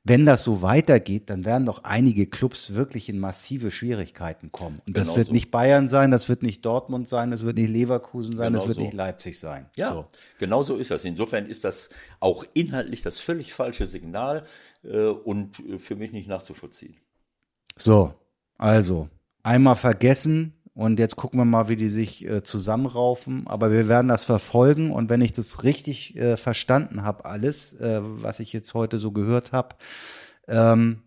wenn 0.05 0.25
das 0.25 0.43
so 0.43 0.61
weitergeht, 0.61 1.29
dann 1.29 1.45
werden 1.45 1.65
doch 1.65 1.85
einige 1.85 2.27
Clubs 2.27 2.73
wirklich 2.73 3.07
in 3.07 3.19
massive 3.19 3.71
Schwierigkeiten 3.71 4.51
kommen. 4.51 4.79
Und 4.85 4.97
das 4.97 5.07
genau 5.07 5.17
wird 5.17 5.27
so. 5.27 5.33
nicht 5.33 5.49
Bayern 5.49 5.87
sein, 5.87 6.11
das 6.11 6.27
wird 6.27 6.43
nicht 6.43 6.65
Dortmund 6.65 7.07
sein, 7.07 7.31
das 7.31 7.43
wird 7.43 7.57
nicht 7.57 7.69
Leverkusen 7.69 8.35
sein, 8.35 8.47
genau 8.51 8.59
das 8.59 8.67
wird 8.67 8.75
so. 8.75 8.83
nicht 8.83 8.93
Leipzig 8.93 9.39
sein. 9.39 9.69
Ja, 9.77 9.93
so. 9.93 10.05
genau 10.39 10.63
so 10.63 10.75
ist 10.75 10.91
das. 10.91 11.05
Insofern 11.05 11.45
ist 11.45 11.63
das 11.63 11.89
auch 12.19 12.43
inhaltlich 12.53 13.01
das 13.01 13.19
völlig 13.19 13.53
falsche 13.53 13.87
Signal 13.87 14.45
äh, 14.83 15.05
und 15.05 15.63
für 15.77 15.95
mich 15.95 16.11
nicht 16.11 16.27
nachzuvollziehen. 16.27 16.97
So, 17.77 18.13
also 18.57 19.07
einmal 19.41 19.75
vergessen, 19.75 20.53
und 20.75 20.97
jetzt 20.97 21.15
gucken 21.15 21.39
wir 21.39 21.45
mal, 21.45 21.69
wie 21.69 21.75
die 21.75 21.89
sich 21.89 22.27
äh, 22.27 22.41
zusammenraufen. 22.41 23.45
Aber 23.47 23.71
wir 23.71 23.87
werden 23.87 24.07
das 24.07 24.23
verfolgen. 24.23 24.91
Und 24.91 25.09
wenn 25.09 25.21
ich 25.21 25.31
das 25.31 25.63
richtig 25.63 26.17
äh, 26.17 26.35
verstanden 26.35 27.03
habe, 27.03 27.25
alles, 27.25 27.73
äh, 27.75 27.99
was 28.01 28.39
ich 28.39 28.53
jetzt 28.53 28.73
heute 28.73 28.97
so 28.97 29.11
gehört 29.11 29.51
habe, 29.51 29.75
ähm, 30.47 31.03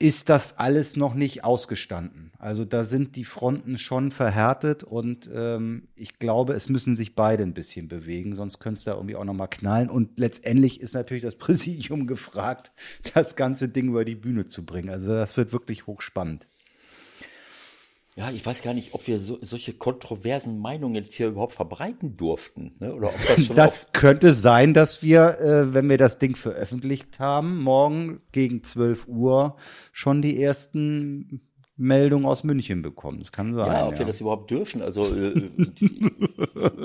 ist 0.00 0.28
das 0.28 0.58
alles 0.58 0.96
noch 0.96 1.14
nicht 1.14 1.44
ausgestanden. 1.44 2.32
Also 2.40 2.64
da 2.64 2.84
sind 2.84 3.14
die 3.14 3.24
Fronten 3.24 3.78
schon 3.78 4.10
verhärtet 4.10 4.82
und 4.82 5.30
ähm, 5.32 5.86
ich 5.94 6.18
glaube, 6.18 6.54
es 6.54 6.68
müssen 6.68 6.96
sich 6.96 7.14
beide 7.14 7.44
ein 7.44 7.54
bisschen 7.54 7.86
bewegen, 7.86 8.34
sonst 8.34 8.58
könnte 8.58 8.78
es 8.78 8.84
da 8.84 8.94
irgendwie 8.94 9.14
auch 9.14 9.24
nochmal 9.24 9.46
knallen. 9.46 9.88
Und 9.88 10.18
letztendlich 10.18 10.80
ist 10.80 10.94
natürlich 10.94 11.22
das 11.22 11.36
Präsidium 11.38 12.08
gefragt, 12.08 12.72
das 13.14 13.36
ganze 13.36 13.68
Ding 13.68 13.90
über 13.90 14.04
die 14.04 14.16
Bühne 14.16 14.46
zu 14.46 14.66
bringen. 14.66 14.90
Also 14.90 15.12
das 15.12 15.36
wird 15.36 15.52
wirklich 15.52 15.86
hochspannend. 15.86 16.48
Ja, 18.14 18.30
ich 18.30 18.44
weiß 18.44 18.60
gar 18.60 18.74
nicht, 18.74 18.92
ob 18.92 19.06
wir 19.06 19.18
so, 19.18 19.38
solche 19.40 19.72
kontroversen 19.72 20.58
Meinungen 20.58 20.96
jetzt 20.96 21.14
hier 21.14 21.28
überhaupt 21.28 21.54
verbreiten 21.54 22.16
durften. 22.18 22.76
Ne? 22.78 22.94
Oder 22.94 23.08
ob 23.08 23.26
das 23.26 23.46
schon 23.46 23.56
das 23.56 23.86
könnte 23.92 24.34
sein, 24.34 24.74
dass 24.74 25.02
wir, 25.02 25.40
äh, 25.40 25.72
wenn 25.72 25.88
wir 25.88 25.96
das 25.96 26.18
Ding 26.18 26.36
veröffentlicht 26.36 27.18
haben, 27.18 27.62
morgen 27.62 28.18
gegen 28.30 28.62
12 28.64 29.08
Uhr 29.08 29.56
schon 29.92 30.20
die 30.20 30.42
ersten 30.42 31.40
Meldungen 31.76 32.26
aus 32.26 32.44
München 32.44 32.82
bekommen. 32.82 33.18
Das 33.18 33.32
kann 33.32 33.54
sein. 33.54 33.66
Ja, 33.66 33.86
ob 33.86 33.94
ja. 33.94 34.00
wir 34.00 34.06
das 34.06 34.20
überhaupt 34.20 34.50
dürfen, 34.50 34.82
also 34.82 35.04
äh, 35.04 35.32
die, 35.56 36.12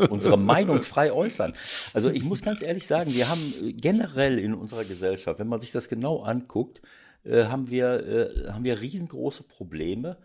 unsere 0.10 0.38
Meinung 0.38 0.82
frei 0.82 1.12
äußern. 1.12 1.54
Also 1.94 2.10
ich 2.10 2.24
muss 2.24 2.42
ganz 2.42 2.62
ehrlich 2.62 2.88
sagen, 2.88 3.14
wir 3.14 3.30
haben 3.30 3.54
generell 3.76 4.40
in 4.40 4.54
unserer 4.54 4.86
Gesellschaft, 4.86 5.40
wenn 5.40 5.48
man 5.48 5.60
sich 5.60 5.74
das 5.74 5.90
genau 5.90 6.22
anguckt, 6.22 6.82
äh, 7.26 7.46
haben 7.46 7.70
wir 7.70 8.08
äh, 8.08 8.52
haben 8.52 8.64
wir 8.64 8.80
riesengroße 8.80 9.44
Probleme 9.44 10.18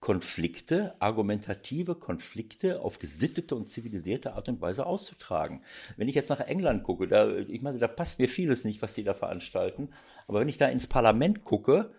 Konflikte, 0.00 0.94
argumentative 1.00 1.96
Konflikte 1.96 2.80
auf 2.80 2.98
gesittete 2.98 3.56
und 3.56 3.68
zivilisierte 3.68 4.34
Art 4.34 4.48
und 4.48 4.60
Weise 4.60 4.86
auszutragen. 4.86 5.62
Wenn 5.96 6.08
ich 6.08 6.14
jetzt 6.14 6.30
nach 6.30 6.40
England 6.40 6.84
gucke, 6.84 7.08
da, 7.08 7.36
ich 7.36 7.62
meine, 7.62 7.78
da 7.78 7.88
passt 7.88 8.18
mir 8.20 8.28
vieles 8.28 8.64
nicht, 8.64 8.80
was 8.80 8.94
die 8.94 9.02
da 9.02 9.14
veranstalten. 9.14 9.90
Aber 10.28 10.40
wenn 10.40 10.48
ich 10.48 10.58
da 10.58 10.68
ins 10.68 10.86
Parlament 10.86 11.42
gucke, 11.44 11.90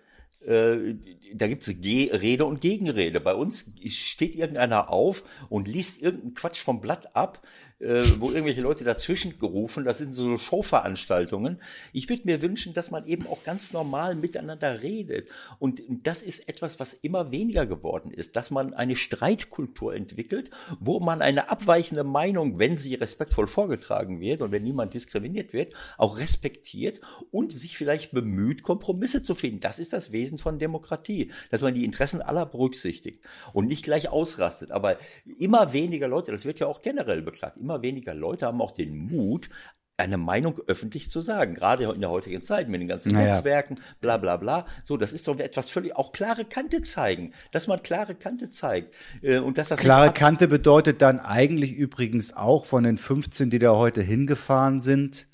äh, 0.45 0.95
da 1.33 1.47
gibt 1.47 1.63
es 1.63 1.69
Rede 1.69 2.45
und 2.45 2.61
Gegenrede. 2.61 3.19
Bei 3.19 3.33
uns 3.33 3.69
steht 3.89 4.35
irgendeiner 4.35 4.89
auf 4.89 5.23
und 5.49 5.67
liest 5.67 6.01
irgendeinen 6.01 6.33
Quatsch 6.33 6.61
vom 6.61 6.79
Blatt 6.79 7.15
ab, 7.15 7.45
äh, 7.79 8.03
wo 8.19 8.31
irgendwelche 8.31 8.61
Leute 8.61 8.83
dazwischen 8.83 9.39
gerufen, 9.39 9.85
das 9.85 9.99
sind 9.99 10.11
so 10.11 10.37
Showveranstaltungen. 10.37 11.61
Ich 11.93 12.09
würde 12.09 12.23
mir 12.25 12.41
wünschen, 12.41 12.73
dass 12.73 12.91
man 12.91 13.05
eben 13.07 13.25
auch 13.27 13.43
ganz 13.43 13.71
normal 13.71 14.15
miteinander 14.15 14.81
redet. 14.81 15.29
Und 15.59 15.81
das 15.87 16.21
ist 16.21 16.49
etwas, 16.49 16.79
was 16.79 16.93
immer 16.93 17.31
weniger 17.31 17.65
geworden 17.65 18.11
ist, 18.11 18.35
dass 18.35 18.51
man 18.51 18.73
eine 18.73 18.95
Streitkultur 18.95 19.95
entwickelt, 19.95 20.51
wo 20.79 20.99
man 20.99 21.21
eine 21.21 21.49
abweichende 21.49 22.03
Meinung, 22.03 22.59
wenn 22.59 22.77
sie 22.77 22.95
respektvoll 22.95 23.47
vorgetragen 23.47 24.19
wird 24.19 24.41
und 24.41 24.51
wenn 24.51 24.63
niemand 24.63 24.93
diskriminiert 24.93 25.53
wird, 25.53 25.73
auch 25.97 26.17
respektiert 26.17 26.99
und 27.31 27.53
sich 27.53 27.77
vielleicht 27.77 28.11
bemüht, 28.11 28.63
Kompromisse 28.63 29.23
zu 29.23 29.35
finden. 29.35 29.61
Das 29.61 29.79
ist 29.79 29.93
das 29.93 30.11
Wesen 30.11 30.37
von 30.37 30.59
Demokratie, 30.59 31.31
dass 31.49 31.61
man 31.61 31.73
die 31.73 31.85
Interessen 31.85 32.21
aller 32.21 32.45
berücksichtigt 32.45 33.23
und 33.53 33.67
nicht 33.67 33.83
gleich 33.83 34.09
ausrastet. 34.09 34.71
Aber 34.71 34.97
immer 35.37 35.71
weniger 35.71 36.07
Leute, 36.07 36.31
das 36.31 36.45
wird 36.45 36.59
ja 36.59 36.67
auch 36.67 36.81
generell 36.81 37.21
beklagt, 37.21 37.57
immer 37.69 37.81
weniger 37.81 38.13
Leute 38.13 38.47
haben 38.47 38.61
auch 38.61 38.71
den 38.71 38.95
Mut, 38.95 39.49
eine 39.97 40.17
Meinung 40.17 40.57
öffentlich 40.67 41.11
zu 41.11 41.21
sagen, 41.21 41.53
gerade 41.53 41.83
in 41.83 42.01
der 42.01 42.09
heutigen 42.09 42.41
Zeit 42.41 42.69
mit 42.69 42.79
den 42.79 42.87
ganzen 42.87 43.11
naja. 43.11 43.33
Netzwerken, 43.33 43.75
bla 43.99 44.17
bla 44.17 44.37
bla. 44.37 44.65
So, 44.83 44.97
das 44.97 45.11
ist 45.13 45.27
doch 45.27 45.37
etwas 45.39 45.69
völlig, 45.69 45.95
auch 45.97 46.13
klare 46.13 46.45
Kante 46.45 46.81
zeigen, 46.83 47.33
dass 47.51 47.67
man 47.67 47.83
klare 47.83 48.15
Kante 48.15 48.49
zeigt. 48.49 48.95
Äh, 49.21 49.39
und 49.39 49.57
dass 49.57 49.69
das 49.69 49.79
klare 49.79 50.13
Kante 50.13 50.47
bedeutet 50.47 51.01
dann 51.01 51.19
eigentlich 51.19 51.75
übrigens 51.75 52.33
auch 52.33 52.65
von 52.65 52.83
den 52.83 52.97
15, 52.97 53.49
die 53.49 53.59
da 53.59 53.75
heute 53.75 54.01
hingefahren 54.01 54.79
sind, 54.79 55.27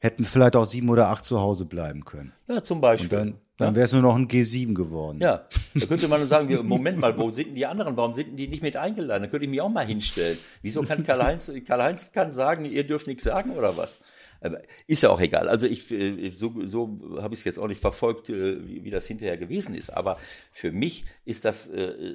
hätten 0.00 0.24
vielleicht 0.24 0.56
auch 0.56 0.64
sieben 0.64 0.88
oder 0.88 1.08
acht 1.08 1.24
zu 1.24 1.40
Hause 1.40 1.64
bleiben 1.64 2.04
können. 2.04 2.32
Ja, 2.48 2.62
zum 2.62 2.80
Beispiel. 2.80 3.34
Dann 3.58 3.74
wäre 3.74 3.86
es 3.86 3.92
nur 3.92 4.02
noch 4.02 4.14
ein 4.14 4.28
G7 4.28 4.72
geworden. 4.72 5.18
Ja, 5.20 5.48
da 5.74 5.86
könnte 5.86 6.06
man 6.06 6.20
nur 6.20 6.28
sagen, 6.28 6.66
Moment 6.66 6.98
mal, 7.00 7.18
wo 7.18 7.30
sind 7.30 7.48
denn 7.48 7.54
die 7.56 7.66
anderen? 7.66 7.96
Warum 7.96 8.14
sind 8.14 8.28
denn 8.28 8.36
die 8.36 8.46
nicht 8.46 8.62
mit 8.62 8.76
eingeladen? 8.76 9.24
Da 9.24 9.28
könnte 9.28 9.44
ich 9.44 9.50
mich 9.50 9.60
auch 9.60 9.68
mal 9.68 9.84
hinstellen. 9.84 10.38
Wieso 10.62 10.82
kann 10.82 11.04
Karl-Heinz, 11.04 11.52
Karl-Heinz 11.66 12.12
kann 12.12 12.32
sagen, 12.32 12.64
ihr 12.64 12.86
dürft 12.86 13.08
nichts 13.08 13.24
sagen 13.24 13.50
oder 13.50 13.76
was? 13.76 13.98
Aber 14.40 14.60
ist 14.86 15.02
ja 15.02 15.10
auch 15.10 15.20
egal. 15.20 15.48
Also 15.48 15.66
ich, 15.66 15.90
äh, 15.90 16.30
so, 16.30 16.54
so 16.64 17.18
habe 17.20 17.34
ich 17.34 17.40
es 17.40 17.44
jetzt 17.44 17.58
auch 17.58 17.66
nicht 17.66 17.80
verfolgt, 17.80 18.30
äh, 18.30 18.64
wie, 18.64 18.84
wie 18.84 18.90
das 18.90 19.06
hinterher 19.06 19.36
gewesen 19.36 19.74
ist. 19.74 19.90
Aber 19.90 20.18
für 20.52 20.70
mich 20.70 21.04
ist 21.24 21.44
das 21.44 21.66
äh, 21.68 22.14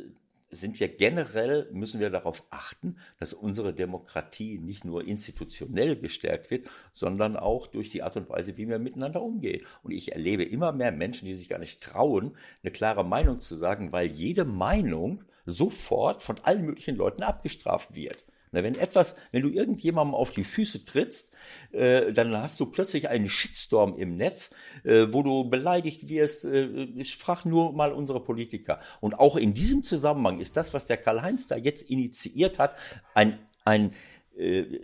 sind 0.54 0.80
wir 0.80 0.88
generell, 0.88 1.70
müssen 1.72 2.00
wir 2.00 2.10
darauf 2.10 2.44
achten, 2.50 2.98
dass 3.20 3.34
unsere 3.34 3.74
Demokratie 3.74 4.58
nicht 4.60 4.86
nur 4.86 5.06
institutionell 5.08 5.96
gestärkt 5.96 6.52
wird, 6.52 6.68
sondern 6.94 7.36
auch 7.36 7.68
durch 7.68 7.89
die 7.89 8.04
Art 8.04 8.18
und 8.18 8.30
Weise, 8.30 8.58
wie 8.58 8.68
wir 8.68 8.80
miteinander 8.80 9.22
umgehen. 9.22 9.66
Und 9.84 9.92
ich 9.92 10.12
erlebe 10.12 10.44
immer 10.44 10.72
mehr 10.72 10.92
Menschen, 10.92 11.26
die 11.26 11.34
sich 11.34 11.50
gar 11.50 11.60
nicht 11.60 11.82
trauen, 11.82 12.36
eine 12.63 12.72
klare 12.72 13.04
Meinung 13.04 13.42
zu 13.42 13.56
sagen, 13.56 13.92
weil 13.92 14.08
jede 14.08 14.46
Meinung 14.46 15.24
sofort 15.46 16.24
von 16.24 16.39
allen 16.44 16.66
möglichen 16.66 16.96
Leuten 16.96 17.24
abgestraft 17.24 17.96
wird. 17.96 18.24
Wenn 18.62 18.76
etwas, 18.76 19.16
wenn 19.32 19.42
du 19.42 19.50
irgendjemandem 19.50 20.13
auf 20.13 20.32
die 20.32 20.44
Füße 20.44 20.86
trittst, 20.86 21.32
äh, 21.72 22.13
dann 22.13 22.36
hast 22.38 22.60
du 22.60 22.68
plötzlich 22.68 23.10
einen 23.10 23.30
Shitstorm 23.30 23.98
im 23.98 24.16
Netz, 24.16 24.52
äh, 24.84 25.08
wo 25.10 25.24
du 25.24 25.50
beleidigt 25.50 26.10
wirst. 26.10 26.46
Äh, 26.46 26.66
ich 26.96 27.18
frage 27.18 27.50
nur 27.50 27.74
mal 27.74 27.92
unsere 27.92 28.24
Politiker. 28.24 28.80
Und 29.02 29.16
auch 29.16 29.36
in 29.36 29.54
diesem 29.54 29.84
Zusammenhang 29.84 30.39
ist 30.39 30.58
das, 30.58 30.74
was 30.74 30.86
der 30.86 30.98
Karl-Heinz 30.98 31.48
da 31.48 31.56
jetzt 31.56 31.89
initiiert 31.89 32.60
hat, 32.60 32.76
ein, 33.16 33.39
ein 33.66 33.94
äh, 34.38 34.80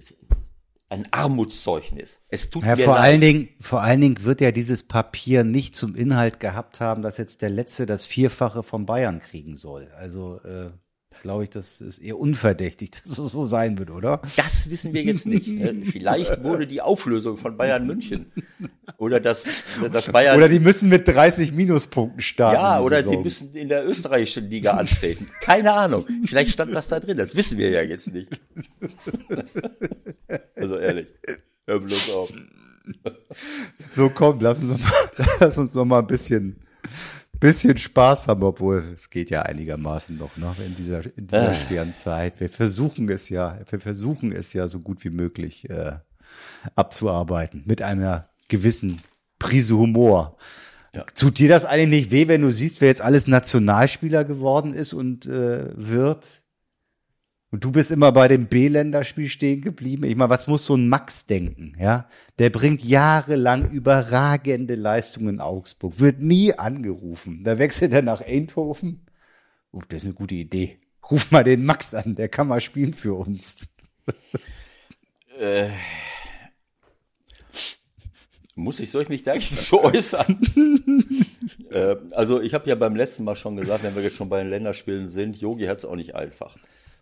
ein 0.90 1.08
Armutszeugnis. 1.12 2.20
Es 2.30 2.50
tut 2.50 2.64
ja, 2.64 2.76
mir 2.76 2.84
vor 2.84 2.96
leid. 2.96 3.04
allen 3.04 3.22
Dingen, 3.22 3.50
vor 3.60 3.82
allen 3.82 4.02
Dingen 4.02 4.24
wird 4.24 4.42
ja 4.42 4.52
dieses 4.52 4.84
Papier 4.84 5.44
nicht 5.44 5.76
zum 5.76 5.96
Inhalt 5.96 6.40
gehabt 6.40 6.80
haben, 6.80 7.04
dass 7.04 7.18
jetzt 7.18 7.44
der 7.44 7.52
Letzte 7.52 7.86
das 7.86 8.06
Vierfache 8.06 8.64
von 8.64 8.88
Bayern 8.88 9.20
kriegen 9.20 9.56
soll. 9.56 9.92
Also 9.96 10.40
äh, 10.42 10.72
glaube 11.22 11.44
ich, 11.44 11.50
das 11.50 11.82
ist 11.82 12.00
eher 12.00 12.18
unverdächtig, 12.18 12.92
dass 13.08 13.18
es 13.18 13.32
so 13.32 13.46
sein 13.46 13.78
wird, 13.78 13.92
oder? 13.92 14.22
Das 14.36 14.70
wissen 14.70 14.94
wir 14.94 15.04
jetzt 15.04 15.26
nicht. 15.26 15.48
Ne? 15.48 15.82
Vielleicht 15.84 16.44
wurde 16.44 16.68
die 16.68 16.82
Auflösung 16.82 17.38
von 17.38 17.58
Bayern 17.58 17.86
München 17.86 18.32
oder 18.98 19.20
das, 19.20 19.44
das 19.92 20.12
Bayern. 20.12 20.38
Oder 20.38 20.50
die 20.50 20.60
müssen 20.60 20.90
mit 20.90 21.08
30 21.08 21.54
Minuspunkten 21.54 22.22
starten. 22.22 22.56
Ja, 22.56 22.82
oder 22.82 23.04
sie 23.04 23.18
müssen 23.18 23.54
in 23.56 23.70
der 23.70 23.88
österreichischen 23.88 24.50
Liga 24.50 24.74
antreten. 24.74 25.28
Keine 25.42 25.74
Ahnung. 25.74 26.06
Vielleicht 26.26 26.52
stand 26.52 26.74
das 26.74 26.88
da 26.88 27.00
drin. 27.00 27.18
Das 27.18 27.36
wissen 27.36 27.58
wir 27.58 27.70
ja 27.70 27.82
jetzt 27.82 28.14
nicht. 28.14 28.30
Also 30.56 30.78
ehrlich. 30.78 31.08
Hör 31.66 31.80
bloß 31.80 32.12
auf. 32.14 32.34
So 33.92 34.10
komm, 34.10 34.40
lass 34.42 34.60
uns 34.60 34.72
noch 34.72 34.80
mal, 34.80 34.94
lass 35.40 35.58
uns 35.58 35.74
noch 35.74 35.86
mal 35.86 36.00
ein 36.00 36.08
bisschen 36.08 36.56
bisschen 37.40 37.78
Spaß 37.78 38.28
haben, 38.28 38.44
obwohl 38.44 38.94
es 38.94 39.10
geht 39.10 39.30
ja 39.30 39.44
einigermaßen 39.44 40.18
noch 40.18 40.36
ne, 40.38 40.54
in 40.66 40.76
dieser, 40.76 41.06
in 41.18 41.28
dieser 41.28 41.52
äh. 41.52 41.56
schweren 41.56 41.94
Zeit. 41.98 42.40
Wir 42.40 42.50
versuchen 42.50 43.10
es 43.10 43.30
ja, 43.30 43.60
wir 43.70 43.80
versuchen 43.80 44.32
es 44.32 44.54
ja 44.54 44.68
so 44.68 44.80
gut 44.80 45.04
wie 45.04 45.10
möglich 45.10 45.70
äh, 45.70 45.94
abzuarbeiten 46.76 47.64
mit 47.66 47.82
einer 47.82 48.30
gewissen 48.48 49.02
Prise 49.38 49.78
Humor. 49.78 50.38
Ja. 50.94 51.04
Tut 51.16 51.40
dir 51.40 51.50
das 51.50 51.66
eigentlich 51.66 52.06
nicht 52.06 52.12
weh, 52.12 52.28
wenn 52.28 52.42
du 52.42 52.52
siehst, 52.52 52.82
wer 52.82 52.88
jetzt 52.88 53.02
alles 53.02 53.28
Nationalspieler 53.28 54.26
geworden 54.26 54.74
ist 54.74 54.94
und 54.94 55.26
äh, 55.28 55.70
wird? 55.76 56.42
Und 57.52 57.64
du 57.64 57.72
bist 57.72 57.90
immer 57.90 58.12
bei 58.12 58.28
dem 58.28 58.46
B-Länderspiel 58.46 59.28
stehen 59.28 59.62
geblieben. 59.62 60.04
Ich 60.04 60.16
meine, 60.16 60.30
was 60.30 60.46
muss 60.46 60.66
so 60.66 60.76
ein 60.76 60.88
Max 60.88 61.26
denken, 61.26 61.76
ja? 61.80 62.08
Der 62.38 62.52
bringt 62.52 62.84
jahrelang 62.84 63.72
überragende 63.72 64.76
Leistungen 64.76 65.30
in 65.30 65.42
Augsburg, 65.42 66.00
wird 66.00 66.20
nie 66.20 66.54
angerufen. 66.54 67.44
Da 67.44 67.58
wechselt 67.58 67.92
er 67.92 68.04
nach 68.04 68.22
Eindhoven. 68.22 69.02
Oh, 69.72 69.82
das 69.88 70.00
ist 70.00 70.06
eine 70.06 70.14
gute 70.14 70.36
Idee. 70.36 70.78
Ruf 71.10 71.32
mal 71.32 71.44
den 71.44 71.66
Max 71.66 71.96
an, 71.96 72.14
der 72.14 72.30
kann 72.30 72.48
mal 72.48 72.62
spielen 72.62 72.94
für 72.94 73.16
uns. 73.16 73.66
Äh, 75.40 75.70
muss 78.56 78.80
ich, 78.80 78.92
soll 78.92 79.04
ich 79.04 79.10
mich 79.10 79.24
da 79.24 79.40
so 79.40 79.84
äußern? 79.84 80.40
äh, 81.72 81.96
also 82.12 82.42
ich 82.42 82.54
habe 82.54 82.70
ja 82.70 82.76
beim 82.76 82.96
letzten 82.96 83.24
Mal 83.24 83.36
schon 83.36 83.56
gesagt, 83.56 83.84
wenn 83.84 83.96
wir 83.96 84.04
jetzt 84.04 84.18
schon 84.18 84.30
bei 84.30 84.40
den 84.40 84.50
Länderspielen 84.50 85.08
sind, 85.08 85.38
Yogi 85.38 85.66
hat 85.66 85.78
es 85.80 85.86
auch 85.86 85.96
nicht 85.96 86.14
einfach. 86.14 86.58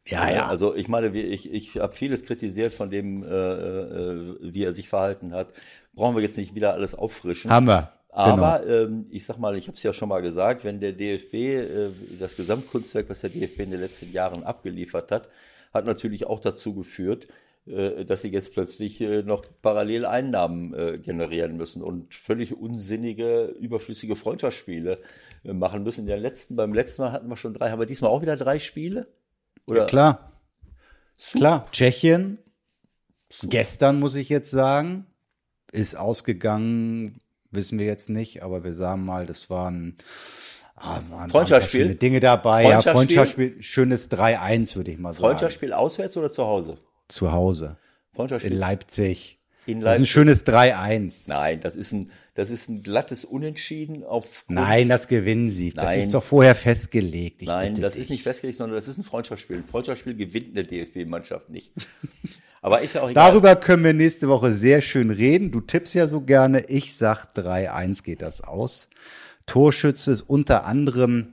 Ja, 0.08 0.30
ja. 0.30 0.48
Also 0.48 0.76
ich 0.76 0.88
meine, 0.88 1.08
ich, 1.10 1.52
ich 1.52 1.78
habe 1.78 1.94
vieles 1.94 2.24
kritisiert 2.24 2.74
von 2.74 2.90
dem, 2.90 3.24
äh, 3.24 3.28
äh, 3.28 4.36
wie 4.42 4.64
er 4.64 4.74
sich 4.74 4.90
verhalten 4.90 5.34
hat. 5.34 5.54
Brauchen 5.94 6.16
wir 6.16 6.24
jetzt 6.24 6.38
nicht 6.38 6.56
wieder 6.56 6.74
alles 6.74 6.96
auffrischen. 6.96 7.52
Haben 7.52 7.68
wir. 7.68 7.92
Aber 8.10 8.62
genau. 8.62 8.84
ähm, 8.84 9.06
ich 9.12 9.26
sag 9.26 9.38
mal, 9.38 9.58
ich 9.58 9.68
habe 9.68 9.78
es 9.78 9.84
ja 9.84 9.94
schon 9.94 10.10
mal 10.10 10.22
gesagt, 10.22 10.64
wenn 10.64 10.80
der 10.80 10.94
DFB, 10.94 11.34
äh, 11.34 11.90
das 12.18 12.36
Gesamtkunstwerk, 12.36 13.10
was 13.10 13.22
der 13.22 13.30
DFB 13.30 13.60
in 13.60 13.72
den 13.72 13.82
letzten 13.82 14.12
Jahren 14.12 14.44
abgeliefert 14.44 15.12
hat, 15.12 15.30
hat 15.74 15.86
natürlich 15.86 16.26
auch 16.26 16.40
dazu 16.40 16.74
geführt, 16.74 17.28
äh, 17.68 18.06
dass 18.06 18.22
sie 18.22 18.30
jetzt 18.30 18.54
plötzlich 18.54 19.02
äh, 19.02 19.24
noch 19.24 19.44
parallel 19.62 20.06
Einnahmen 20.06 20.74
äh, 20.74 20.98
generieren 20.98 21.58
müssen 21.58 21.82
und 21.82 22.14
völlig 22.14 22.58
unsinnige, 22.58 23.54
überflüssige 23.60 24.16
Freundschaftsspiele 24.16 25.00
äh, 25.44 25.54
machen 25.54 25.84
müssen. 25.84 26.02
In 26.02 26.08
der 26.08 26.18
letzten, 26.18 26.56
beim 26.56 26.74
letzten 26.74 27.02
Mal 27.02 27.12
hatten 27.12 27.28
wir 27.28 27.38
schon 27.38 27.54
drei, 27.54 27.70
haben 27.70 27.80
wir 27.80 27.86
diesmal 27.86 28.10
auch 28.10 28.22
wieder 28.22 28.38
drei 28.38 28.60
Spiele? 28.60 29.08
Oder? 29.68 29.82
Ja, 29.82 29.86
klar. 29.88 30.32
Super. 31.18 31.40
Klar. 31.40 31.68
Tschechien, 31.72 32.38
Super. 33.30 33.52
gestern 33.52 34.00
muss 34.00 34.16
ich 34.16 34.30
jetzt 34.30 34.52
sagen, 34.52 35.06
ist 35.72 35.96
ausgegangen, 35.96 37.20
wissen 37.52 37.80
wir 37.80 37.86
jetzt 37.86 38.10
nicht, 38.10 38.44
aber 38.44 38.64
wir 38.64 38.74
sagen 38.74 39.06
mal, 39.06 39.26
das 39.26 39.50
waren 39.50 39.96
Ah, 40.80 41.02
Mann, 41.10 41.32
Freundschaftsspiel. 41.32 41.82
Schöne 41.86 41.96
Dinge 41.96 42.20
dabei. 42.20 42.62
Freundschaftsspiel. 42.62 42.92
Ja, 42.92 42.94
Freundschaftsspiel. 42.94 43.64
Schönes 43.64 44.12
3-1, 44.12 44.76
würde 44.76 44.92
ich 44.92 45.00
mal 45.00 45.14
sagen. 45.14 45.22
Freundschaftsspiel 45.22 45.74
auswärts 45.74 46.16
oder 46.18 46.32
zu 46.32 46.46
Hause? 46.46 46.78
Zu 47.08 47.32
Hause. 47.32 47.78
Freundschaftsspiel. 48.14 48.54
In 48.54 48.60
Leipzig. 48.60 49.40
In 49.66 49.82
Leipzig. 49.82 49.86
Das 49.86 49.96
ist 49.96 50.02
ein 50.02 50.06
schönes 50.06 50.46
3-1. 50.46 51.24
Nein, 51.30 51.62
das 51.62 51.76
ist 51.76 51.94
ein, 51.94 52.12
das 52.38 52.52
ist 52.52 52.70
ein 52.70 52.84
glattes 52.84 53.26
Unentschieden 53.26 54.04
auf. 54.04 54.46
Nein, 54.48 54.90
das 54.90 55.08
gewinnen 55.08 55.50
sie. 55.50 55.72
Das 55.72 55.86
Nein. 55.86 56.00
ist 56.02 56.14
doch 56.14 56.24
vorher 56.24 56.54
festgelegt. 56.54 57.42
Ich 57.42 57.48
Nein, 57.48 57.74
das 57.82 57.96
dich. 57.96 58.04
ist 58.04 58.10
nicht 58.12 58.22
festgelegt, 58.22 58.60
sondern 58.60 58.76
das 58.76 58.88
ist 58.88 59.00
ein 59.00 59.04
Freundschaftsspiel. 59.04 59.58
Ein 59.58 59.64
Freundschaftsspiel 59.64 60.16
gewinnt 60.16 60.56
eine 60.56 60.64
DFB-Mannschaft 60.64 61.50
nicht. 61.50 61.72
Aber 62.62 62.82
ist 62.82 62.94
ja 62.94 63.02
auch 63.02 63.10
egal. 63.10 63.32
Darüber 63.32 63.56
können 63.56 63.84
wir 63.84 63.94
nächste 63.94 64.28
Woche 64.28 64.54
sehr 64.54 64.84
schön 64.84 65.10
reden. 65.10 65.50
Du 65.50 65.62
tippst 65.62 65.96
ja 65.96 66.08
so 66.08 66.22
gerne. 66.22 66.66
Ich 66.68 66.96
sag 66.96 67.34
3-1 67.36 68.04
geht 68.04 68.22
das 68.22 68.42
aus. 68.42 68.88
Torschütze 69.48 70.12
ist 70.12 70.22
unter 70.22 70.68
anderem 70.68 71.30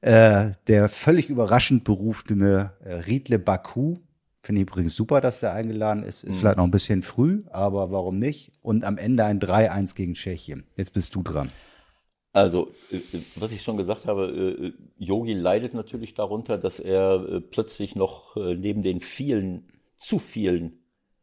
äh, 0.00 0.52
der 0.68 0.88
völlig 0.88 1.28
überraschend 1.28 1.84
berufene 1.84 2.72
äh, 2.82 2.94
Riedle 2.94 3.38
Baku. 3.38 3.98
Finde 4.46 4.62
ich 4.62 4.68
übrigens 4.68 4.94
super, 4.94 5.20
dass 5.20 5.42
er 5.42 5.54
eingeladen 5.54 6.04
ist. 6.04 6.22
Ist 6.22 6.36
mhm. 6.36 6.38
vielleicht 6.38 6.56
noch 6.58 6.64
ein 6.64 6.70
bisschen 6.70 7.02
früh, 7.02 7.42
aber 7.50 7.90
warum 7.90 8.20
nicht? 8.20 8.52
Und 8.62 8.84
am 8.84 8.96
Ende 8.96 9.24
ein 9.24 9.40
3-1 9.40 9.96
gegen 9.96 10.14
Tschechien. 10.14 10.62
Jetzt 10.76 10.92
bist 10.92 11.16
du 11.16 11.24
dran. 11.24 11.48
Also, 12.32 12.70
äh, 12.92 13.00
was 13.34 13.50
ich 13.50 13.62
schon 13.62 13.76
gesagt 13.76 14.06
habe, 14.06 14.28
äh, 14.28 14.72
Yogi 14.98 15.32
leidet 15.32 15.74
natürlich 15.74 16.14
darunter, 16.14 16.58
dass 16.58 16.78
er 16.78 17.28
äh, 17.28 17.40
plötzlich 17.40 17.96
noch 17.96 18.36
neben 18.36 18.82
den 18.82 19.00
vielen, 19.00 19.64
zu 19.96 20.20
vielen 20.20 20.78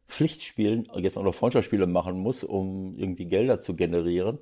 Pflichtspielen 0.06 0.88
jetzt 0.96 1.16
auch 1.16 1.22
noch 1.22 1.34
Freundschaftsspiele 1.34 1.86
machen 1.86 2.18
muss, 2.18 2.44
um 2.44 2.94
irgendwie 2.98 3.26
Gelder 3.26 3.62
zu 3.62 3.74
generieren. 3.74 4.38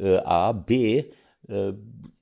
A. 0.00 0.52
B 0.52 0.98
äh, 0.98 1.04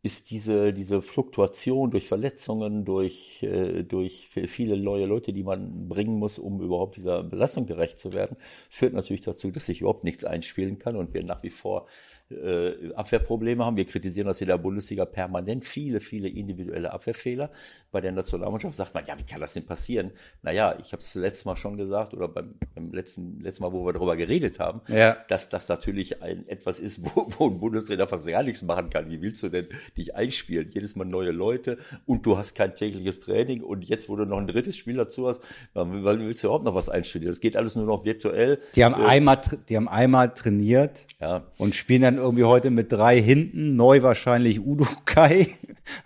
ist 0.02 0.30
diese, 0.30 0.72
diese 0.72 1.02
Fluktuation 1.02 1.90
durch 1.90 2.08
Verletzungen, 2.08 2.86
durch, 2.86 3.42
äh, 3.42 3.82
durch 3.82 4.28
viele 4.28 4.78
neue 4.78 5.04
Leute, 5.04 5.34
die 5.34 5.42
man 5.42 5.88
bringen 5.88 6.18
muss, 6.18 6.38
um 6.38 6.62
überhaupt 6.62 6.96
dieser 6.96 7.22
Belastung 7.22 7.66
gerecht 7.66 7.98
zu 7.98 8.14
werden, 8.14 8.38
führt 8.70 8.94
natürlich 8.94 9.20
dazu, 9.20 9.50
dass 9.50 9.66
sich 9.66 9.82
überhaupt 9.82 10.04
nichts 10.04 10.24
einspielen 10.24 10.78
kann 10.78 10.96
und 10.96 11.12
wir 11.12 11.22
nach 11.24 11.42
wie 11.42 11.50
vor 11.50 11.86
äh, 12.30 12.92
Abwehrprobleme 12.94 13.64
haben. 13.64 13.76
Wir 13.76 13.84
kritisieren 13.84 14.28
das 14.28 14.40
in 14.40 14.46
der 14.46 14.58
Bundesliga 14.58 15.04
permanent. 15.04 15.64
Viele, 15.64 16.00
viele 16.00 16.28
individuelle 16.28 16.92
Abwehrfehler. 16.92 17.50
Bei 17.90 18.00
der 18.00 18.12
Nationalmannschaft 18.12 18.76
sagt 18.76 18.94
man, 18.94 19.04
ja, 19.04 19.18
wie 19.18 19.24
kann 19.24 19.40
das 19.40 19.54
denn 19.54 19.66
passieren? 19.66 20.12
Naja, 20.42 20.76
ich 20.80 20.92
habe 20.92 21.02
es 21.02 21.14
letztes 21.14 21.44
Mal 21.44 21.56
schon 21.56 21.76
gesagt 21.76 22.14
oder 22.14 22.28
beim, 22.28 22.54
beim 22.74 22.92
letzten, 22.92 23.40
letzten 23.40 23.64
Mal, 23.64 23.72
wo 23.72 23.84
wir 23.84 23.92
darüber 23.92 24.16
geredet 24.16 24.60
haben, 24.60 24.80
ja. 24.88 25.16
dass 25.28 25.48
das 25.48 25.68
natürlich 25.68 26.22
ein 26.22 26.46
etwas 26.48 26.78
ist, 26.78 27.04
wo, 27.04 27.26
wo 27.36 27.48
ein 27.48 27.58
Bundestrainer 27.58 28.06
fast 28.06 28.26
gar 28.26 28.42
nichts 28.42 28.62
machen 28.62 28.90
kann. 28.90 29.10
Wie 29.10 29.20
willst 29.20 29.42
du 29.42 29.48
denn 29.48 29.66
dich 29.96 30.14
einspielen? 30.14 30.70
Jedes 30.72 30.94
Mal 30.94 31.04
neue 31.04 31.32
Leute 31.32 31.78
und 32.06 32.24
du 32.26 32.38
hast 32.38 32.54
kein 32.54 32.74
tägliches 32.74 33.18
Training 33.18 33.62
und 33.62 33.84
jetzt, 33.84 34.08
wo 34.08 34.16
du 34.16 34.24
noch 34.24 34.38
ein 34.38 34.46
drittes 34.46 34.76
Spiel 34.76 34.96
dazu 34.96 35.26
hast, 35.26 35.40
weil 35.74 36.20
willst 36.20 36.44
du 36.44 36.48
überhaupt 36.48 36.64
noch 36.64 36.74
was 36.74 36.88
einstudieren? 36.88 37.32
Das 37.32 37.40
geht 37.40 37.56
alles 37.56 37.74
nur 37.74 37.86
noch 37.86 38.04
virtuell. 38.04 38.60
Die 38.76 38.84
haben 38.84 39.00
äh, 39.00 39.06
einmal, 39.06 39.40
die 39.68 39.76
haben 39.76 39.88
einmal 39.88 40.32
trainiert 40.32 41.06
ja. 41.20 41.42
und 41.58 41.74
spielen 41.74 42.02
dann 42.02 42.19
irgendwie 42.20 42.44
heute 42.44 42.70
mit 42.70 42.92
drei 42.92 43.20
hinten, 43.20 43.76
neu 43.76 44.02
wahrscheinlich 44.02 44.60
Udo 44.60 44.86
Kai, 45.04 45.48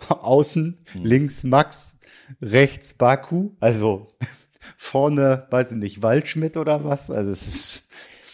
außen, 0.09 0.77
hm. 0.91 1.05
links 1.05 1.43
Max, 1.43 1.95
rechts 2.41 2.93
Baku, 2.93 3.51
also 3.59 4.07
vorne, 4.77 5.47
weiß 5.49 5.73
ich 5.73 5.77
nicht, 5.77 6.01
Waldschmidt 6.01 6.57
oder 6.57 6.83
was, 6.83 7.11
also 7.11 7.31
es 7.31 7.47
ist 7.47 7.84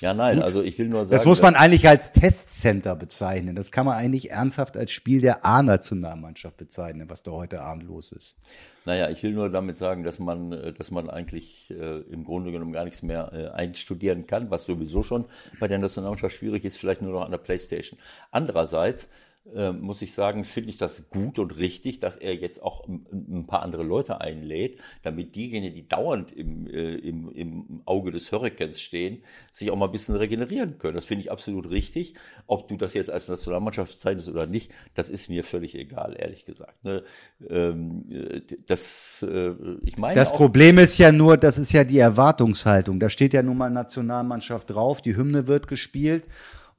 ja, 0.02 0.14
nein, 0.14 0.38
Gut. 0.38 0.43
also 0.43 0.62
ich 0.64 0.78
will 0.78 0.88
nur 0.88 1.02
sagen. 1.02 1.12
Das 1.12 1.26
muss 1.26 1.41
man 1.41 1.56
eigentlich 1.56 1.88
als 1.88 2.12
Testcenter 2.12 2.95
bezeichnen. 2.95 3.56
Das 3.56 3.72
kann 3.72 3.86
man 3.86 3.95
eigentlich 3.95 4.32
ernsthaft 4.32 4.76
als 4.76 4.91
Spiel 4.91 5.22
der 5.22 5.45
A-Nationalmannschaft 5.45 6.58
bezeichnen, 6.58 7.10
was 7.10 7.24
da 7.24 7.32
heute 7.32 7.62
Abend 7.62 7.84
los 7.84 8.12
ist. 8.12 8.38
Naja, 8.84 9.10
ich 9.10 9.22
will 9.22 9.34
nur 9.34 9.49
damit 9.49 9.78
sagen, 9.78 10.04
dass 10.04 10.18
man, 10.18 10.52
äh, 10.52 10.74
dass 10.74 10.89
man 10.89 11.10
eigentlich 11.10 11.70
äh, 11.70 11.99
im 12.12 12.24
Grunde 12.24 12.52
genommen 12.52 12.74
gar 12.74 12.84
nichts 12.84 13.04
mehr 13.04 13.32
äh, 13.32 13.47
einstudieren 13.49 14.26
kann, 14.26 14.49
was 14.49 14.66
sowieso 14.66 15.04
schon 15.04 15.26
bei 15.60 15.68
der 15.68 15.78
Nationalmannschaft 15.78 16.36
schwierig 16.36 16.66
ist, 16.66 16.78
vielleicht 16.78 17.04
nur 17.04 17.12
noch 17.12 17.26
an 17.26 17.32
der 17.32 17.38
Playstation. 17.38 17.99
Andererseits 18.32 19.08
äh, 19.56 19.72
muss 19.72 20.02
ich 20.04 20.14
sagen, 20.14 20.46
finde 20.46 20.70
ich 20.70 20.78
das 20.78 21.10
gut 21.10 21.39
und 21.39 21.58
richtig, 21.58 22.00
dass 22.00 22.16
er 22.16 22.36
jetzt 22.36 22.62
auch 22.62 22.88
ein, 22.88 23.46
paar 23.48 23.64
andere 23.64 23.82
Leute 23.82 24.22
einlädt, 24.22 24.80
damit 25.02 25.36
diejenigen, 25.36 25.74
die 25.74 25.88
dauernd 25.88 26.32
im, 26.32 26.68
äh, 26.68 26.96
im, 26.96 27.32
im 27.32 27.82
Auge 27.86 28.12
des 28.12 28.32
Hurrikans 28.32 28.80
stehen, 28.80 29.24
sich 29.52 29.72
auch 29.72 29.76
mal 29.76 29.86
ein 29.86 29.92
bisschen 29.92 30.16
regenerieren 30.16 30.78
können. 30.78 30.96
Das 30.96 31.06
finde 31.06 31.24
ich 31.24 31.32
absolut 31.32 31.72
richtig. 31.72 32.14
Ob 32.46 32.68
du 32.68 32.78
das 32.78 32.94
jetzt 32.94 33.10
als 33.10 33.30
Nationalmannschaft 33.30 33.94
bezeichnest 33.94 34.30
oder 34.30 34.46
nicht, 34.46 34.72
das 34.94 35.10
ist 35.10 35.28
mir 35.28 35.44
völlig 35.44 35.74
egal, 35.76 36.16
ehrlich 36.18 36.46
gesagt. 36.46 36.84
Ne? 36.84 37.04
Ähm, 37.50 38.04
äh, 38.14 38.42
das, 38.68 39.26
äh, 39.28 39.54
ich 39.84 39.98
meine 39.98 40.16
das 40.16 40.32
Problem 40.32 40.78
ist 40.78 41.00
ja 41.00 41.12
nur, 41.12 41.38
das 41.38 41.58
ist 41.58 41.74
ja 41.74 41.84
die 41.84 42.00
Erwartungshaltung. 42.00 43.00
Da 43.00 43.10
steht 43.10 43.34
ja 43.34 43.42
nun 43.42 43.58
mal 43.58 43.72
Nationalmannschaft 43.72 44.70
drauf, 44.70 45.02
die 45.02 45.16
Hymne 45.16 45.48
wird 45.48 45.68
gespielt. 45.68 46.26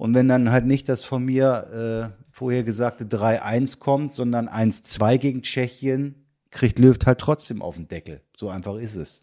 Und 0.03 0.15
wenn 0.17 0.27
dann 0.27 0.51
halt 0.51 0.67
nicht 0.67 0.89
das 0.89 1.05
von 1.05 1.25
mir 1.25 2.11
äh, 2.13 2.25
vorher 2.33 2.65
gesagte 2.65 3.05
3-1 3.05 3.79
kommt, 3.79 4.11
sondern 4.11 4.49
1-2 4.49 5.19
gegen 5.19 5.43
Tschechien, 5.43 6.27
kriegt 6.51 6.81
Löw 6.81 6.99
halt 7.07 7.21
trotzdem 7.21 7.63
auf 7.63 7.77
den 7.77 7.87
Deckel. 7.87 8.21
So 8.37 8.49
einfach 8.49 8.75
ist 8.79 8.97
es. 8.97 9.23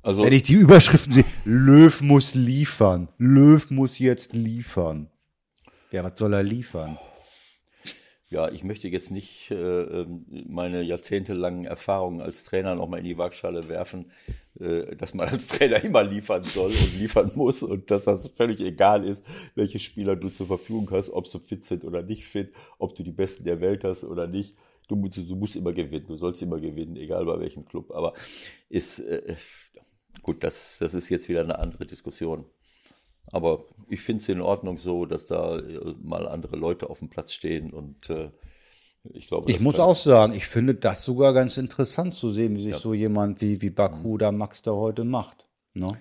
Also, 0.00 0.22
Wenn 0.22 0.32
ich 0.32 0.44
die 0.44 0.54
Überschriften 0.54 1.12
sehe, 1.12 1.26
Löw 1.44 2.00
muss 2.00 2.34
liefern, 2.34 3.08
Löw 3.18 3.70
muss 3.70 3.98
jetzt 3.98 4.32
liefern. 4.32 5.10
Ja, 5.90 6.02
was 6.02 6.12
soll 6.18 6.32
er 6.32 6.42
liefern? 6.42 6.96
Ja, 8.30 8.50
ich 8.50 8.62
möchte 8.62 8.88
jetzt 8.88 9.10
nicht 9.10 9.50
äh, 9.50 9.54
ähm, 9.54 10.26
meine 10.48 10.82
jahrzehntelangen 10.82 11.64
Erfahrungen 11.64 12.20
als 12.20 12.44
Trainer 12.44 12.74
nochmal 12.74 12.98
in 12.98 13.06
die 13.06 13.16
Waagschale 13.16 13.68
werfen, 13.68 14.12
äh, 14.60 14.94
dass 14.96 15.14
man 15.14 15.28
als 15.28 15.46
Trainer 15.48 15.82
immer 15.82 16.02
liefern 16.02 16.44
soll 16.44 16.70
und 16.70 16.98
liefern 16.98 17.32
muss 17.36 17.62
und 17.62 17.90
dass 17.90 18.04
das 18.04 18.28
völlig 18.28 18.60
egal 18.60 19.04
ist, 19.04 19.24
welche 19.54 19.78
Spieler 19.78 20.14
du 20.14 20.28
zur 20.28 20.46
Verfügung 20.46 20.90
hast, 20.90 21.08
ob 21.08 21.26
sie 21.26 21.40
fit 21.40 21.64
sind 21.64 21.84
oder 21.84 22.02
nicht 22.02 22.26
fit, 22.26 22.52
ob 22.78 22.94
du 22.94 23.02
die 23.02 23.12
Besten 23.12 23.44
der 23.44 23.62
Welt 23.62 23.82
hast 23.82 24.04
oder 24.04 24.26
nicht. 24.26 24.56
Du 24.88 24.96
musst, 24.96 25.16
du 25.16 25.36
musst 25.36 25.56
immer 25.56 25.72
gewinnen, 25.72 26.06
du 26.06 26.16
sollst 26.16 26.42
immer 26.42 26.60
gewinnen, 26.60 26.96
egal 26.96 27.24
bei 27.24 27.40
welchem 27.40 27.64
Club. 27.64 27.90
Aber 27.92 28.12
ist 28.68 28.98
äh, 29.00 29.36
gut, 30.22 30.44
das, 30.44 30.76
das 30.80 30.92
ist 30.92 31.08
jetzt 31.08 31.30
wieder 31.30 31.40
eine 31.40 31.58
andere 31.58 31.86
Diskussion. 31.86 32.44
Aber 33.32 33.64
ich 33.88 34.00
finde 34.00 34.22
es 34.22 34.28
in 34.28 34.40
Ordnung 34.40 34.78
so, 34.78 35.06
dass 35.06 35.26
da 35.26 35.58
äh, 35.58 35.94
mal 36.02 36.26
andere 36.28 36.56
Leute 36.56 36.90
auf 36.90 37.00
dem 37.00 37.08
Platz 37.08 37.32
stehen 37.32 37.72
und 37.72 38.10
äh, 38.10 38.30
ich 39.12 39.28
glaube. 39.28 39.50
Ich 39.50 39.60
muss 39.60 39.78
auch 39.78 39.96
sagen, 39.96 40.32
ich 40.32 40.46
finde 40.46 40.74
das 40.74 41.04
sogar 41.04 41.32
ganz 41.32 41.56
interessant 41.56 42.14
zu 42.14 42.30
sehen, 42.30 42.56
wie 42.56 42.62
sich 42.62 42.72
ja. 42.72 42.78
so 42.78 42.94
jemand 42.94 43.40
wie, 43.40 43.60
wie 43.62 43.70
Baku 43.70 44.14
mhm. 44.14 44.18
da 44.18 44.32
Max 44.32 44.62
da 44.62 44.72
heute 44.72 45.04
macht. 45.04 45.46
Ne? 45.74 45.92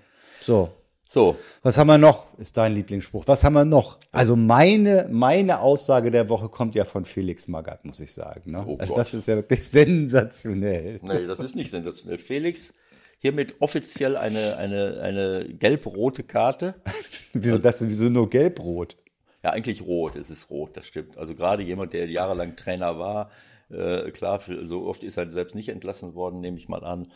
So. 0.42 0.70
So. 1.10 1.38
Was 1.62 1.78
haben 1.78 1.88
wir 1.88 1.98
noch? 1.98 2.38
Ist 2.38 2.58
dein 2.58 2.74
Lieblingsspruch. 2.74 3.26
Was 3.28 3.44
haben 3.44 3.54
wir 3.54 3.64
noch? 3.64 3.98
Also 4.12 4.36
meine, 4.36 5.08
meine 5.10 5.62
Aussage 5.62 6.12
der 6.12 6.28
Woche 6.28 6.50
kommt 6.50 6.76
ja 6.76 6.84
von 6.84 7.06
Felix 7.06 7.48
Magath, 7.48 7.86
muss 7.86 8.02
ich 8.02 8.14
sagen. 8.14 8.52
Ne? 8.52 8.64
Oh 8.68 8.76
also 8.78 8.94
das 8.94 9.14
ist 9.14 9.28
ja 9.28 9.36
wirklich 9.38 9.64
sensationell. 9.70 11.00
Nee, 11.02 11.26
das 11.26 11.40
ist 11.40 11.56
nicht 11.56 11.72
sensationell. 11.72 12.18
Felix, 12.18 12.74
hiermit 13.20 13.56
offiziell 13.60 14.16
eine, 14.16 14.58
eine, 14.58 15.02
eine 15.02 15.46
gelb-rote 15.54 16.24
Karte. 16.24 16.76
wieso 17.34 17.58
das, 17.58 17.88
wieso 17.88 18.10
nur 18.10 18.30
gelb-rot? 18.30 18.98
Ja, 19.44 19.52
eigentlich 19.52 19.82
rot. 19.82 20.16
Es 20.16 20.30
ist 20.30 20.50
rot, 20.50 20.76
das 20.76 20.88
stimmt. 20.88 21.18
Also 21.18 21.36
gerade 21.36 21.64
jemand, 21.64 21.94
der 21.94 22.10
jahrelang 22.10 22.56
Trainer 22.56 23.00
war, 23.00 23.32
äh, 23.70 24.12
klar, 24.12 24.42
so 24.66 24.86
oft 24.88 25.04
ist 25.04 25.18
er 25.18 25.30
selbst 25.30 25.56
nicht 25.56 25.70
entlassen 25.70 26.16
worden, 26.16 26.40
nehme 26.40 26.58
ich 26.58 26.70
mal 26.70 26.84
an. 26.84 27.12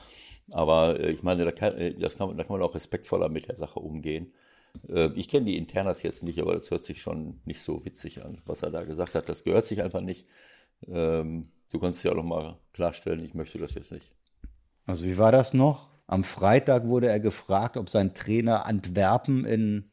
Aber 0.51 0.99
äh, 0.99 1.11
ich 1.11 1.23
meine, 1.23 1.45
da 1.45 1.51
kann, 1.51 1.77
äh, 1.77 1.93
das 1.93 2.17
kann, 2.17 2.35
da 2.37 2.43
kann 2.43 2.57
man 2.57 2.61
auch 2.61 2.75
respektvoller 2.75 3.29
mit 3.29 3.47
der 3.47 3.55
Sache 3.55 3.79
umgehen. 3.79 4.33
Äh, 4.87 5.09
ich 5.15 5.29
kenne 5.29 5.45
die 5.45 5.57
Internas 5.57 6.03
jetzt 6.03 6.23
nicht, 6.23 6.39
aber 6.39 6.53
das 6.53 6.71
hört 6.71 6.83
sich 6.83 7.01
schon 7.01 7.39
nicht 7.45 7.61
so 7.61 7.85
witzig 7.85 8.23
an, 8.23 8.41
was 8.45 8.63
er 8.63 8.71
da 8.71 8.83
gesagt 8.83 9.15
hat. 9.15 9.29
Das 9.29 9.43
gehört 9.43 9.65
sich 9.65 9.81
einfach 9.81 10.01
nicht. 10.01 10.27
Ähm, 10.87 11.49
du 11.71 11.79
kannst 11.79 12.03
ja 12.03 12.11
auch 12.11 12.15
nochmal 12.15 12.57
klarstellen, 12.73 13.23
ich 13.23 13.33
möchte 13.33 13.57
das 13.59 13.75
jetzt 13.75 13.91
nicht. 13.91 14.13
Also 14.85 15.05
wie 15.05 15.17
war 15.17 15.31
das 15.31 15.53
noch? 15.53 15.89
Am 16.07 16.23
Freitag 16.23 16.85
wurde 16.85 17.07
er 17.07 17.19
gefragt, 17.19 17.77
ob 17.77 17.89
sein 17.89 18.13
Trainer 18.13 18.65
Antwerpen 18.65 19.45
in 19.45 19.91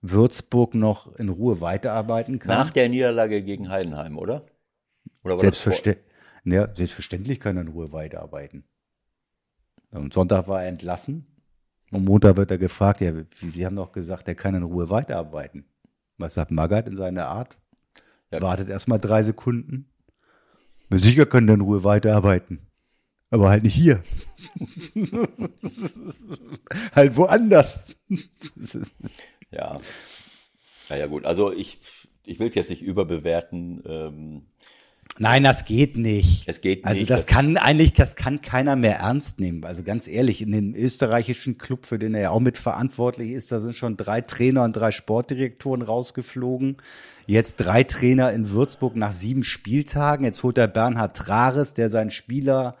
Würzburg 0.00 0.74
noch 0.74 1.14
in 1.16 1.28
Ruhe 1.28 1.60
weiterarbeiten 1.60 2.38
kann. 2.38 2.48
Nach 2.48 2.70
der 2.70 2.88
Niederlage 2.88 3.42
gegen 3.42 3.68
Heidenheim, 3.68 4.16
oder? 4.16 4.46
oder 5.24 5.38
Selbstverste 5.38 5.98
ja, 6.44 6.68
selbstverständlich 6.74 7.40
kann 7.40 7.56
er 7.56 7.62
in 7.62 7.68
Ruhe 7.68 7.92
weiterarbeiten. 7.92 8.64
Am 9.90 10.10
Sonntag 10.10 10.48
war 10.48 10.62
er 10.62 10.68
entlassen. 10.68 11.26
Am 11.90 12.04
Montag 12.04 12.36
wird 12.36 12.50
er 12.50 12.58
gefragt, 12.58 13.00
ja, 13.00 13.12
Sie 13.32 13.66
haben 13.66 13.76
doch 13.76 13.92
gesagt, 13.92 14.28
er 14.28 14.34
kann 14.34 14.54
in 14.54 14.62
Ruhe 14.62 14.88
weiterarbeiten. 14.90 15.64
Was 16.16 16.34
sagt 16.34 16.50
Magath 16.50 16.86
in 16.86 16.96
seiner 16.96 17.26
Art? 17.26 17.58
Er 18.30 18.42
wartet 18.42 18.68
erstmal 18.68 19.00
drei 19.00 19.22
Sekunden. 19.22 19.90
Sicher 20.90 21.26
können 21.26 21.48
er 21.48 21.54
in 21.54 21.60
Ruhe 21.60 21.82
weiterarbeiten. 21.82 22.69
Aber 23.30 23.48
halt 23.48 23.62
nicht 23.62 23.74
hier. 23.74 24.02
halt 26.94 27.16
woanders. 27.16 27.96
ja. 29.52 29.80
Naja, 30.88 31.06
gut. 31.06 31.24
Also 31.24 31.52
ich, 31.52 31.78
ich 32.26 32.40
will 32.40 32.48
es 32.48 32.56
jetzt 32.56 32.70
nicht 32.70 32.82
überbewerten. 32.82 33.82
Ähm, 33.86 34.42
Nein, 35.18 35.44
das 35.44 35.64
geht 35.64 35.96
nicht. 35.96 36.48
Es 36.48 36.60
geht 36.60 36.84
also 36.84 36.98
nicht. 36.98 37.10
Also 37.10 37.22
das, 37.22 37.26
das 37.26 37.34
kann 37.34 37.56
eigentlich, 37.56 37.92
das 37.92 38.16
kann 38.16 38.40
keiner 38.40 38.74
mehr 38.74 38.96
ernst 38.96 39.38
nehmen. 39.38 39.64
Also 39.64 39.82
ganz 39.82 40.08
ehrlich, 40.08 40.40
in 40.42 40.50
dem 40.50 40.74
österreichischen 40.74 41.58
Club, 41.58 41.86
für 41.86 41.98
den 41.98 42.14
er 42.14 42.22
ja 42.22 42.30
auch 42.30 42.40
mitverantwortlich 42.40 43.32
ist, 43.32 43.52
da 43.52 43.60
sind 43.60 43.76
schon 43.76 43.96
drei 43.96 44.22
Trainer 44.22 44.64
und 44.64 44.72
drei 44.72 44.90
Sportdirektoren 44.90 45.82
rausgeflogen. 45.82 46.78
Jetzt 47.26 47.56
drei 47.56 47.84
Trainer 47.84 48.32
in 48.32 48.50
Würzburg 48.50 48.96
nach 48.96 49.12
sieben 49.12 49.44
Spieltagen. 49.44 50.24
Jetzt 50.24 50.42
holt 50.42 50.58
er 50.58 50.68
Bernhard 50.68 51.16
Trares, 51.16 51.74
der 51.74 51.90
sein 51.90 52.10
Spieler 52.10 52.76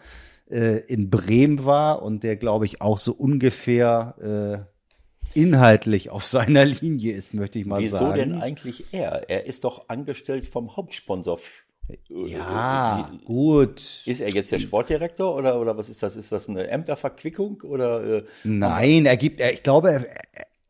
äh, 0.50 0.78
in 0.86 1.10
Bremen 1.10 1.64
war 1.64 2.02
und 2.02 2.22
der, 2.22 2.36
glaube 2.36 2.66
ich, 2.66 2.80
auch 2.80 2.98
so 2.98 3.12
ungefähr 3.12 4.66
äh, 5.34 5.38
inhaltlich 5.38 6.10
auf 6.10 6.24
seiner 6.24 6.64
Linie 6.64 7.14
ist, 7.14 7.34
möchte 7.34 7.58
ich 7.58 7.66
mal 7.66 7.80
Wieso 7.80 7.98
sagen. 7.98 8.14
Wieso 8.14 8.30
denn 8.30 8.40
eigentlich 8.40 8.84
er? 8.92 9.28
Er 9.30 9.46
ist 9.46 9.64
doch 9.64 9.88
angestellt 9.88 10.46
vom 10.46 10.76
Hauptsponsor 10.76 11.38
ja, 12.08 13.10
gut. 13.24 13.80
Ist 14.06 14.20
er 14.20 14.30
jetzt 14.30 14.52
der 14.52 14.58
Sportdirektor 14.58 15.34
oder, 15.34 15.60
oder 15.60 15.76
was 15.76 15.88
ist 15.88 16.02
das? 16.02 16.16
Ist 16.16 16.32
das 16.32 16.48
eine 16.48 16.68
Ämterverquickung 16.68 17.62
oder? 17.62 18.18
Äh, 18.18 18.24
Nein, 18.44 19.06
er 19.06 19.16
gibt, 19.16 19.40
er, 19.40 19.52
ich 19.52 19.62
glaube, 19.62 19.90
er, 19.90 20.06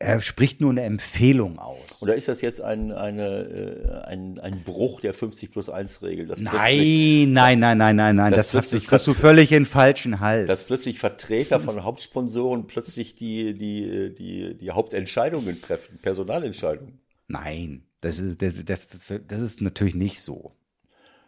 er 0.02 0.22
spricht 0.22 0.62
nur 0.62 0.70
eine 0.70 0.82
Empfehlung 0.82 1.58
aus. 1.58 2.02
Oder 2.02 2.14
ist 2.14 2.26
das 2.26 2.40
jetzt 2.40 2.62
ein, 2.62 2.90
eine, 2.90 4.02
äh, 4.04 4.06
ein, 4.08 4.40
ein 4.40 4.62
Bruch 4.64 5.02
der 5.02 5.12
50 5.12 5.52
plus 5.52 5.68
1 5.68 6.02
Regel? 6.02 6.26
Nein, 6.38 7.32
nein, 7.34 7.58
nein, 7.58 7.76
nein, 7.76 7.96
nein, 7.96 8.16
nein, 8.16 8.32
das, 8.32 8.52
das, 8.52 8.70
das 8.70 8.86
kriegst 8.86 9.06
du 9.06 9.12
völlig 9.12 9.52
in 9.52 9.66
falschen 9.66 10.20
Hals. 10.20 10.48
Dass 10.48 10.64
plötzlich 10.64 10.98
Vertreter 10.98 11.60
von 11.60 11.84
Hauptsponsoren 11.84 12.66
plötzlich 12.66 13.14
die, 13.14 13.52
die, 13.52 14.14
die, 14.14 14.56
die 14.56 14.70
Hauptentscheidungen 14.70 15.60
treffen, 15.60 15.98
Personalentscheidungen. 15.98 16.98
Nein, 17.28 17.82
das 18.00 18.18
ist, 18.18 18.40
das, 18.40 18.54
das, 18.64 18.88
das 19.28 19.40
ist 19.40 19.60
natürlich 19.60 19.94
nicht 19.94 20.22
so. 20.22 20.56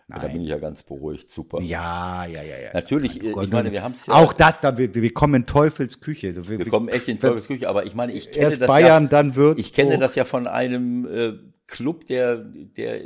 Nein. 0.09 0.21
Da 0.21 0.29
bin 0.29 0.43
ich 0.43 0.49
ja 0.49 0.59
ganz 0.59 0.83
beruhigt, 0.83 1.31
super. 1.31 1.61
Ja, 1.63 2.27
ja, 2.27 2.43
ja, 2.43 2.59
ja. 2.59 2.71
Natürlich, 2.75 3.23
Nein, 3.23 3.35
ich 3.43 3.51
meine, 3.51 3.73
wir 3.73 3.83
haben 3.83 3.93
es 3.93 4.07
ja. 4.07 4.15
Auch 4.15 4.33
das, 4.33 4.61
da, 4.61 4.77
wir, 4.77 4.95
wir 4.95 5.15
kommen 5.15 5.35
in 5.35 5.47
Teufels 5.47 6.01
Küche. 6.01 6.35
Wir, 6.49 6.59
wir 6.59 6.69
kommen 6.69 6.89
echt 6.89 7.09
in 7.09 7.19
Teufels 7.19 7.47
Küche, 7.47 7.69
aber 7.69 7.87
ich 7.87 7.95
meine, 7.95 8.13
ich 8.13 8.31
kenne 8.31 8.51
Erst 8.51 8.63
das 8.63 8.69
Bayern, 8.69 9.05
ja, 9.05 9.09
dann 9.09 9.37
Würzburg. 9.37 9.65
Ich 9.65 9.73
kenne 9.73 9.99
das 9.99 10.15
ja 10.15 10.25
von 10.25 10.47
einem 10.47 11.07
äh, 11.07 11.33
Club, 11.67 12.07
der, 12.07 12.37
der 12.37 13.01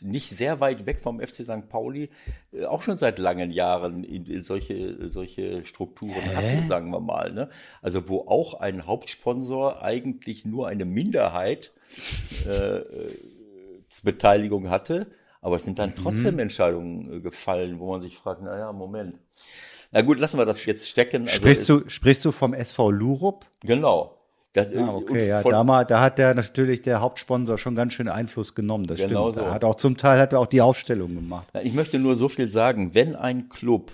nicht 0.00 0.30
sehr 0.30 0.60
weit 0.60 0.86
weg 0.86 1.00
vom 1.00 1.20
FC 1.20 1.44
St. 1.44 1.68
Pauli 1.68 2.10
äh, 2.52 2.64
auch 2.64 2.82
schon 2.82 2.98
seit 2.98 3.18
langen 3.18 3.50
Jahren 3.50 4.04
in, 4.04 4.26
in 4.26 4.42
solche, 4.42 5.08
solche 5.08 5.64
Strukturen 5.64 6.14
Hä? 6.14 6.34
hatte, 6.34 6.68
sagen 6.68 6.90
wir 6.90 7.00
mal. 7.00 7.32
Ne? 7.32 7.48
Also 7.82 8.08
wo 8.08 8.20
auch 8.26 8.54
ein 8.54 8.86
Hauptsponsor 8.86 9.82
eigentlich 9.82 10.44
nur 10.44 10.68
eine 10.68 10.84
Minderheit 10.84 11.72
äh, 12.46 12.78
äh 12.78 13.18
Beteiligung 14.04 14.70
hatte 14.70 15.08
aber 15.40 15.56
es 15.56 15.64
sind 15.64 15.78
dann 15.78 15.94
trotzdem 15.94 16.34
mhm. 16.34 16.40
Entscheidungen 16.40 17.12
äh, 17.12 17.20
gefallen, 17.20 17.78
wo 17.78 17.90
man 17.92 18.02
sich 18.02 18.16
fragt, 18.16 18.42
naja, 18.42 18.72
Moment. 18.72 19.18
Na 19.90 20.02
gut, 20.02 20.18
lassen 20.18 20.38
wir 20.38 20.44
das 20.44 20.64
jetzt 20.66 20.88
stecken. 20.88 21.22
Also 21.22 21.36
sprichst, 21.36 21.68
du, 21.68 21.88
sprichst 21.88 22.24
du 22.24 22.32
vom 22.32 22.52
SV 22.52 22.90
Lurup? 22.90 23.46
Genau. 23.60 24.14
Das, 24.54 24.74
ah, 24.74 24.94
okay, 24.94 25.28
ja, 25.28 25.42
da, 25.42 25.62
mal, 25.62 25.84
da 25.84 26.00
hat 26.00 26.18
der 26.18 26.34
natürlich 26.34 26.82
der 26.82 27.00
Hauptsponsor 27.00 27.58
schon 27.58 27.74
ganz 27.74 27.92
schön 27.92 28.08
Einfluss 28.08 28.54
genommen, 28.54 28.86
das 28.86 28.98
genau 28.98 29.30
stimmt. 29.30 29.46
So. 29.46 29.52
Hat 29.52 29.62
auch 29.62 29.76
zum 29.76 29.96
Teil 29.96 30.18
hat 30.18 30.32
er 30.32 30.40
auch 30.40 30.46
die 30.46 30.62
Aufstellung 30.62 31.14
gemacht. 31.14 31.48
Ich 31.62 31.74
möchte 31.74 31.98
nur 31.98 32.16
so 32.16 32.28
viel 32.28 32.48
sagen, 32.48 32.94
wenn 32.94 33.14
ein 33.14 33.50
Club 33.50 33.92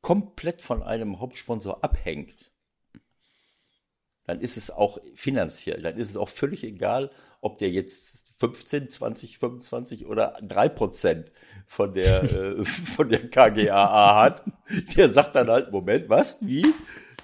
komplett 0.00 0.62
von 0.62 0.82
einem 0.82 1.20
Hauptsponsor 1.20 1.84
abhängt, 1.84 2.50
dann 4.26 4.40
ist 4.40 4.56
es 4.56 4.70
auch 4.70 4.98
finanziell, 5.14 5.82
dann 5.82 5.96
ist 5.96 6.10
es 6.10 6.16
auch 6.16 6.28
völlig 6.28 6.64
egal, 6.64 7.10
ob 7.40 7.58
der 7.58 7.70
jetzt 7.70 8.27
15, 8.38 8.90
20, 8.90 9.38
25 9.38 10.06
oder 10.06 10.38
3 10.42 10.68
Prozent 10.68 11.32
von 11.66 11.92
der, 11.94 12.22
äh, 12.22 12.64
von 12.96 13.08
der 13.08 13.28
KGAA 13.28 14.22
hat, 14.22 14.44
der 14.96 15.08
sagt 15.08 15.34
dann 15.34 15.48
halt, 15.48 15.72
Moment, 15.72 16.08
was? 16.08 16.38
Wie? 16.40 16.66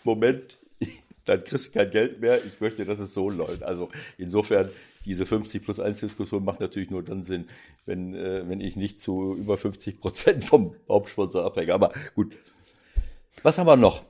Moment, 0.03 0.59
dann 1.25 1.45
kriegst 1.45 1.69
du 1.69 1.79
kein 1.79 1.91
Geld 1.91 2.21
mehr. 2.21 2.45
Ich 2.45 2.61
möchte, 2.61 2.85
dass 2.85 2.99
es 2.99 3.15
so 3.15 3.31
läuft. 3.31 3.63
Also 3.63 3.91
insofern, 4.19 4.69
diese 5.05 5.27
50 5.27 5.63
plus 5.63 5.81
1 5.81 6.01
Diskussion 6.01 6.45
macht 6.45 6.61
natürlich 6.61 6.91
nur 6.91 7.03
dann 7.03 7.25
Sinn, 7.25 7.49
wenn, 7.87 8.15
äh, 8.15 8.49
wenn 8.49 8.61
ich 8.61 8.75
nicht 8.75 8.99
zu 8.99 9.35
über 9.37 9.57
50 9.57 10.01
Prozent 10.01 10.45
vom 10.45 10.75
Hauptsponsor 10.89 11.45
abhänge. 11.45 11.75
Aber 11.75 11.93
gut. 12.15 12.37
Was 13.43 13.59
haben 13.59 13.67
wir 13.67 13.77
noch? 13.77 14.03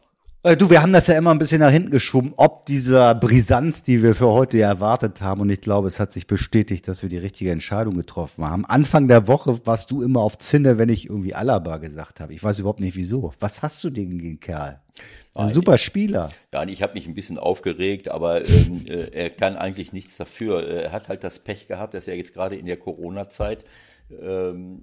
Äh, 0.44 0.58
du, 0.58 0.68
wir 0.68 0.82
haben 0.82 0.92
das 0.92 1.06
ja 1.06 1.16
immer 1.16 1.30
ein 1.30 1.38
bisschen 1.38 1.60
nach 1.60 1.70
hinten 1.70 1.90
geschoben, 1.90 2.34
ob 2.36 2.66
dieser 2.66 3.14
Brisanz, 3.14 3.82
die 3.82 4.02
wir 4.02 4.14
für 4.14 4.30
heute 4.30 4.60
erwartet 4.60 5.22
haben, 5.22 5.40
und 5.40 5.48
ich 5.48 5.62
glaube, 5.62 5.88
es 5.88 5.98
hat 5.98 6.12
sich 6.12 6.26
bestätigt, 6.26 6.86
dass 6.86 7.00
wir 7.00 7.08
die 7.08 7.16
richtige 7.16 7.50
Entscheidung 7.50 7.96
getroffen 7.96 8.44
haben. 8.44 8.66
Anfang 8.66 9.08
der 9.08 9.26
Woche 9.26 9.58
warst 9.64 9.90
du 9.90 10.02
immer 10.02 10.20
auf 10.20 10.36
Zinne, 10.36 10.76
wenn 10.76 10.90
ich 10.90 11.08
irgendwie 11.08 11.34
Alaba 11.34 11.78
gesagt 11.78 12.20
habe. 12.20 12.34
Ich 12.34 12.44
weiß 12.44 12.58
überhaupt 12.58 12.80
nicht 12.80 12.94
wieso. 12.94 13.32
Was 13.40 13.62
hast 13.62 13.82
du 13.84 13.90
gegen 13.90 14.18
den 14.18 14.38
Kerl? 14.38 14.82
Ein 15.34 15.46
Nein, 15.46 15.54
super 15.54 15.78
Spieler. 15.78 16.28
Ja, 16.52 16.62
ich 16.64 16.82
habe 16.82 16.92
mich 16.92 17.06
ein 17.06 17.14
bisschen 17.14 17.38
aufgeregt, 17.38 18.10
aber 18.10 18.46
ähm, 18.46 18.82
äh, 18.86 19.12
er 19.12 19.30
kann 19.30 19.56
eigentlich 19.56 19.94
nichts 19.94 20.18
dafür. 20.18 20.62
Er 20.68 20.92
hat 20.92 21.08
halt 21.08 21.24
das 21.24 21.38
Pech 21.38 21.68
gehabt, 21.68 21.94
dass 21.94 22.06
er 22.06 22.16
jetzt 22.16 22.34
gerade 22.34 22.56
in 22.56 22.66
der 22.66 22.76
Corona-Zeit 22.76 23.64
ähm, 24.10 24.82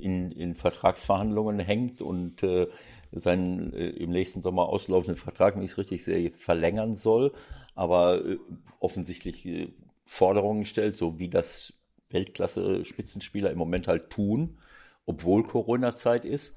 in, 0.00 0.32
in 0.32 0.56
Vertragsverhandlungen 0.56 1.60
hängt 1.60 2.02
und 2.02 2.42
äh, 2.42 2.66
seinen 3.12 3.72
äh, 3.72 3.88
im 3.90 4.10
nächsten 4.10 4.42
Sommer 4.42 4.68
auslaufenden 4.68 5.16
Vertrag, 5.16 5.56
wenn 5.56 5.62
ich 5.62 5.72
es 5.72 5.78
richtig 5.78 6.04
sehe, 6.04 6.32
verlängern 6.38 6.94
soll, 6.94 7.32
aber 7.74 8.24
äh, 8.24 8.38
offensichtlich 8.80 9.46
äh, 9.46 9.68
Forderungen 10.04 10.64
stellt, 10.64 10.96
so 10.96 11.18
wie 11.18 11.28
das 11.28 11.72
Weltklasse-Spitzenspieler 12.10 13.50
im 13.50 13.58
Moment 13.58 13.88
halt 13.88 14.10
tun, 14.10 14.58
obwohl 15.04 15.42
Corona-Zeit 15.42 16.24
ist. 16.24 16.54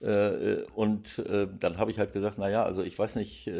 Äh, 0.00 0.06
äh, 0.08 0.66
und 0.74 1.18
äh, 1.20 1.46
dann 1.58 1.78
habe 1.78 1.90
ich 1.90 1.98
halt 1.98 2.12
gesagt, 2.12 2.38
naja, 2.38 2.64
also 2.64 2.82
ich 2.82 2.98
weiß 2.98 3.16
nicht, 3.16 3.50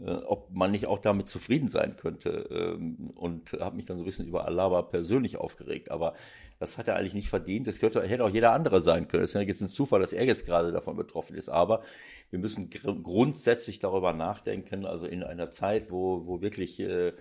ob 0.00 0.54
man 0.54 0.70
nicht 0.70 0.86
auch 0.86 1.00
damit 1.00 1.28
zufrieden 1.28 1.68
sein 1.68 1.96
könnte. 1.96 2.76
Ähm, 2.78 3.10
und 3.14 3.52
habe 3.54 3.76
mich 3.76 3.86
dann 3.86 3.96
so 3.96 4.04
ein 4.04 4.06
bisschen 4.06 4.28
über 4.28 4.46
Alaba 4.46 4.82
persönlich 4.82 5.38
aufgeregt. 5.38 5.90
Aber 5.90 6.14
das 6.58 6.76
hat 6.76 6.88
er 6.88 6.96
eigentlich 6.96 7.14
nicht 7.14 7.28
verdient. 7.28 7.66
Das 7.66 7.78
könnte, 7.78 8.02
hätte 8.02 8.24
auch 8.24 8.30
jeder 8.30 8.52
andere 8.52 8.82
sein 8.82 9.08
können. 9.08 9.24
Es 9.24 9.30
ist 9.30 9.34
ja 9.34 9.40
jetzt 9.42 9.60
ein 9.60 9.68
Zufall, 9.68 10.00
dass 10.00 10.12
er 10.12 10.24
jetzt 10.24 10.44
gerade 10.46 10.72
davon 10.72 10.96
betroffen 10.96 11.36
ist. 11.36 11.48
Aber 11.48 11.82
wir 12.30 12.38
müssen 12.38 12.68
gr 12.70 12.94
grundsätzlich 12.94 13.78
darüber 13.78 14.12
nachdenken, 14.12 14.84
also 14.84 15.06
in 15.06 15.22
einer 15.22 15.50
Zeit, 15.50 15.90
wo, 15.90 16.26
wo 16.26 16.40
wirklich 16.42 16.80
äh, 16.80 17.12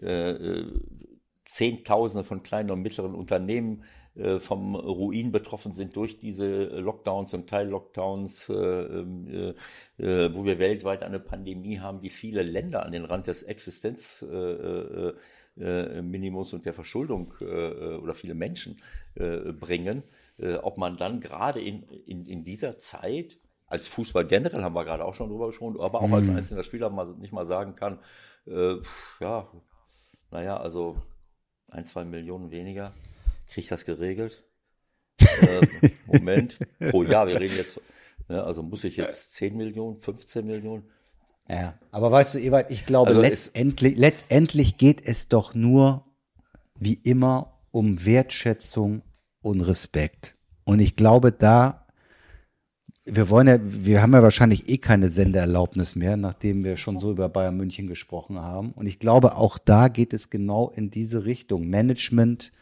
äh, 0.00 0.64
Zehntausende 1.44 2.24
von 2.24 2.42
kleinen 2.42 2.70
und 2.70 2.82
mittleren 2.82 3.14
Unternehmen 3.14 3.84
äh, 4.14 4.40
vom 4.40 4.74
Ruin 4.74 5.32
betroffen 5.32 5.72
sind 5.72 5.94
durch 5.96 6.18
diese 6.18 6.64
Lockdowns 6.64 7.34
und 7.34 7.48
Teil-Lockdowns, 7.48 8.48
äh, 8.48 8.54
äh, 8.54 9.54
äh, 9.98 10.34
wo 10.34 10.44
wir 10.44 10.58
weltweit 10.58 11.02
eine 11.02 11.20
Pandemie 11.20 11.78
haben, 11.78 12.00
die 12.00 12.10
viele 12.10 12.42
Länder 12.42 12.84
an 12.84 12.92
den 12.92 13.04
Rand 13.04 13.28
des 13.28 13.42
Existenzminimums 13.44 15.14
äh, 15.58 16.00
und 16.00 16.64
der 16.64 16.72
Verschuldung 16.72 17.34
oder 17.40 18.14
viele 18.14 18.34
Menschen 18.34 18.80
bringen, 19.14 20.02
ob 20.62 20.78
man 20.78 20.96
dann 20.96 21.20
gerade 21.20 21.60
in, 21.60 21.82
in, 22.06 22.26
in 22.26 22.44
dieser 22.44 22.78
Zeit 22.78 23.38
als 23.68 23.86
Fußball 23.86 24.26
generell 24.26 24.62
haben 24.62 24.74
wir 24.74 24.84
gerade 24.84 25.04
auch 25.04 25.14
schon 25.14 25.28
drüber 25.28 25.48
gesprochen, 25.48 25.78
aber 25.80 26.00
auch 26.00 26.08
mhm. 26.08 26.14
als 26.14 26.28
einzelner 26.30 26.64
Spieler 26.64 26.90
mal, 26.90 27.14
nicht 27.18 27.32
mal 27.32 27.46
sagen 27.46 27.74
kann, 27.74 27.98
äh, 28.46 28.76
ja, 29.20 29.46
naja, 30.30 30.56
also 30.56 30.96
ein, 31.68 31.84
zwei 31.84 32.04
Millionen 32.04 32.50
weniger, 32.50 32.92
kriege 33.46 33.60
ich 33.60 33.68
das 33.68 33.84
geregelt? 33.84 34.42
äh, 35.20 35.90
Moment, 36.06 36.58
pro 36.90 37.02
Jahr, 37.02 37.26
wir 37.26 37.38
reden 37.38 37.56
jetzt, 37.56 37.80
ne, 38.28 38.42
also 38.42 38.62
muss 38.62 38.84
ich 38.84 38.96
jetzt 38.96 39.32
10 39.32 39.56
Millionen, 39.56 40.00
15 40.00 40.46
Millionen? 40.46 40.88
Ja, 41.48 41.78
aber 41.90 42.10
weißt 42.10 42.34
du, 42.34 42.38
Ewald, 42.40 42.70
ich 42.70 42.84
glaube, 42.84 43.10
also 43.10 43.20
letztendlich, 43.20 43.96
letztendlich 43.96 44.76
geht 44.76 45.04
es 45.04 45.28
doch 45.28 45.54
nur, 45.54 46.04
wie 46.78 46.94
immer, 46.94 47.58
um 47.70 48.04
Wertschätzung 48.04 49.02
und 49.40 49.62
Respekt. 49.62 50.36
Und 50.64 50.80
ich 50.80 50.94
glaube, 50.96 51.32
da 51.32 51.88
wir 53.10 53.30
wollen 53.30 53.46
ja, 53.46 53.58
wir 53.62 54.02
haben 54.02 54.12
ja 54.12 54.22
wahrscheinlich 54.22 54.68
eh 54.68 54.78
keine 54.78 55.08
Sendeerlaubnis 55.08 55.96
mehr, 55.96 56.16
nachdem 56.16 56.64
wir 56.64 56.76
schon 56.76 56.98
so 56.98 57.10
über 57.10 57.28
Bayern 57.28 57.56
München 57.56 57.86
gesprochen 57.86 58.38
haben. 58.40 58.72
Und 58.72 58.86
ich 58.86 58.98
glaube, 58.98 59.36
auch 59.36 59.58
da 59.58 59.88
geht 59.88 60.12
es 60.12 60.30
genau 60.30 60.70
in 60.70 60.90
diese 60.90 61.24
Richtung. 61.24 61.68
Management 61.68 62.52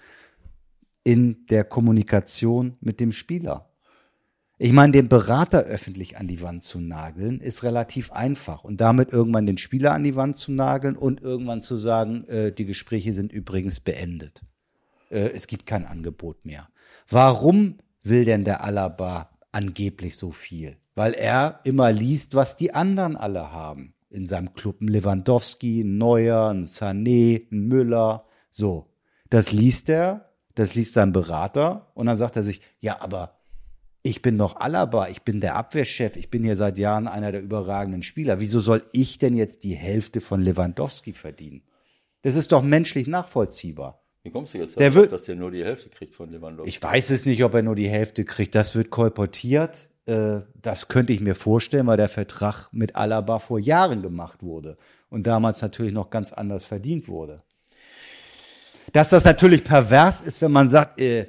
in 1.04 1.46
der 1.50 1.64
Kommunikation 1.64 2.76
mit 2.80 3.00
dem 3.00 3.12
Spieler. 3.12 3.70
Ich 4.58 4.72
meine, 4.72 4.92
den 4.92 5.08
Berater 5.08 5.64
öffentlich 5.64 6.16
an 6.16 6.28
die 6.28 6.40
Wand 6.40 6.64
zu 6.64 6.80
nageln, 6.80 7.40
ist 7.40 7.62
relativ 7.62 8.10
einfach. 8.12 8.64
Und 8.64 8.80
damit 8.80 9.12
irgendwann 9.12 9.46
den 9.46 9.58
Spieler 9.58 9.92
an 9.92 10.02
die 10.02 10.16
Wand 10.16 10.36
zu 10.36 10.50
nageln 10.50 10.96
und 10.96 11.20
irgendwann 11.20 11.60
zu 11.60 11.76
sagen, 11.76 12.24
äh, 12.24 12.52
die 12.52 12.64
Gespräche 12.64 13.12
sind 13.12 13.32
übrigens 13.32 13.80
beendet. 13.80 14.40
Äh, 15.10 15.30
es 15.34 15.46
gibt 15.46 15.66
kein 15.66 15.84
Angebot 15.84 16.46
mehr. 16.46 16.68
Warum 17.08 17.76
will 18.02 18.24
denn 18.24 18.44
der 18.44 18.64
Alaba 18.64 19.30
angeblich 19.52 20.16
so 20.16 20.30
viel, 20.30 20.76
weil 20.94 21.12
er 21.12 21.60
immer 21.64 21.92
liest, 21.92 22.34
was 22.34 22.56
die 22.56 22.74
anderen 22.74 23.16
alle 23.16 23.52
haben. 23.52 23.94
In 24.10 24.26
seinem 24.26 24.54
Club 24.54 24.80
ein 24.80 24.88
Lewandowski, 24.88 25.80
ein 25.82 25.98
Neuer, 25.98 26.48
ein 26.48 26.66
Sané, 26.66 27.50
ein 27.50 27.66
Müller, 27.68 28.24
so. 28.50 28.90
Das 29.28 29.52
liest 29.52 29.88
er, 29.88 30.30
das 30.54 30.74
liest 30.74 30.94
sein 30.94 31.12
Berater 31.12 31.90
und 31.94 32.06
dann 32.06 32.16
sagt 32.16 32.36
er 32.36 32.42
sich, 32.42 32.60
ja, 32.80 33.00
aber 33.00 33.35
ich 34.06 34.22
bin 34.22 34.38
doch 34.38 34.56
Alaba, 34.56 35.08
ich 35.08 35.22
bin 35.22 35.40
der 35.40 35.56
Abwehrchef, 35.56 36.16
ich 36.16 36.30
bin 36.30 36.44
hier 36.44 36.56
seit 36.56 36.78
Jahren 36.78 37.08
einer 37.08 37.32
der 37.32 37.42
überragenden 37.42 38.02
Spieler. 38.02 38.38
Wieso 38.38 38.60
soll 38.60 38.84
ich 38.92 39.18
denn 39.18 39.36
jetzt 39.36 39.64
die 39.64 39.74
Hälfte 39.74 40.20
von 40.20 40.40
Lewandowski 40.40 41.12
verdienen? 41.12 41.62
Das 42.22 42.36
ist 42.36 42.52
doch 42.52 42.62
menschlich 42.62 43.08
nachvollziehbar. 43.08 44.02
Wie 44.22 44.30
kommst 44.30 44.54
du 44.54 44.58
jetzt 44.58 44.78
der 44.78 44.90
darauf, 44.90 45.08
dass 45.08 45.24
der 45.24 45.34
nur 45.34 45.50
die 45.50 45.64
Hälfte 45.64 45.88
kriegt 45.88 46.14
von 46.14 46.30
Lewandowski? 46.30 46.68
Ich 46.68 46.82
weiß 46.82 47.10
es 47.10 47.26
nicht, 47.26 47.42
ob 47.42 47.54
er 47.54 47.62
nur 47.62 47.74
die 47.74 47.88
Hälfte 47.88 48.24
kriegt. 48.24 48.54
Das 48.54 48.74
wird 48.76 48.90
kolportiert. 48.90 49.88
Äh, 50.06 50.40
das 50.54 50.86
könnte 50.86 51.12
ich 51.12 51.20
mir 51.20 51.34
vorstellen, 51.34 51.86
weil 51.88 51.96
der 51.96 52.08
Vertrag 52.08 52.68
mit 52.72 52.94
Alaba 52.94 53.40
vor 53.40 53.58
Jahren 53.58 54.02
gemacht 54.02 54.42
wurde 54.42 54.76
und 55.10 55.26
damals 55.26 55.62
natürlich 55.62 55.92
noch 55.92 56.10
ganz 56.10 56.32
anders 56.32 56.64
verdient 56.64 57.08
wurde. 57.08 57.42
Dass 58.92 59.10
das 59.10 59.24
natürlich 59.24 59.64
pervers 59.64 60.22
ist, 60.22 60.40
wenn 60.42 60.52
man 60.52 60.68
sagt, 60.68 61.00
äh, 61.00 61.26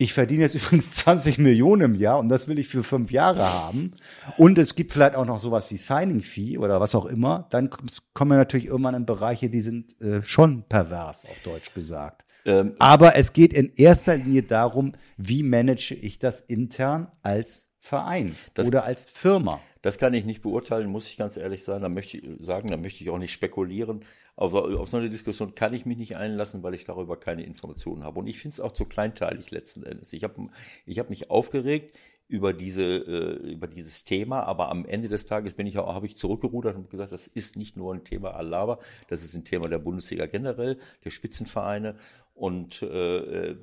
ich 0.00 0.14
verdiene 0.14 0.44
jetzt 0.44 0.54
übrigens 0.56 0.92
20 0.92 1.38
Millionen 1.38 1.82
im 1.82 1.94
Jahr 1.94 2.18
und 2.18 2.28
das 2.28 2.48
will 2.48 2.58
ich 2.58 2.68
für 2.68 2.82
fünf 2.82 3.12
Jahre 3.12 3.44
haben. 3.44 3.92
Und 4.38 4.58
es 4.58 4.74
gibt 4.74 4.92
vielleicht 4.92 5.14
auch 5.14 5.26
noch 5.26 5.38
sowas 5.38 5.70
wie 5.70 5.76
Signing 5.76 6.22
Fee 6.22 6.56
oder 6.58 6.80
was 6.80 6.94
auch 6.94 7.06
immer. 7.06 7.46
Dann 7.50 7.68
kommen 8.14 8.30
wir 8.30 8.38
natürlich 8.38 8.66
irgendwann 8.66 8.94
in 8.94 9.06
Bereiche, 9.06 9.50
die 9.50 9.60
sind 9.60 10.00
äh, 10.00 10.22
schon 10.22 10.64
pervers, 10.68 11.24
auf 11.26 11.38
Deutsch 11.44 11.74
gesagt. 11.74 12.24
Ähm, 12.46 12.74
Aber 12.78 13.16
es 13.16 13.34
geht 13.34 13.52
in 13.52 13.72
erster 13.76 14.16
Linie 14.16 14.42
darum, 14.42 14.92
wie 15.18 15.42
manage 15.42 15.94
ich 15.94 16.18
das 16.18 16.40
intern 16.40 17.08
als 17.22 17.68
Verein 17.78 18.34
das, 18.54 18.66
oder 18.66 18.84
als 18.84 19.08
Firma. 19.08 19.60
Das 19.82 19.98
kann 19.98 20.14
ich 20.14 20.24
nicht 20.24 20.42
beurteilen, 20.42 20.90
muss 20.90 21.08
ich 21.08 21.16
ganz 21.16 21.36
ehrlich 21.36 21.64
sein. 21.64 21.82
Da 21.82 21.88
möchte 21.88 22.18
ich 22.18 22.46
sagen, 22.46 22.68
da 22.68 22.76
möchte 22.76 23.02
ich 23.02 23.10
auch 23.10 23.18
nicht 23.18 23.32
spekulieren. 23.32 24.00
Auf, 24.40 24.54
auf 24.54 24.88
so 24.88 24.96
eine 24.96 25.10
Diskussion 25.10 25.54
kann 25.54 25.74
ich 25.74 25.84
mich 25.84 25.98
nicht 25.98 26.16
einlassen, 26.16 26.62
weil 26.62 26.72
ich 26.72 26.84
darüber 26.84 27.20
keine 27.20 27.44
Informationen 27.44 28.04
habe. 28.04 28.20
Und 28.20 28.26
ich 28.26 28.38
finde 28.38 28.54
es 28.54 28.60
auch 28.60 28.72
zu 28.72 28.86
kleinteilig 28.86 29.50
letzten 29.50 29.82
Endes. 29.82 30.14
Ich 30.14 30.24
habe 30.24 30.48
ich 30.86 30.98
hab 30.98 31.10
mich 31.10 31.30
aufgeregt 31.30 31.94
über 32.26 32.54
diese 32.54 32.82
äh, 32.82 33.52
über 33.52 33.66
dieses 33.66 34.04
Thema, 34.04 34.44
aber 34.44 34.70
am 34.70 34.86
Ende 34.86 35.10
des 35.10 35.26
Tages 35.26 35.52
bin 35.52 35.66
ich 35.66 35.76
auch 35.76 35.94
habe 35.94 36.06
ich 36.06 36.16
zurückgerudert 36.16 36.74
und 36.74 36.88
gesagt, 36.88 37.12
das 37.12 37.26
ist 37.26 37.56
nicht 37.56 37.76
nur 37.76 37.92
ein 37.92 38.04
Thema 38.04 38.30
Alaba, 38.30 38.78
das 39.08 39.22
ist 39.22 39.34
ein 39.34 39.44
Thema 39.44 39.68
der 39.68 39.78
Bundesliga 39.78 40.24
generell, 40.24 40.78
der 41.04 41.10
Spitzenvereine 41.10 41.96
und 42.34 42.80
äh, 42.80 43.56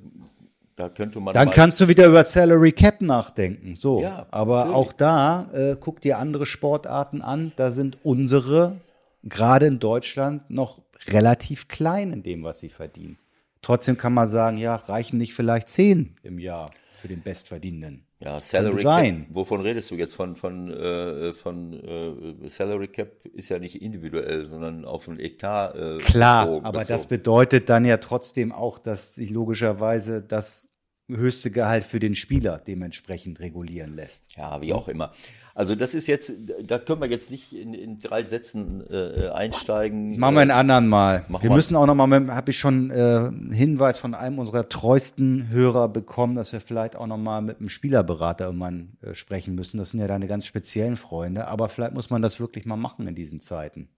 da 0.76 0.88
könnte 0.90 1.18
man. 1.18 1.34
Dann 1.34 1.50
kannst 1.50 1.80
du 1.80 1.88
wieder 1.88 2.06
über 2.06 2.22
Salary 2.22 2.70
Cap 2.70 3.00
nachdenken. 3.00 3.74
So. 3.74 4.00
Ja, 4.00 4.26
aber 4.30 4.58
natürlich. 4.58 4.76
auch 4.76 4.92
da, 4.92 5.50
äh, 5.52 5.76
guck 5.80 6.00
dir 6.00 6.18
andere 6.18 6.46
Sportarten 6.46 7.20
an. 7.20 7.50
Da 7.56 7.72
sind 7.72 7.98
unsere 8.04 8.76
gerade 9.22 9.66
in 9.66 9.78
Deutschland 9.78 10.48
noch 10.50 10.82
relativ 11.06 11.68
klein 11.68 12.12
in 12.12 12.22
dem, 12.22 12.44
was 12.44 12.60
sie 12.60 12.68
verdienen. 12.68 13.18
Trotzdem 13.62 13.96
kann 13.96 14.14
man 14.14 14.28
sagen, 14.28 14.56
ja, 14.56 14.76
reichen 14.76 15.18
nicht 15.18 15.34
vielleicht 15.34 15.68
zehn 15.68 16.16
im 16.22 16.38
Jahr 16.38 16.70
für 16.94 17.08
den 17.08 17.22
Bestverdienenden. 17.22 18.04
Ja, 18.20 18.40
Salary 18.40 18.82
Cap. 18.82 19.26
Wovon 19.30 19.60
redest 19.60 19.90
du 19.92 19.94
jetzt? 19.94 20.14
Von, 20.14 20.34
von, 20.34 20.70
äh, 20.70 21.32
von 21.32 21.72
äh, 21.72 22.48
Salary 22.48 22.88
Cap 22.88 23.24
ist 23.32 23.48
ja 23.48 23.60
nicht 23.60 23.80
individuell, 23.80 24.44
sondern 24.44 24.84
auf 24.84 25.06
ein 25.06 25.20
Etat. 25.20 25.74
Äh, 25.76 25.98
Klar, 25.98 26.46
bezogen. 26.46 26.66
aber 26.66 26.84
das 26.84 27.06
bedeutet 27.06 27.68
dann 27.68 27.84
ja 27.84 27.98
trotzdem 27.98 28.50
auch, 28.50 28.78
dass 28.78 29.14
sich 29.14 29.30
logischerweise 29.30 30.20
das 30.20 30.68
höchste 31.08 31.50
Gehalt 31.52 31.84
für 31.84 32.00
den 32.00 32.16
Spieler 32.16 32.58
dementsprechend 32.58 33.38
regulieren 33.40 33.94
lässt. 33.94 34.36
Ja, 34.36 34.60
wie 34.60 34.72
auch 34.72 34.88
immer. 34.88 35.12
Also 35.58 35.74
das 35.74 35.92
ist 35.92 36.06
jetzt, 36.06 36.32
da 36.62 36.78
können 36.78 37.00
wir 37.00 37.08
jetzt 37.08 37.32
nicht 37.32 37.52
in, 37.52 37.74
in 37.74 37.98
drei 37.98 38.22
Sätzen 38.22 38.80
äh, 38.88 39.30
einsteigen. 39.30 40.16
Machen 40.16 40.36
wir 40.36 40.42
einen 40.42 40.52
anderen 40.52 40.86
Mal. 40.86 41.24
Mach 41.26 41.42
wir 41.42 41.50
mal. 41.50 41.56
müssen 41.56 41.74
auch 41.74 41.84
noch 41.84 41.96
mal, 41.96 42.32
habe 42.32 42.52
ich 42.52 42.58
schon 42.58 42.92
äh, 42.92 43.28
Hinweis 43.52 43.98
von 43.98 44.14
einem 44.14 44.38
unserer 44.38 44.68
treuesten 44.68 45.48
Hörer 45.48 45.88
bekommen, 45.88 46.36
dass 46.36 46.52
wir 46.52 46.60
vielleicht 46.60 46.94
auch 46.94 47.08
noch 47.08 47.18
mal 47.18 47.40
mit 47.40 47.58
einem 47.58 47.70
Spielerberater 47.70 48.44
irgendwann 48.46 48.98
äh, 49.02 49.14
sprechen 49.14 49.56
müssen. 49.56 49.78
Das 49.78 49.90
sind 49.90 49.98
ja 49.98 50.06
deine 50.06 50.28
ganz 50.28 50.46
speziellen 50.46 50.96
Freunde. 50.96 51.48
Aber 51.48 51.68
vielleicht 51.68 51.92
muss 51.92 52.08
man 52.08 52.22
das 52.22 52.38
wirklich 52.38 52.64
mal 52.64 52.76
machen 52.76 53.08
in 53.08 53.16
diesen 53.16 53.40
Zeiten. 53.40 53.88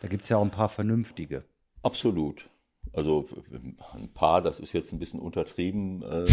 Da 0.00 0.08
gibt 0.08 0.24
es 0.24 0.28
ja 0.28 0.38
auch 0.38 0.44
ein 0.44 0.50
paar 0.50 0.68
vernünftige. 0.68 1.44
Absolut. 1.84 2.46
Also 2.96 3.28
ein 3.92 4.08
paar, 4.14 4.40
das 4.40 4.58
ist 4.58 4.72
jetzt 4.72 4.90
ein 4.90 4.98
bisschen 4.98 5.20
untertrieben, 5.20 6.02
äh, 6.02 6.24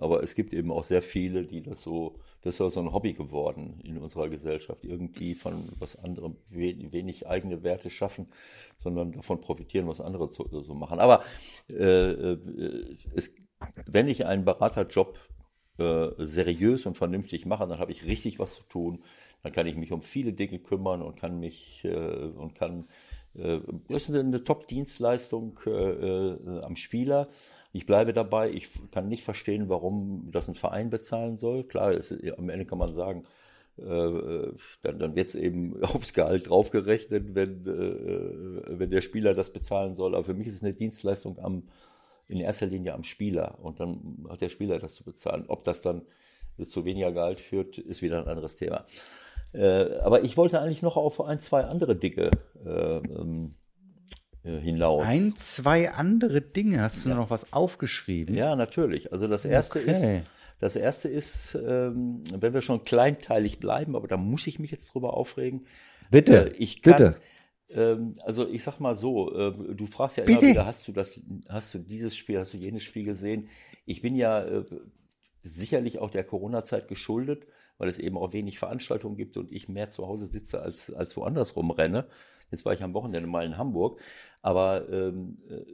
aber 0.00 0.22
es 0.22 0.36
gibt 0.36 0.54
eben 0.54 0.70
auch 0.70 0.84
sehr 0.84 1.02
viele, 1.02 1.42
die 1.44 1.62
das 1.62 1.82
so, 1.82 2.14
das 2.42 2.60
ist 2.60 2.74
so 2.74 2.80
ein 2.80 2.92
Hobby 2.92 3.12
geworden 3.12 3.80
in 3.82 3.98
unserer 3.98 4.28
Gesellschaft, 4.28 4.84
irgendwie 4.84 5.34
von 5.34 5.68
was 5.80 5.96
anderem 5.96 6.36
wenig 6.48 7.26
eigene 7.26 7.64
Werte 7.64 7.90
schaffen, 7.90 8.28
sondern 8.78 9.10
davon 9.10 9.40
profitieren, 9.40 9.88
was 9.88 10.00
andere 10.00 10.32
so, 10.32 10.46
so 10.48 10.74
machen. 10.74 11.00
Aber 11.00 11.24
äh, 11.68 12.12
äh, 12.12 12.96
es, 13.16 13.34
wenn 13.86 14.06
ich 14.06 14.26
einen 14.26 14.44
Beraterjob 14.44 15.18
äh, 15.78 16.10
seriös 16.18 16.86
und 16.86 16.96
vernünftig 16.96 17.46
mache, 17.46 17.66
dann 17.66 17.80
habe 17.80 17.90
ich 17.90 18.04
richtig 18.04 18.38
was 18.38 18.54
zu 18.54 18.62
tun. 18.62 19.02
Dann 19.46 19.52
kann 19.52 19.68
ich 19.68 19.76
mich 19.76 19.92
um 19.92 20.02
viele 20.02 20.32
Dinge 20.32 20.58
kümmern 20.58 21.02
und 21.02 21.20
kann 21.20 21.38
mich 21.38 21.84
äh, 21.84 21.94
und 21.94 22.56
kann 22.56 22.88
äh, 23.38 23.60
das 23.88 24.08
ist 24.08 24.14
eine 24.16 24.42
Top-Dienstleistung 24.42 25.60
äh, 25.66 25.70
äh, 25.70 26.62
am 26.62 26.74
Spieler. 26.74 27.28
Ich 27.72 27.86
bleibe 27.86 28.12
dabei. 28.12 28.50
Ich 28.50 28.70
kann 28.90 29.08
nicht 29.08 29.22
verstehen, 29.22 29.68
warum 29.68 30.30
das 30.32 30.48
ein 30.48 30.56
Verein 30.56 30.90
bezahlen 30.90 31.36
soll. 31.38 31.62
Klar, 31.62 31.92
es, 31.92 32.12
am 32.36 32.48
Ende 32.48 32.64
kann 32.64 32.78
man 32.78 32.92
sagen, 32.92 33.22
äh, 33.78 34.50
dann, 34.82 34.98
dann 34.98 35.14
wird 35.14 35.28
es 35.28 35.36
eben 35.36 35.80
aufs 35.84 36.12
Gehalt 36.12 36.48
draufgerechnet, 36.48 37.36
wenn, 37.36 37.64
äh, 37.68 38.80
wenn 38.80 38.90
der 38.90 39.00
Spieler 39.00 39.32
das 39.32 39.52
bezahlen 39.52 39.94
soll. 39.94 40.16
Aber 40.16 40.24
für 40.24 40.34
mich 40.34 40.48
ist 40.48 40.56
es 40.56 40.64
eine 40.64 40.74
Dienstleistung 40.74 41.38
am, 41.38 41.62
in 42.26 42.40
erster 42.40 42.66
Linie 42.66 42.94
am 42.94 43.04
Spieler. 43.04 43.60
Und 43.62 43.78
dann 43.78 44.26
hat 44.28 44.40
der 44.40 44.48
Spieler 44.48 44.80
das 44.80 44.96
zu 44.96 45.04
bezahlen. 45.04 45.44
Ob 45.46 45.62
das 45.62 45.82
dann 45.82 46.02
zu 46.64 46.84
weniger 46.84 47.12
Gehalt 47.12 47.38
führt, 47.38 47.78
ist 47.78 48.02
wieder 48.02 48.18
ein 48.18 48.28
anderes 48.28 48.56
Thema. 48.56 48.84
Äh, 49.52 49.98
aber 50.00 50.22
ich 50.24 50.36
wollte 50.36 50.60
eigentlich 50.60 50.82
noch 50.82 50.96
auf 50.96 51.20
ein, 51.20 51.40
zwei 51.40 51.64
andere 51.64 51.96
Dinge 51.96 52.30
äh, 52.64 52.96
ähm, 52.96 53.50
äh, 54.42 54.58
hinaus. 54.60 55.04
Ein, 55.04 55.34
zwei 55.36 55.90
andere 55.90 56.40
Dinge. 56.40 56.80
Hast 56.80 57.04
du 57.04 57.08
ja. 57.08 57.14
noch 57.14 57.30
was 57.30 57.52
aufgeschrieben? 57.52 58.34
Ja, 58.34 58.54
natürlich. 58.54 59.12
Also 59.12 59.28
das 59.28 59.44
erste 59.44 59.80
okay. 59.80 59.90
ist, 59.90 60.26
das 60.58 60.76
erste 60.76 61.08
ist, 61.08 61.54
ähm, 61.54 62.22
wenn 62.34 62.54
wir 62.54 62.62
schon 62.62 62.84
kleinteilig 62.84 63.58
bleiben, 63.58 63.96
aber 63.96 64.08
da 64.08 64.16
muss 64.16 64.46
ich 64.46 64.58
mich 64.58 64.70
jetzt 64.70 64.94
drüber 64.94 65.14
aufregen. 65.14 65.66
Bitte, 66.10 66.50
äh, 66.50 66.56
ich 66.56 66.82
kann, 66.82 66.92
bitte. 66.92 67.16
Ähm, 67.68 68.14
also 68.22 68.48
ich 68.48 68.62
sag 68.62 68.78
mal 68.78 68.94
so, 68.94 69.34
äh, 69.34 69.74
du 69.74 69.86
fragst 69.86 70.16
ja 70.16 70.24
immer 70.24 70.36
Bitte? 70.36 70.52
wieder, 70.52 70.66
hast 70.66 70.86
du 70.86 70.92
das, 70.92 71.20
hast 71.48 71.74
du 71.74 71.78
dieses 71.78 72.16
Spiel, 72.16 72.38
hast 72.38 72.54
du 72.54 72.58
jenes 72.58 72.84
Spiel 72.84 73.04
gesehen? 73.04 73.48
Ich 73.84 74.02
bin 74.02 74.14
ja 74.14 74.42
äh, 74.44 74.64
sicherlich 75.42 75.98
auch 75.98 76.10
der 76.10 76.24
Corona-Zeit 76.24 76.88
geschuldet, 76.88 77.46
weil 77.78 77.88
es 77.88 77.98
eben 77.98 78.16
auch 78.16 78.32
wenig 78.32 78.58
Veranstaltungen 78.58 79.16
gibt 79.16 79.36
und 79.36 79.52
ich 79.52 79.68
mehr 79.68 79.90
zu 79.90 80.06
Hause 80.06 80.26
sitze 80.26 80.60
als, 80.60 80.92
als 80.92 81.16
woanders 81.16 81.56
rumrenne. 81.56 82.06
Jetzt 82.50 82.64
war 82.64 82.72
ich 82.72 82.82
am 82.82 82.94
Wochenende 82.94 83.28
mal 83.28 83.44
in 83.44 83.58
Hamburg, 83.58 84.00
aber 84.42 84.88
ähm, 84.88 85.36
äh, 85.50 85.64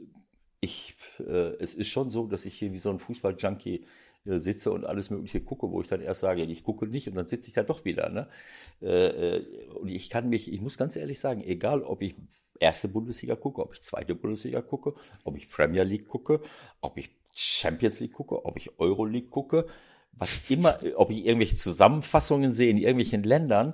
ich, 0.59 0.95
äh, 1.19 1.55
es 1.59 1.73
ist 1.73 1.89
schon 1.89 2.09
so, 2.09 2.25
dass 2.27 2.45
ich 2.45 2.55
hier 2.55 2.71
wie 2.71 2.79
so 2.79 2.89
ein 2.89 2.99
Fußball-Junkie 2.99 3.85
äh, 4.25 4.39
sitze 4.39 4.71
und 4.71 4.85
alles 4.85 5.09
Mögliche 5.09 5.41
gucke, 5.41 5.69
wo 5.69 5.81
ich 5.81 5.87
dann 5.87 6.01
erst 6.01 6.21
sage, 6.21 6.43
ich 6.43 6.63
gucke 6.63 6.87
nicht 6.87 7.07
und 7.07 7.15
dann 7.15 7.27
sitze 7.27 7.49
ich 7.49 7.53
da 7.53 7.63
doch 7.63 7.85
wieder. 7.85 8.09
Ne? 8.09 8.27
Äh, 8.81 9.41
und 9.75 9.89
ich 9.89 10.09
kann 10.09 10.29
mich, 10.29 10.51
ich 10.51 10.61
muss 10.61 10.77
ganz 10.77 10.95
ehrlich 10.95 11.19
sagen, 11.19 11.43
egal 11.43 11.83
ob 11.83 12.01
ich 12.01 12.15
erste 12.59 12.87
Bundesliga 12.87 13.35
gucke, 13.35 13.61
ob 13.61 13.73
ich 13.73 13.81
zweite 13.81 14.15
Bundesliga 14.15 14.61
gucke, 14.61 14.93
ob 15.23 15.35
ich 15.35 15.49
Premier 15.49 15.83
League 15.83 16.07
gucke, 16.07 16.41
ob 16.81 16.97
ich 16.97 17.09
Champions 17.35 17.99
League 17.99 18.13
gucke, 18.13 18.45
ob 18.45 18.57
ich 18.57 18.79
Euro 18.79 19.05
League 19.05 19.29
gucke, 19.29 19.67
was 20.17 20.39
immer, 20.49 20.79
ob 20.95 21.11
ich 21.11 21.25
irgendwelche 21.25 21.55
Zusammenfassungen 21.55 22.53
sehe 22.53 22.69
in 22.69 22.77
irgendwelchen 22.77 23.23
Ländern, 23.23 23.73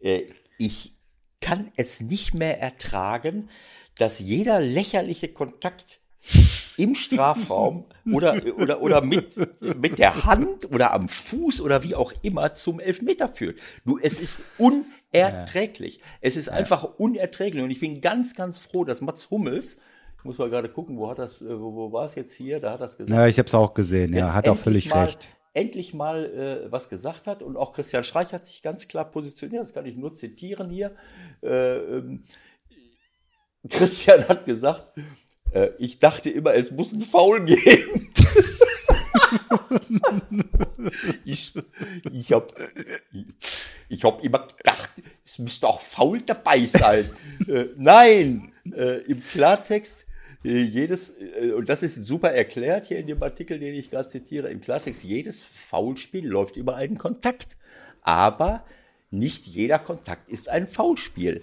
äh, 0.00 0.22
ich 0.58 0.94
kann 1.40 1.70
es 1.76 2.00
nicht 2.00 2.34
mehr 2.34 2.60
ertragen, 2.60 3.50
dass 3.98 4.18
jeder 4.18 4.60
lächerliche 4.60 5.28
Kontakt 5.28 6.00
im 6.76 6.94
Strafraum 6.94 7.84
oder, 8.12 8.40
oder, 8.56 8.82
oder 8.82 9.00
mit, 9.02 9.36
mit 9.60 9.98
der 9.98 10.24
Hand 10.24 10.70
oder 10.72 10.92
am 10.92 11.08
Fuß 11.08 11.60
oder 11.60 11.82
wie 11.82 11.94
auch 11.94 12.12
immer 12.22 12.54
zum 12.54 12.80
Elfmeter 12.80 13.28
führt. 13.28 13.58
Du, 13.84 13.98
es 13.98 14.18
ist 14.18 14.42
unerträglich. 14.58 16.00
Es 16.20 16.36
ist 16.36 16.48
einfach 16.48 16.84
unerträglich. 16.98 17.62
Und 17.62 17.70
ich 17.70 17.80
bin 17.80 18.00
ganz, 18.00 18.34
ganz 18.34 18.58
froh, 18.58 18.84
dass 18.84 19.00
Mats 19.00 19.30
Hummels, 19.30 19.76
ich 20.18 20.24
muss 20.24 20.38
mal 20.38 20.48
gerade 20.48 20.70
gucken, 20.70 20.96
wo 20.96 21.10
hat 21.10 21.18
das, 21.18 21.42
äh, 21.42 21.60
wo, 21.60 21.74
wo 21.74 21.92
war 21.92 22.06
es 22.06 22.14
jetzt 22.14 22.34
hier? 22.34 22.58
Da 22.58 22.72
hat 22.72 22.80
das 22.80 22.96
gesagt. 22.96 23.10
Ja, 23.10 23.26
ich 23.26 23.38
habe 23.38 23.46
es 23.46 23.54
auch 23.54 23.74
gesehen. 23.74 24.14
Ja, 24.14 24.32
hat 24.32 24.48
auch 24.48 24.56
völlig 24.56 24.94
recht. 24.94 25.28
Endlich 25.54 25.94
mal 25.94 26.66
äh, 26.66 26.72
was 26.72 26.88
gesagt 26.88 27.26
hat 27.26 27.42
und 27.42 27.56
auch 27.56 27.72
Christian 27.72 28.04
Streich 28.04 28.32
hat 28.32 28.44
sich 28.44 28.60
ganz 28.60 28.88
klar 28.88 29.10
positioniert. 29.10 29.62
Das 29.62 29.72
kann 29.72 29.86
ich 29.86 29.96
nur 29.96 30.14
zitieren 30.14 30.68
hier. 30.68 30.94
Äh, 31.42 31.76
ähm, 31.76 32.24
Christian 33.68 34.28
hat 34.28 34.44
gesagt, 34.44 34.98
äh, 35.52 35.70
ich 35.78 36.00
dachte 36.00 36.28
immer, 36.28 36.54
es 36.54 36.70
muss 36.70 36.92
einen 36.92 37.02
Foul 37.02 37.44
geben. 37.44 38.12
ich 41.24 41.54
ich 42.12 42.32
habe 42.32 42.46
ich 43.88 44.04
hab 44.04 44.24
immer 44.24 44.46
gedacht, 44.46 44.90
es 45.24 45.38
müsste 45.38 45.68
auch 45.68 45.80
faul 45.80 46.20
dabei 46.20 46.66
sein. 46.66 47.08
äh, 47.46 47.66
nein, 47.76 48.52
äh, 48.72 49.02
im 49.02 49.22
Klartext, 49.22 50.06
jedes, 50.44 51.10
äh, 51.40 51.52
und 51.52 51.68
das 51.68 51.82
ist 51.82 52.04
super 52.04 52.30
erklärt 52.32 52.86
hier 52.86 52.98
in 52.98 53.06
dem 53.06 53.22
Artikel, 53.22 53.58
den 53.58 53.74
ich 53.74 53.88
gerade 53.88 54.08
zitiere, 54.08 54.50
im 54.50 54.60
Klartext, 54.60 55.02
jedes 55.02 55.42
Foulspiel 55.42 56.26
läuft 56.26 56.56
über 56.56 56.76
einen 56.76 56.98
Kontakt. 56.98 57.56
Aber 58.02 58.64
nicht 59.10 59.46
jeder 59.46 59.78
Kontakt 59.78 60.28
ist 60.28 60.48
ein 60.48 60.68
Foulspiel. 60.68 61.42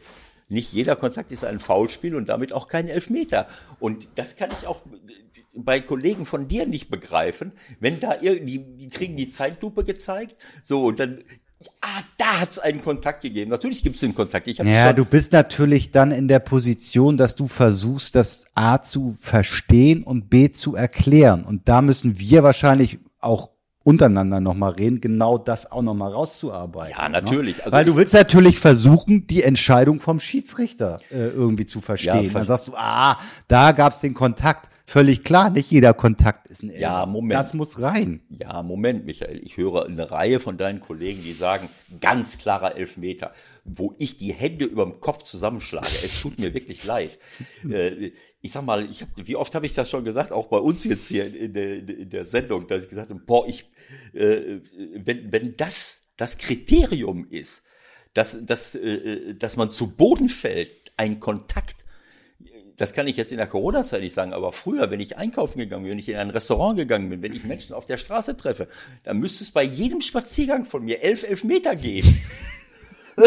Nicht 0.50 0.74
jeder 0.74 0.98
Kontakt 0.98 1.32
ist 1.32 1.46
ein 1.46 1.60
Foulspiel 1.60 2.14
und 2.14 2.28
damit 2.28 2.52
auch 2.52 2.68
kein 2.68 2.90
Elfmeter. 2.90 3.48
Und 3.80 4.08
das 4.16 4.36
kann 4.36 4.52
ich 4.52 4.68
auch 4.68 4.82
bei 5.54 5.80
Kollegen 5.80 6.26
von 6.26 6.48
dir 6.48 6.68
nicht 6.68 6.90
begreifen, 6.90 7.54
wenn 7.80 8.02
da 8.02 8.20
irgendwie, 8.22 8.60
die 8.60 8.90
kriegen 8.90 9.16
die 9.16 9.30
Zeitlupe 9.30 9.86
gezeigt, 9.86 10.36
so, 10.64 10.86
und 10.86 11.00
dann, 11.00 11.24
ah, 11.82 12.02
da 12.18 12.40
hat 12.42 12.52
es 12.52 12.60
einen 12.60 12.82
Kontakt 12.84 13.22
gegeben. 13.22 13.52
Natürlich 13.52 13.84
gibt 13.84 13.98
es 13.98 14.04
einen 14.04 14.16
Kontakt. 14.16 14.48
Ich 14.48 14.58
Ja, 14.58 14.94
du 14.94 15.06
bist 15.06 15.32
natürlich 15.34 15.92
dann 15.92 16.12
in 16.12 16.28
der 16.28 16.40
Position, 16.40 17.18
dass 17.18 17.36
du 17.36 17.48
versuchst, 17.48 18.16
das 18.16 18.46
A 18.56 18.82
zu 18.82 19.16
verstehen 19.20 20.04
und 20.04 20.30
B 20.30 20.52
zu 20.52 20.76
erklären. 20.76 21.44
Und 21.44 21.68
da 21.68 21.82
müssen 21.82 22.20
wir 22.20 22.44
wahrscheinlich 22.44 23.00
auch 23.20 23.50
untereinander 23.84 24.40
nochmal 24.40 24.74
reden, 24.74 25.02
genau 25.02 25.40
das 25.40 25.72
auch 25.72 25.82
nochmal 25.82 26.12
rauszuarbeiten. 26.12 26.94
Ja, 26.98 27.10
natürlich. 27.10 27.58
Ne? 27.58 27.64
Also 27.64 27.74
Weil 27.76 27.86
du 27.86 27.96
willst 27.96 28.14
natürlich 28.14 28.60
versuchen, 28.60 29.26
die 29.26 29.42
Entscheidung 29.42 30.00
vom 30.00 30.20
Schiedsrichter 30.20 30.98
äh, 31.10 31.30
irgendwie 31.30 31.66
zu 31.66 31.82
verstehen. 31.82 32.30
ver- 32.30 32.40
Dann 32.40 32.48
sagst 32.48 32.68
du, 32.68 32.74
ah, 32.76 33.18
da 33.48 33.72
gab's 33.72 34.00
den 34.00 34.14
Kontakt. 34.14 34.70
Völlig 34.92 35.24
klar, 35.24 35.50
nicht 35.52 35.72
jeder 35.72 35.94
Kontakt 35.94 36.48
ist 36.50 36.64
ein 36.64 36.70
Elfer. 36.70 36.82
Ja, 36.82 37.06
Moment. 37.06 37.40
Das 37.40 37.54
muss 37.54 37.82
rein. 37.82 38.20
Ja, 38.28 38.62
Moment, 38.62 39.06
Michael. 39.06 39.40
Ich 39.42 39.56
höre 39.56 39.86
eine 39.86 40.12
Reihe 40.12 40.42
von 40.42 40.58
deinen 40.58 40.82
Kollegen, 40.82 41.24
die 41.24 41.32
sagen, 41.32 41.70
ganz 42.02 42.38
klarer 42.38 42.76
Elfmeter, 42.76 43.34
wo 43.64 43.96
ich 44.00 44.18
die 44.18 44.34
Hände 44.34 44.66
über 44.66 44.84
dem 44.84 45.00
Kopf 45.00 45.24
zusammenschlage. 45.24 45.88
Es 46.04 46.20
tut 46.22 46.40
mir 46.40 46.54
wirklich 46.54 46.84
leid. 46.94 47.20
Äh, 47.70 48.12
Ich 48.42 48.52
sag 48.52 48.66
mal, 48.66 48.84
ich 48.84 49.02
hab, 49.04 49.10
wie 49.16 49.38
oft 49.38 49.56
habe 49.56 49.66
ich 49.66 49.74
das 49.74 49.90
schon 49.90 50.04
gesagt, 50.04 50.34
auch 50.34 50.48
bei 50.48 50.58
uns 50.58 50.84
jetzt 50.84 51.08
hier 51.08 51.26
in, 51.26 51.36
in, 51.36 51.54
der, 51.54 51.76
in 51.88 52.10
der 52.10 52.26
Sendung, 52.26 52.68
dass 52.68 52.84
ich 52.84 52.90
gesagt 52.90 53.12
habe, 53.12 53.22
boah, 53.26 53.48
ich, 53.48 53.70
äh, 54.14 54.60
wenn, 54.96 55.32
wenn 55.32 55.54
das 55.54 56.02
das 56.18 56.38
Kriterium 56.38 57.28
ist, 57.30 57.64
dass, 58.14 58.46
dass, 58.46 58.76
äh, 58.76 59.36
dass 59.36 59.56
man 59.56 59.72
zu 59.72 59.96
Boden 59.96 60.28
fällt, 60.28 60.92
ein 60.98 61.22
Kontakt, 61.22 61.81
das 62.82 62.94
kann 62.94 63.08
ich 63.08 63.16
jetzt 63.16 63.32
in 63.32 63.38
der 63.38 63.46
Corona-Zeit 63.46 64.02
nicht 64.02 64.16
sagen, 64.16 64.34
aber 64.34 64.52
früher, 64.52 64.90
wenn 64.90 65.00
ich 65.00 65.16
einkaufen 65.16 65.60
gegangen 65.60 65.84
bin, 65.84 65.92
wenn 65.92 66.00
ich 66.00 66.10
in 66.10 66.16
ein 66.16 66.32
Restaurant 66.32 66.78
gegangen 66.78 67.10
bin, 67.10 67.22
wenn 67.22 67.32
ich 67.32 67.44
Menschen 67.44 67.76
auf 67.76 67.86
der 67.86 67.98
Straße 67.98 68.36
treffe, 68.36 68.68
dann 69.04 69.20
müsste 69.20 69.44
es 69.44 69.52
bei 69.52 69.62
jedem 69.62 70.02
Spaziergang 70.02 70.66
von 70.66 70.84
mir 70.84 71.04
elf 71.04 71.22
Elfmeter 71.22 71.76
geben. 71.76 72.20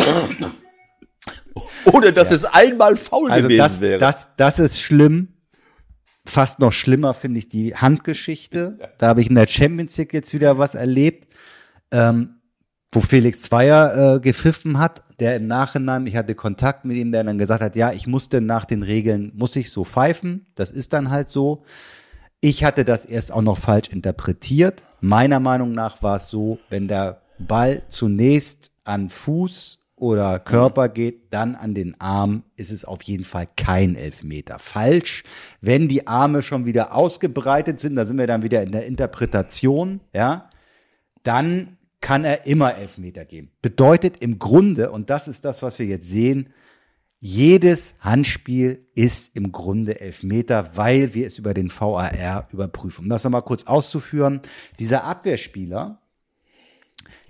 Ohne 1.85 2.13
dass 2.13 2.33
es 2.33 2.45
einmal 2.45 2.97
faul 2.97 3.31
Also 3.31 3.45
gewesen 3.45 3.59
das, 3.59 3.81
wäre. 3.81 3.99
das, 3.99 4.29
das 4.37 4.59
ist 4.59 4.81
schlimm. 4.81 5.29
Fast 6.27 6.59
noch 6.59 6.73
schlimmer 6.73 7.15
finde 7.15 7.39
ich 7.39 7.49
die 7.49 7.77
Handgeschichte. 7.77 8.79
Da 8.99 9.07
habe 9.07 9.21
ich 9.21 9.29
in 9.29 9.37
der 9.37 9.47
Champions 9.47 9.97
League 9.99 10.15
jetzt 10.15 10.35
wieder 10.35 10.59
was 10.59 10.75
erlebt, 10.75 11.33
ähm, 11.93 12.34
wo 12.95 13.01
Felix 13.01 13.42
Zweier 13.42 14.14
äh, 14.16 14.20
gepfiffen 14.20 14.78
hat, 14.78 15.03
der 15.18 15.36
im 15.36 15.47
Nachhinein, 15.47 16.07
ich 16.07 16.16
hatte 16.16 16.34
Kontakt 16.34 16.84
mit 16.84 16.97
ihm, 16.97 17.12
der 17.12 17.24
dann 17.24 17.38
gesagt 17.38 17.62
hat, 17.62 17.76
ja, 17.76 17.92
ich 17.92 18.07
musste 18.07 18.40
nach 18.40 18.64
den 18.64 18.82
Regeln, 18.82 19.32
muss 19.34 19.57
ich 19.57 19.70
so 19.70 19.84
pfeifen. 19.84 20.47
Das 20.55 20.70
ist 20.70 20.92
dann 20.92 21.11
halt 21.11 21.28
so. 21.28 21.64
Ich 22.40 22.62
hatte 22.64 22.84
das 22.84 23.05
erst 23.05 23.32
auch 23.32 23.42
noch 23.42 23.59
falsch 23.59 23.88
interpretiert. 23.88 24.82
Meiner 25.01 25.40
Meinung 25.40 25.72
nach 25.72 26.03
war 26.03 26.16
es 26.16 26.28
so, 26.28 26.59
wenn 26.68 26.88
der 26.88 27.22
Ball 27.38 27.82
zunächst 27.88 28.70
an 28.84 29.09
Fuß 29.09 29.80
oder 29.97 30.38
Körper 30.38 30.88
geht, 30.88 31.32
dann 31.32 31.55
an 31.55 31.74
den 31.74 32.01
Arm, 32.01 32.42
ist 32.57 32.70
es 32.70 32.84
auf 32.84 33.03
jeden 33.03 33.24
Fall 33.24 33.49
kein 33.57 33.97
Elfmeter. 33.97 34.59
Falsch. 34.59 35.24
Wenn 35.61 35.88
die 35.88 36.07
Arme 36.07 36.42
schon 36.42 36.66
wieder 36.66 36.95
ausgebreitet 36.95 37.80
sind, 37.80 37.97
da 37.97 38.05
sind 38.05 38.18
wir 38.18 38.26
dann 38.26 38.42
wieder 38.42 38.62
in 38.62 38.72
der 38.72 38.86
Interpretation, 38.86 40.01
ja, 40.12 40.49
dann 41.22 41.78
kann 42.05 42.27
er 42.27 42.45
immer 42.45 42.75
Elfmeter 42.75 43.25
geben. 43.25 43.51
Bedeutet 43.63 44.19
im 44.19 44.39
Grunde, 44.39 44.91
und 44.91 45.09
das 45.09 45.27
ist 45.27 45.47
das, 45.47 45.63
was 45.63 45.79
wir 45.79 45.87
jetzt 45.87 46.07
sehen, 46.07 46.53
jedes 47.19 47.95
Handspiel 47.99 48.87
ist 48.95 49.35
im 49.35 49.53
Grunde 49.53 50.03
Elfmeter, 50.03 50.77
weil 50.77 51.15
wir 51.15 51.27
es 51.27 51.39
über 51.39 51.55
den 51.55 51.71
VAR 51.71 52.47
überprüfen. 52.53 53.05
Um 53.05 53.09
das 53.09 53.25
nochmal 53.25 53.41
kurz 53.41 53.65
auszuführen, 53.65 54.43
dieser 54.79 55.05
Abwehrspieler, 55.05 56.03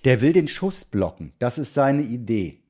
der 0.04 0.20
will 0.20 0.32
den 0.32 0.48
Schuss 0.48 0.84
blocken. 0.84 1.34
Das 1.38 1.56
ist 1.56 1.74
seine 1.74 2.02
Idee. 2.02 2.64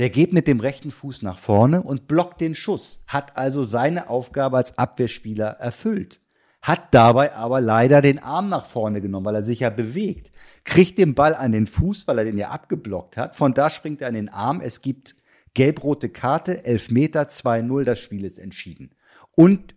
Der 0.00 0.10
geht 0.10 0.32
mit 0.32 0.48
dem 0.48 0.58
rechten 0.58 0.90
Fuß 0.90 1.22
nach 1.22 1.38
vorne 1.38 1.80
und 1.80 2.08
blockt 2.08 2.40
den 2.40 2.56
Schuss, 2.56 3.04
hat 3.06 3.36
also 3.36 3.62
seine 3.62 4.10
Aufgabe 4.10 4.56
als 4.56 4.78
Abwehrspieler 4.78 5.46
erfüllt, 5.46 6.20
hat 6.60 6.92
dabei 6.92 7.36
aber 7.36 7.60
leider 7.60 8.02
den 8.02 8.18
Arm 8.18 8.48
nach 8.48 8.66
vorne 8.66 9.00
genommen, 9.00 9.26
weil 9.26 9.36
er 9.36 9.44
sich 9.44 9.60
ja 9.60 9.70
bewegt, 9.70 10.32
kriegt 10.66 10.98
den 10.98 11.14
Ball 11.14 11.34
an 11.34 11.52
den 11.52 11.66
Fuß, 11.66 12.06
weil 12.06 12.18
er 12.18 12.24
den 12.24 12.36
ja 12.36 12.50
abgeblockt 12.50 13.16
hat, 13.16 13.36
von 13.36 13.54
da 13.54 13.70
springt 13.70 14.02
er 14.02 14.08
an 14.08 14.14
den 14.14 14.28
Arm, 14.28 14.60
es 14.60 14.82
gibt 14.82 15.16
gelb-rote 15.54 16.10
Karte, 16.10 16.66
Elfmeter, 16.66 17.22
2-0, 17.22 17.84
das 17.84 17.98
Spiel 17.98 18.24
ist 18.24 18.38
entschieden. 18.38 18.90
Und 19.34 19.74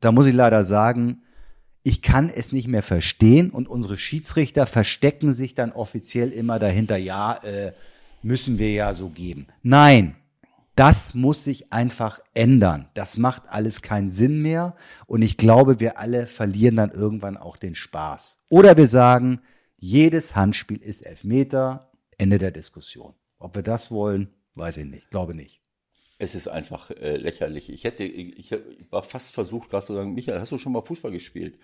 da 0.00 0.12
muss 0.12 0.26
ich 0.26 0.34
leider 0.34 0.64
sagen, 0.64 1.22
ich 1.84 2.02
kann 2.02 2.28
es 2.28 2.52
nicht 2.52 2.68
mehr 2.68 2.82
verstehen 2.82 3.50
und 3.50 3.68
unsere 3.68 3.96
Schiedsrichter 3.96 4.66
verstecken 4.66 5.32
sich 5.32 5.54
dann 5.54 5.72
offiziell 5.72 6.30
immer 6.30 6.58
dahinter, 6.58 6.96
ja, 6.96 7.34
äh, 7.42 7.72
müssen 8.22 8.58
wir 8.58 8.72
ja 8.72 8.94
so 8.94 9.08
geben. 9.08 9.46
Nein, 9.62 10.16
das 10.74 11.14
muss 11.14 11.44
sich 11.44 11.72
einfach 11.72 12.20
ändern. 12.34 12.88
Das 12.94 13.16
macht 13.16 13.44
alles 13.48 13.80
keinen 13.80 14.10
Sinn 14.10 14.42
mehr 14.42 14.74
und 15.06 15.22
ich 15.22 15.36
glaube, 15.36 15.80
wir 15.80 15.98
alle 15.98 16.26
verlieren 16.26 16.76
dann 16.76 16.90
irgendwann 16.90 17.36
auch 17.36 17.56
den 17.56 17.74
Spaß. 17.74 18.38
Oder 18.48 18.76
wir 18.76 18.86
sagen, 18.86 19.40
jedes 19.82 20.36
Handspiel 20.36 20.80
ist 20.80 21.04
Elfmeter, 21.04 21.90
Ende 22.16 22.38
der 22.38 22.52
Diskussion. 22.52 23.14
Ob 23.40 23.56
wir 23.56 23.64
das 23.64 23.90
wollen, 23.90 24.28
weiß 24.54 24.76
ich 24.76 24.84
nicht, 24.84 25.10
glaube 25.10 25.34
nicht. 25.34 25.60
Es 26.20 26.36
ist 26.36 26.46
einfach 26.46 26.92
äh, 26.92 27.16
lächerlich. 27.16 27.68
Ich 27.68 27.82
hätte, 27.82 28.04
ich, 28.04 28.52
ich 28.52 28.60
war 28.90 29.02
fast 29.02 29.34
versucht, 29.34 29.70
gerade 29.70 29.84
zu 29.84 29.94
sagen, 29.94 30.14
Michael, 30.14 30.38
hast 30.38 30.52
du 30.52 30.58
schon 30.58 30.70
mal 30.70 30.82
Fußball 30.82 31.10
gespielt? 31.10 31.58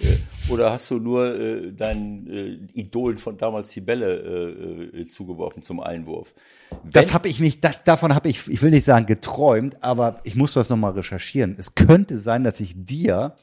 Äh, 0.00 0.16
oder 0.48 0.72
hast 0.72 0.90
du 0.90 0.98
nur 0.98 1.32
äh, 1.38 1.72
deinen 1.72 2.26
äh, 2.26 2.80
Idolen 2.80 3.18
von 3.18 3.38
damals 3.38 3.68
die 3.68 3.82
Bälle 3.82 4.90
äh, 4.92 5.02
äh, 5.02 5.06
zugeworfen 5.06 5.62
zum 5.62 5.78
Einwurf? 5.78 6.34
Wenn, 6.82 6.90
das 6.90 7.14
habe 7.14 7.28
ich 7.28 7.38
mich, 7.38 7.60
das, 7.60 7.84
davon 7.84 8.16
habe 8.16 8.28
ich, 8.28 8.48
ich 8.48 8.62
will 8.62 8.70
nicht 8.70 8.84
sagen 8.84 9.06
geträumt, 9.06 9.80
aber 9.80 10.20
ich 10.24 10.34
muss 10.34 10.54
das 10.54 10.70
nochmal 10.70 10.94
recherchieren. 10.94 11.54
Es 11.56 11.76
könnte 11.76 12.18
sein, 12.18 12.42
dass 12.42 12.58
ich 12.58 12.74
dir 12.74 13.36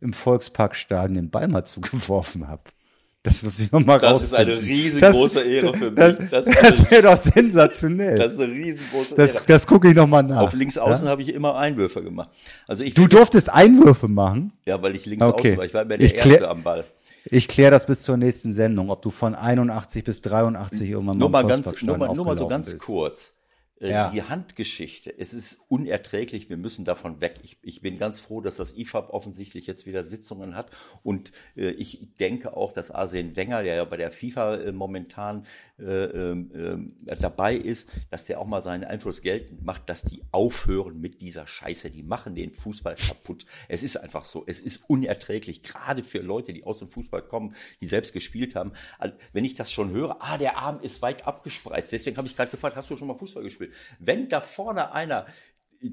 im 0.00 0.14
Volksparkstadion 0.14 1.16
den 1.16 1.30
Ball 1.30 1.48
mal 1.48 1.64
zugeworfen 1.66 2.48
habe. 2.48 2.62
Das 3.24 3.42
muss 3.42 3.58
ich 3.58 3.72
nochmal 3.72 3.96
raus. 3.96 4.20
Das 4.20 4.22
ist 4.24 4.34
eine 4.34 4.60
riesengroße 4.60 5.36
das, 5.36 5.44
Ehre 5.44 5.74
für 5.74 5.90
mich. 5.90 6.28
Das, 6.30 6.44
das, 6.44 6.60
das 6.60 6.90
wäre 6.90 7.02
doch 7.04 7.16
sensationell. 7.16 8.16
Das 8.16 8.34
ist 8.34 8.40
eine 8.40 8.52
riesengroße 8.52 9.14
Ehre. 9.14 9.32
Das, 9.32 9.46
das 9.46 9.66
gucke 9.66 9.88
ich 9.88 9.94
nochmal 9.94 10.22
nach. 10.22 10.42
Auf 10.42 10.52
links 10.52 10.76
außen 10.76 11.06
ja? 11.06 11.10
habe 11.10 11.22
ich 11.22 11.32
immer 11.32 11.56
Einwürfe 11.56 12.02
gemacht. 12.02 12.28
Also 12.66 12.84
ich 12.84 12.92
du 12.92 13.06
durftest 13.06 13.50
Einwürfe 13.50 14.08
machen? 14.08 14.52
Ja, 14.66 14.82
weil 14.82 14.94
ich 14.94 15.06
links 15.06 15.24
okay. 15.24 15.52
außen 15.52 15.56
war. 15.56 15.64
Ich 15.64 15.72
war 15.72 15.82
immer 15.82 15.96
der 15.96 16.06
ich 16.06 16.14
Erste 16.14 16.48
am 16.48 16.62
Ball. 16.62 16.84
Ich 17.24 17.48
kläre 17.48 17.70
das 17.70 17.86
bis 17.86 18.02
zur 18.02 18.18
nächsten 18.18 18.52
Sendung, 18.52 18.90
ob 18.90 19.00
du 19.00 19.08
von 19.08 19.34
81 19.34 20.04
bis 20.04 20.20
83 20.20 20.90
irgendwann 20.90 21.16
nur 21.16 21.30
mal 21.30 21.46
ganz, 21.46 21.82
nur 21.82 21.96
mal, 21.96 22.14
nur 22.14 22.26
mal 22.26 22.36
so 22.36 22.46
ganz 22.46 22.72
bist. 22.72 22.84
kurz. 22.84 23.33
Äh, 23.84 23.90
ja. 23.90 24.10
Die 24.10 24.22
Handgeschichte, 24.22 25.16
es 25.16 25.34
ist 25.34 25.58
unerträglich, 25.68 26.48
wir 26.48 26.56
müssen 26.56 26.84
davon 26.84 27.20
weg. 27.20 27.36
Ich, 27.42 27.58
ich 27.62 27.82
bin 27.82 27.98
ganz 27.98 28.18
froh, 28.18 28.40
dass 28.40 28.56
das 28.56 28.76
IFAB 28.76 29.10
offensichtlich 29.10 29.66
jetzt 29.66 29.84
wieder 29.84 30.06
Sitzungen 30.06 30.56
hat 30.56 30.70
und 31.02 31.32
äh, 31.56 31.70
ich 31.70 32.14
denke 32.18 32.56
auch, 32.56 32.72
dass 32.72 32.90
Arsene 32.90 33.36
Wenger, 33.36 33.62
der 33.62 33.76
ja 33.76 33.84
bei 33.84 33.98
der 33.98 34.10
FIFA 34.10 34.56
äh, 34.56 34.72
momentan 34.72 35.46
äh, 35.78 35.82
ähm, 35.84 36.94
äh, 37.06 37.16
dabei 37.16 37.56
ist, 37.56 37.90
dass 38.10 38.24
der 38.24 38.40
auch 38.40 38.46
mal 38.46 38.62
seinen 38.62 38.84
Einfluss 38.84 39.20
geltend 39.20 39.64
macht, 39.64 39.88
dass 39.88 40.02
die 40.02 40.22
aufhören 40.30 41.00
mit 41.00 41.20
dieser 41.20 41.46
Scheiße. 41.46 41.90
Die 41.90 42.02
machen 42.02 42.34
den 42.34 42.54
Fußball 42.54 42.94
kaputt. 42.94 43.44
Es 43.68 43.82
ist 43.82 43.96
einfach 43.96 44.24
so. 44.24 44.44
Es 44.46 44.60
ist 44.60 44.88
unerträglich, 44.88 45.62
gerade 45.62 46.02
für 46.02 46.20
Leute, 46.20 46.52
die 46.52 46.64
aus 46.64 46.78
dem 46.78 46.88
Fußball 46.88 47.22
kommen, 47.22 47.54
die 47.80 47.86
selbst 47.86 48.12
gespielt 48.12 48.54
haben. 48.54 48.72
Wenn 49.32 49.44
ich 49.44 49.54
das 49.54 49.70
schon 49.70 49.90
höre, 49.90 50.16
ah, 50.20 50.38
der 50.38 50.58
Arm 50.58 50.80
ist 50.80 51.02
weit 51.02 51.26
abgespreizt. 51.26 51.92
Deswegen 51.92 52.16
habe 52.16 52.28
ich 52.28 52.36
gerade 52.36 52.50
gefragt, 52.50 52.76
hast 52.76 52.88
du 52.88 52.96
schon 52.96 53.08
mal 53.08 53.18
Fußball 53.18 53.42
gespielt? 53.42 53.73
Wenn 53.98 54.28
da 54.28 54.40
vorne 54.40 54.92
einer 54.92 55.26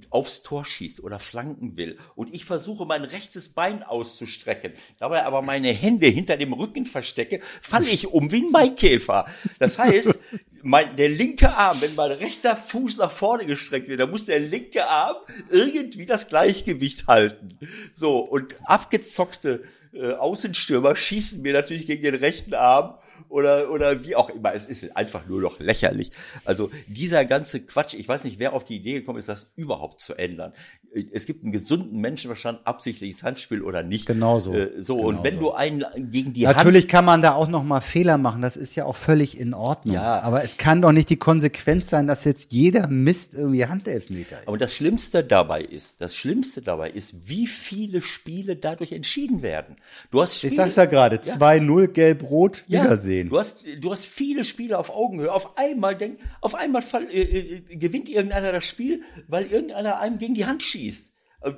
aufs 0.10 0.42
Tor 0.42 0.64
schießt 0.64 1.04
oder 1.04 1.20
flanken 1.20 1.76
will 1.76 1.98
und 2.16 2.34
ich 2.34 2.46
versuche 2.46 2.86
mein 2.86 3.04
rechtes 3.04 3.50
Bein 3.50 3.84
auszustrecken, 3.84 4.74
dabei 5.00 5.26
aber 5.26 5.42
meine 5.42 5.70
Hände 5.70 6.08
hinter 6.08 6.38
dem 6.38 6.54
Rücken 6.54 6.86
verstecke, 6.86 7.42
falle 7.62 7.90
ich 7.90 8.08
um 8.08 8.32
wie 8.32 8.44
ein 8.44 8.52
Maikäfer. 8.52 9.26
Das 9.60 9.78
heißt, 9.78 10.18
mein, 10.64 10.96
der 10.96 11.10
linke 11.10 11.50
Arm, 11.56 11.82
wenn 11.82 11.96
mein 11.96 12.12
rechter 12.12 12.56
Fuß 12.56 12.98
nach 12.98 13.12
vorne 13.12 13.46
gestreckt 13.46 13.88
wird, 13.88 14.00
dann 14.00 14.12
muss 14.12 14.26
der 14.26 14.40
linke 14.40 14.88
Arm 14.88 15.18
irgendwie 15.50 16.06
das 16.06 16.28
Gleichgewicht 16.28 17.08
halten. 17.08 17.58
So, 17.94 18.20
und 18.20 18.56
abgezockte 18.64 19.64
äh, 19.94 20.14
Außenstürmer 20.14 20.96
schießen 20.96 21.42
mir 21.42 21.54
natürlich 21.54 21.86
gegen 21.86 22.04
den 22.04 22.16
rechten 22.16 22.54
Arm 22.54 22.98
oder, 23.32 23.72
oder 23.72 24.04
wie 24.04 24.16
auch 24.16 24.30
immer. 24.30 24.54
Es 24.54 24.66
ist 24.66 24.96
einfach 24.96 25.26
nur 25.26 25.42
noch 25.42 25.60
lächerlich. 25.60 26.12
Also 26.46 26.70
dieser 26.88 27.26
ganze 27.26 27.62
Quatsch, 27.62 27.94
ich 27.94 28.08
weiß 28.08 28.24
nicht, 28.24 28.40
wer 28.40 28.54
auf 28.54 28.64
die 28.64 28.76
Idee 28.76 28.94
gekommen 28.94 29.20
ist, 29.20 29.30
das 29.30 29.52
überhaupt 29.56 30.02
zu 30.02 30.16
ändern 30.16 30.54
es 30.94 31.26
gibt 31.26 31.44
einen 31.44 31.54
gesunden 31.54 32.02
Menschenverstand, 32.02 32.60
absichtliches 32.66 33.24
Handspiel 33.24 33.62
oder 33.62 33.82
nicht. 33.82 34.06
Genauso. 34.08 34.54
Äh, 34.54 34.82
so, 34.82 34.98
genau 34.98 35.08
und 35.08 35.24
wenn 35.24 35.36
so. 35.36 35.40
du 35.40 35.52
einen 35.52 35.86
gegen 36.12 36.34
die 36.34 36.44
Natürlich 36.44 36.84
Hand 36.84 36.92
kann 36.92 37.06
man 37.06 37.22
da 37.22 37.34
auch 37.34 37.48
noch 37.48 37.64
mal 37.64 37.80
Fehler 37.80 38.18
machen, 38.18 38.42
das 38.42 38.58
ist 38.58 38.76
ja 38.76 38.84
auch 38.84 38.98
völlig 38.98 39.40
in 39.40 39.54
Ordnung. 39.54 39.96
Ja. 39.96 40.20
Aber 40.20 40.44
es 40.44 40.58
kann 40.58 40.82
doch 40.82 40.92
nicht 40.92 41.10
die 41.10 41.16
Konsequenz 41.16 41.90
sein, 41.90 42.08
dass 42.08 42.26
jetzt 42.26 42.52
jeder 42.52 42.88
Mist 42.88 43.36
irgendwie 43.36 43.66
Handelfmeter 43.66 44.40
ist. 44.42 44.48
Aber 44.48 44.58
das 44.58 44.74
Schlimmste 44.74 45.24
dabei 45.24 45.62
ist, 45.62 46.02
das 46.02 46.14
Schlimmste 46.14 46.62
dabei 46.62 46.90
ist, 46.90 47.30
wie 47.30 47.48
viele 47.48 48.02
Spiele 48.02 48.58
dadurch 48.58 48.92
entschieden 48.92 49.42
werden. 49.42 49.78
Du 50.12 50.22
hast 50.22 50.40
Spiele, 50.40 50.52
Ich 50.52 50.58
sag's 50.58 50.76
ja 50.76 50.86
gerade, 50.86 51.18
2-0 51.18 51.88
gelb-rot, 51.88 52.66
ja, 52.68 52.84
Wiedersehen. 52.84 53.30
Du 53.30 53.40
hast, 53.40 53.64
du 53.80 53.92
hast 53.92 54.08
viele 54.08 54.44
Spiele 54.44 54.78
auf 54.78 54.90
Augenhöhe. 54.90 55.32
Auf 55.32 55.58
einmal 55.58 55.96
denk, 55.96 56.20
auf 56.42 56.54
einmal 56.54 56.82
fall, 56.82 57.08
äh, 57.10 57.22
äh, 57.22 57.62
gewinnt 57.78 58.10
irgendeiner 58.10 58.52
das 58.52 58.66
Spiel, 58.66 59.04
weil 59.30 59.46
irgendeiner 59.46 59.98
einem 60.00 60.18
gegen 60.18 60.34
die 60.34 60.46
Hand 60.46 60.62
schießt 60.62 60.81
schießt, 60.82 61.14
äh, 61.42 61.54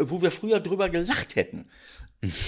wo 0.00 0.22
wir 0.22 0.30
früher 0.30 0.60
drüber 0.60 0.88
gelacht 0.88 1.36
hätten. 1.36 1.68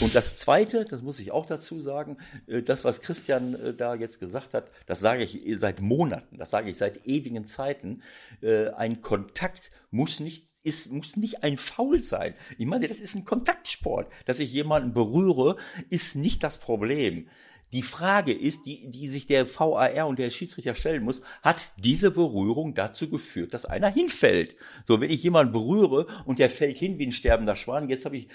Und 0.01 0.14
das 0.14 0.37
Zweite, 0.37 0.85
das 0.85 1.01
muss 1.01 1.18
ich 1.18 1.33
auch 1.33 1.47
dazu 1.47 1.80
sagen, 1.80 2.18
äh, 2.47 2.62
das, 2.62 2.85
was 2.85 3.01
Christian 3.01 3.55
äh, 3.55 3.74
da 3.74 3.95
jetzt 3.95 4.20
gesagt 4.20 4.55
hat, 4.55 4.70
das 4.87 5.01
sage 5.01 5.24
ich 5.24 5.41
seit 5.59 5.80
Monaten, 5.80 6.39
das 6.39 6.51
sage 6.51 6.70
ich 6.70 6.76
seit 6.76 7.07
ewigen 7.07 7.47
Zeiten. 7.47 8.03
Ein 8.43 9.01
Kontakt 9.01 9.70
muss 9.91 10.20
nicht 10.20 10.51
ist, 10.64 10.93
muss 10.93 11.16
nicht 11.16 11.43
ein 11.43 11.57
Foul 11.57 12.03
sein. 12.03 12.35
Ich 12.57 12.66
meine, 12.66 12.87
das 12.87 13.01
ist 13.01 13.16
ein 13.16 13.24
Kontaktsport. 13.24 14.12
Dass 14.26 14.39
ich 14.39 14.53
jemanden 14.53 14.93
berühre, 14.93 15.57
ist 15.91 16.14
nicht 16.14 16.45
das 16.45 16.59
Problem. 16.59 17.28
Die 17.72 17.82
Frage 17.82 18.32
ist, 18.32 18.66
die, 18.66 18.90
die 18.90 19.08
sich 19.08 19.26
der 19.26 19.48
VAR 19.48 20.06
und 20.06 20.18
der 20.18 20.30
Schiedsrichter 20.30 20.74
stellen 20.74 21.04
muss, 21.04 21.22
hat 21.42 21.72
diese 21.78 22.10
Berührung 22.10 22.74
dazu 22.74 23.08
geführt, 23.08 23.54
dass 23.54 23.64
einer 23.64 23.88
hinfällt? 23.88 24.56
So, 24.84 25.00
wenn 25.00 25.10
ich 25.10 25.22
jemanden 25.22 25.52
berühre 25.52 26.06
und 26.26 26.38
der 26.38 26.50
fällt 26.50 26.76
hin 26.76 26.98
wie 26.98 27.06
ein 27.06 27.12
sterbender 27.12 27.56
Schwan, 27.56 27.88
jetzt 27.88 28.04
habe 28.04 28.16
ich, 28.16 28.28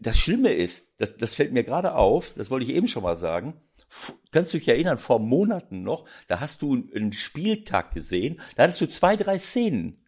das 0.00 0.18
Schlimme 0.18 0.52
ist, 0.52 0.84
das, 0.98 1.16
das 1.16 1.34
fällt 1.34 1.52
mir 1.52 1.64
gerade 1.64 1.94
auf, 1.94 2.34
das 2.36 2.50
wollte 2.50 2.66
ich 2.66 2.74
eben 2.74 2.88
schon 2.88 3.02
mal 3.02 3.16
sagen, 3.16 3.54
kannst 4.32 4.52
du 4.52 4.58
dich 4.58 4.68
erinnern, 4.68 4.98
vor 4.98 5.18
Monaten 5.18 5.82
noch, 5.82 6.04
da 6.26 6.40
hast 6.40 6.60
du 6.60 6.74
einen 6.94 7.14
Spieltag 7.14 7.94
gesehen, 7.94 8.40
da 8.56 8.64
hattest 8.64 8.80
du 8.82 8.88
zwei, 8.88 9.16
drei 9.16 9.38
Szenen. 9.38 10.02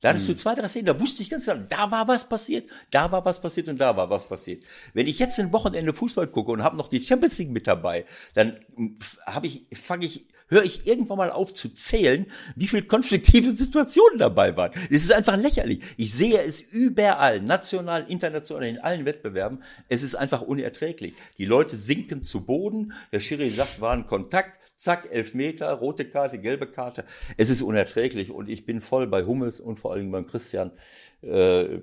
Da 0.00 0.10
hattest 0.10 0.28
hm. 0.28 0.34
du 0.34 0.40
zwei, 0.40 0.54
drei 0.54 0.68
Szenen, 0.68 0.86
da 0.86 1.00
wusste 1.00 1.22
ich 1.22 1.30
ganz 1.30 1.46
genau, 1.46 1.64
da 1.68 1.90
war 1.90 2.06
was 2.06 2.28
passiert, 2.28 2.68
da 2.90 3.10
war 3.10 3.24
was 3.24 3.40
passiert 3.40 3.68
und 3.68 3.78
da 3.78 3.96
war 3.96 4.08
was 4.10 4.28
passiert. 4.28 4.62
Wenn 4.94 5.08
ich 5.08 5.18
jetzt 5.18 5.40
ein 5.40 5.52
Wochenende 5.52 5.92
Fußball 5.92 6.28
gucke 6.28 6.52
und 6.52 6.62
habe 6.62 6.76
noch 6.76 6.88
die 6.88 7.00
Champions 7.00 7.38
League 7.38 7.50
mit 7.50 7.66
dabei, 7.66 8.04
dann 8.34 8.58
habe 9.26 9.48
ich, 9.48 9.66
fange 9.72 10.06
ich, 10.06 10.28
höre 10.48 10.62
ich 10.62 10.86
irgendwann 10.86 11.18
mal 11.18 11.30
auf 11.30 11.52
zu 11.52 11.68
zählen, 11.68 12.26
wie 12.54 12.68
viel 12.68 12.82
konfliktive 12.82 13.50
Situationen 13.52 14.18
dabei 14.18 14.56
waren. 14.56 14.72
Es 14.88 15.04
ist 15.04 15.12
einfach 15.12 15.36
lächerlich. 15.36 15.80
Ich 15.96 16.14
sehe 16.14 16.42
es 16.42 16.60
überall, 16.60 17.40
national, 17.40 18.06
international, 18.08 18.68
in 18.68 18.78
allen 18.78 19.04
Wettbewerben. 19.04 19.62
Es 19.88 20.02
ist 20.02 20.14
einfach 20.14 20.42
unerträglich. 20.42 21.14
Die 21.38 21.44
Leute 21.44 21.76
sinken 21.76 22.22
zu 22.22 22.44
Boden. 22.44 22.92
Der 23.12 23.20
Schiri 23.20 23.50
sagt, 23.50 23.80
war 23.80 23.92
ein 23.92 24.06
Kontakt 24.06 24.57
zack, 24.78 25.08
elf 25.10 25.34
Meter, 25.34 25.70
rote 25.72 26.08
Karte, 26.08 26.38
gelbe 26.38 26.70
Karte. 26.70 27.04
Es 27.36 27.50
ist 27.50 27.60
unerträglich 27.60 28.30
und 28.30 28.48
ich 28.48 28.64
bin 28.64 28.80
voll 28.80 29.06
bei 29.06 29.24
Hummels 29.24 29.60
und 29.60 29.78
vor 29.78 29.92
allem 29.92 30.10
beim 30.10 30.26
Christian. 30.26 30.72
Äh, 31.20 31.80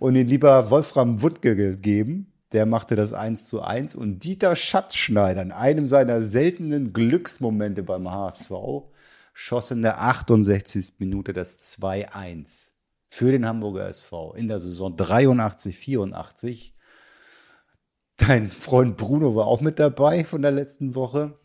Und 0.00 0.16
ihn 0.16 0.26
lieber 0.26 0.70
Wolfram 0.70 1.22
Wuttke 1.22 1.54
gegeben. 1.54 2.32
Der 2.52 2.66
machte 2.66 2.96
das 2.96 3.12
1 3.12 3.44
zu 3.44 3.62
1. 3.62 3.94
Und 3.94 4.24
Dieter 4.24 4.56
Schatzschneider, 4.56 5.42
in 5.42 5.52
einem 5.52 5.86
seiner 5.86 6.22
seltenen 6.22 6.92
Glücksmomente 6.92 7.84
beim 7.84 8.10
HSV, 8.10 8.50
schoss 9.34 9.70
in 9.70 9.82
der 9.82 10.02
68. 10.02 10.94
Minute 10.98 11.32
das 11.32 11.58
2-1 11.58 12.70
für 13.10 13.32
den 13.32 13.44
Hamburger 13.44 13.88
SV 13.88 14.34
in 14.34 14.48
der 14.48 14.60
Saison 14.60 14.96
83, 14.96 15.76
84. 15.76 16.74
Dein 18.16 18.50
Freund 18.50 18.96
Bruno 18.96 19.34
war 19.34 19.46
auch 19.46 19.60
mit 19.60 19.78
dabei 19.78 20.24
von 20.24 20.42
der 20.42 20.52
letzten 20.52 20.94
Woche. 20.94 21.38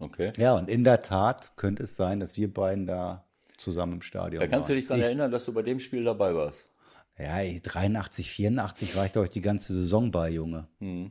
Okay. 0.00 0.32
Ja, 0.36 0.54
und 0.54 0.68
in 0.68 0.84
der 0.84 1.00
Tat 1.00 1.56
könnte 1.56 1.84
es 1.84 1.96
sein, 1.96 2.20
dass 2.20 2.36
wir 2.36 2.52
beiden 2.52 2.86
da 2.86 3.24
zusammen 3.56 3.94
im 3.94 4.02
Stadion 4.02 4.40
waren. 4.40 4.50
Da 4.50 4.56
kannst 4.56 4.68
waren. 4.68 4.76
du 4.76 4.80
dich 4.80 4.88
daran 4.88 5.02
erinnern, 5.02 5.30
dass 5.30 5.44
du 5.44 5.52
bei 5.52 5.62
dem 5.62 5.80
Spiel 5.80 6.04
dabei 6.04 6.34
warst. 6.34 6.70
Ja, 7.16 7.42
83, 7.42 8.30
84 8.30 8.96
war 8.96 9.06
ich 9.06 9.12
doch 9.12 9.26
die 9.26 9.40
ganze 9.40 9.74
Saison 9.74 10.10
bei, 10.10 10.30
Junge. 10.30 10.68
Hm. 10.78 11.10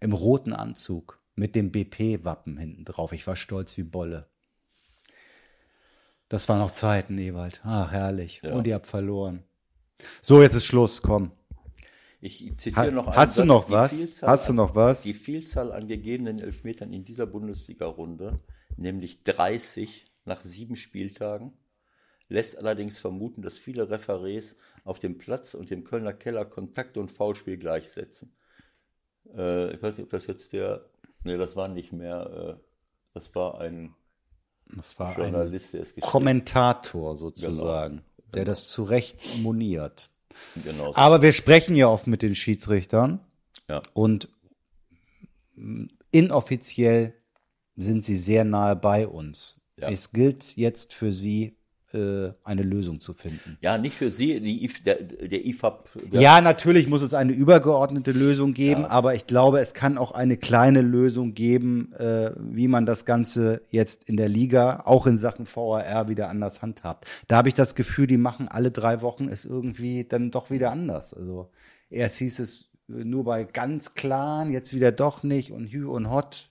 Im 0.00 0.12
roten 0.12 0.52
Anzug 0.52 1.20
mit 1.34 1.54
dem 1.54 1.70
BP-Wappen 1.70 2.56
hinten 2.56 2.84
drauf. 2.84 3.12
Ich 3.12 3.26
war 3.26 3.36
stolz 3.36 3.76
wie 3.76 3.82
Bolle. 3.82 4.28
Das 6.30 6.48
waren 6.48 6.60
noch 6.60 6.70
Zeiten, 6.70 7.18
Ewald. 7.18 7.60
Ach, 7.64 7.90
herrlich. 7.90 8.40
Ja. 8.42 8.54
Und 8.54 8.66
ihr 8.66 8.76
habt 8.76 8.86
verloren. 8.86 9.42
So, 10.22 10.40
jetzt 10.40 10.54
ist 10.54 10.64
Schluss, 10.64 11.02
komm. 11.02 11.32
Ich 12.22 12.56
zitiere 12.56 12.92
noch 12.92 13.08
einen 13.08 13.16
Hast 13.16 13.34
Satz, 13.34 13.42
du 13.42 13.44
noch 13.44 13.68
was? 13.68 14.22
Hast 14.22 14.48
du 14.48 14.52
noch 14.52 14.74
was? 14.74 15.02
Die 15.02 15.12
Vielzahl 15.12 15.72
an 15.72 15.88
gegebenen 15.88 16.38
Elfmetern 16.38 16.92
in 16.92 17.04
dieser 17.04 17.26
Bundesliga-Runde 17.26 18.40
nämlich 18.76 19.22
30 19.24 20.06
nach 20.24 20.40
sieben 20.40 20.76
Spieltagen, 20.76 21.52
lässt 22.28 22.58
allerdings 22.58 22.98
vermuten, 22.98 23.42
dass 23.42 23.58
viele 23.58 23.90
Referees 23.90 24.56
auf 24.84 24.98
dem 24.98 25.18
Platz 25.18 25.54
und 25.54 25.70
dem 25.70 25.84
Kölner 25.84 26.12
Keller 26.12 26.44
Kontakt 26.44 26.96
und 26.96 27.10
Foulspiel 27.10 27.58
gleichsetzen. 27.58 28.32
Äh, 29.34 29.74
ich 29.74 29.82
weiß 29.82 29.96
nicht, 29.96 30.04
ob 30.04 30.10
das 30.10 30.26
jetzt 30.26 30.52
der, 30.52 30.88
nee, 31.24 31.36
das 31.36 31.56
war 31.56 31.68
nicht 31.68 31.92
mehr, 31.92 32.58
äh, 32.60 32.64
das 33.14 33.34
war 33.34 33.60
ein 33.60 33.94
Das 34.76 34.98
war 34.98 35.16
Journalist, 35.16 35.74
ein 35.74 36.00
Kommentator 36.00 37.16
sozusagen, 37.16 37.96
Genau. 37.96 38.30
der 38.34 38.44
das 38.44 38.68
zu 38.68 38.84
Recht 38.84 39.38
moniert. 39.42 40.10
Genau. 40.64 40.94
Aber 40.94 41.22
wir 41.22 41.32
sprechen 41.32 41.76
ja 41.76 41.88
oft 41.88 42.06
mit 42.06 42.22
den 42.22 42.34
Schiedsrichtern 42.34 43.20
ja. 43.68 43.82
und 43.92 44.28
mm, 45.54 45.86
inoffiziell 46.10 47.14
sind 47.76 48.04
sie 48.04 48.16
sehr 48.16 48.44
nahe 48.44 48.76
bei 48.76 49.06
uns. 49.06 49.60
Ja. 49.78 49.88
Es 49.90 50.12
gilt 50.12 50.56
jetzt 50.56 50.94
für 50.94 51.12
sie, 51.12 51.56
eine 51.92 52.62
Lösung 52.62 53.00
zu 53.00 53.14
finden. 53.14 53.58
ja, 53.60 53.76
nicht 53.78 53.96
für 53.96 54.10
Sie, 54.10 54.40
die 54.40 54.70
der, 54.84 55.02
der 55.02 55.44
IFAB. 55.44 55.88
Der, 56.12 56.20
Ja, 56.20 56.40
natürlich 56.40 56.88
muss 56.88 57.02
es 57.02 57.14
eine 57.14 57.32
übergeordnete 57.32 58.12
Lösung 58.12 58.54
geben, 58.54 58.82
Ja. 58.82 58.90
aber 58.90 59.14
ich 59.14 59.26
glaube, 59.26 59.60
es 59.60 59.74
kann 59.74 59.98
auch 59.98 60.12
eine 60.12 60.36
kleine 60.36 60.82
Lösung 60.82 61.34
geben, 61.34 61.92
äh, 61.94 62.32
wie 62.38 62.68
man 62.68 62.86
das 62.86 63.04
Ganze 63.04 63.62
jetzt 63.70 64.04
in 64.08 64.16
der 64.16 64.28
Liga, 64.28 64.82
auch 64.84 65.06
in 65.06 65.16
Sachen 65.16 65.46
VAR, 65.46 66.08
wieder 66.08 66.28
anders 66.28 66.62
handhabt. 66.62 67.06
Da 67.26 67.36
habe 67.38 67.48
ich 67.48 67.54
das 67.54 67.74
Gefühl, 67.74 68.06
die 68.06 68.18
machen 68.18 68.46
alle 68.48 68.70
drei 68.70 69.00
Wochen 69.02 69.28
es 69.28 69.44
irgendwie 69.44 70.04
dann 70.04 70.30
doch 70.30 70.50
wieder 70.50 70.70
anders. 70.70 71.12
Also 71.12 71.50
erst 71.90 72.18
hieß 72.18 72.38
es 72.38 72.70
nur 72.86 73.24
bei 73.24 73.44
ganz 73.44 73.94
klaren, 73.94 74.50
jetzt 74.52 74.74
wieder 74.74 74.92
doch 74.92 75.22
nicht 75.22 75.50
und 75.52 75.66
Hü 75.66 75.86
und 75.86 76.10
Hot. 76.10 76.50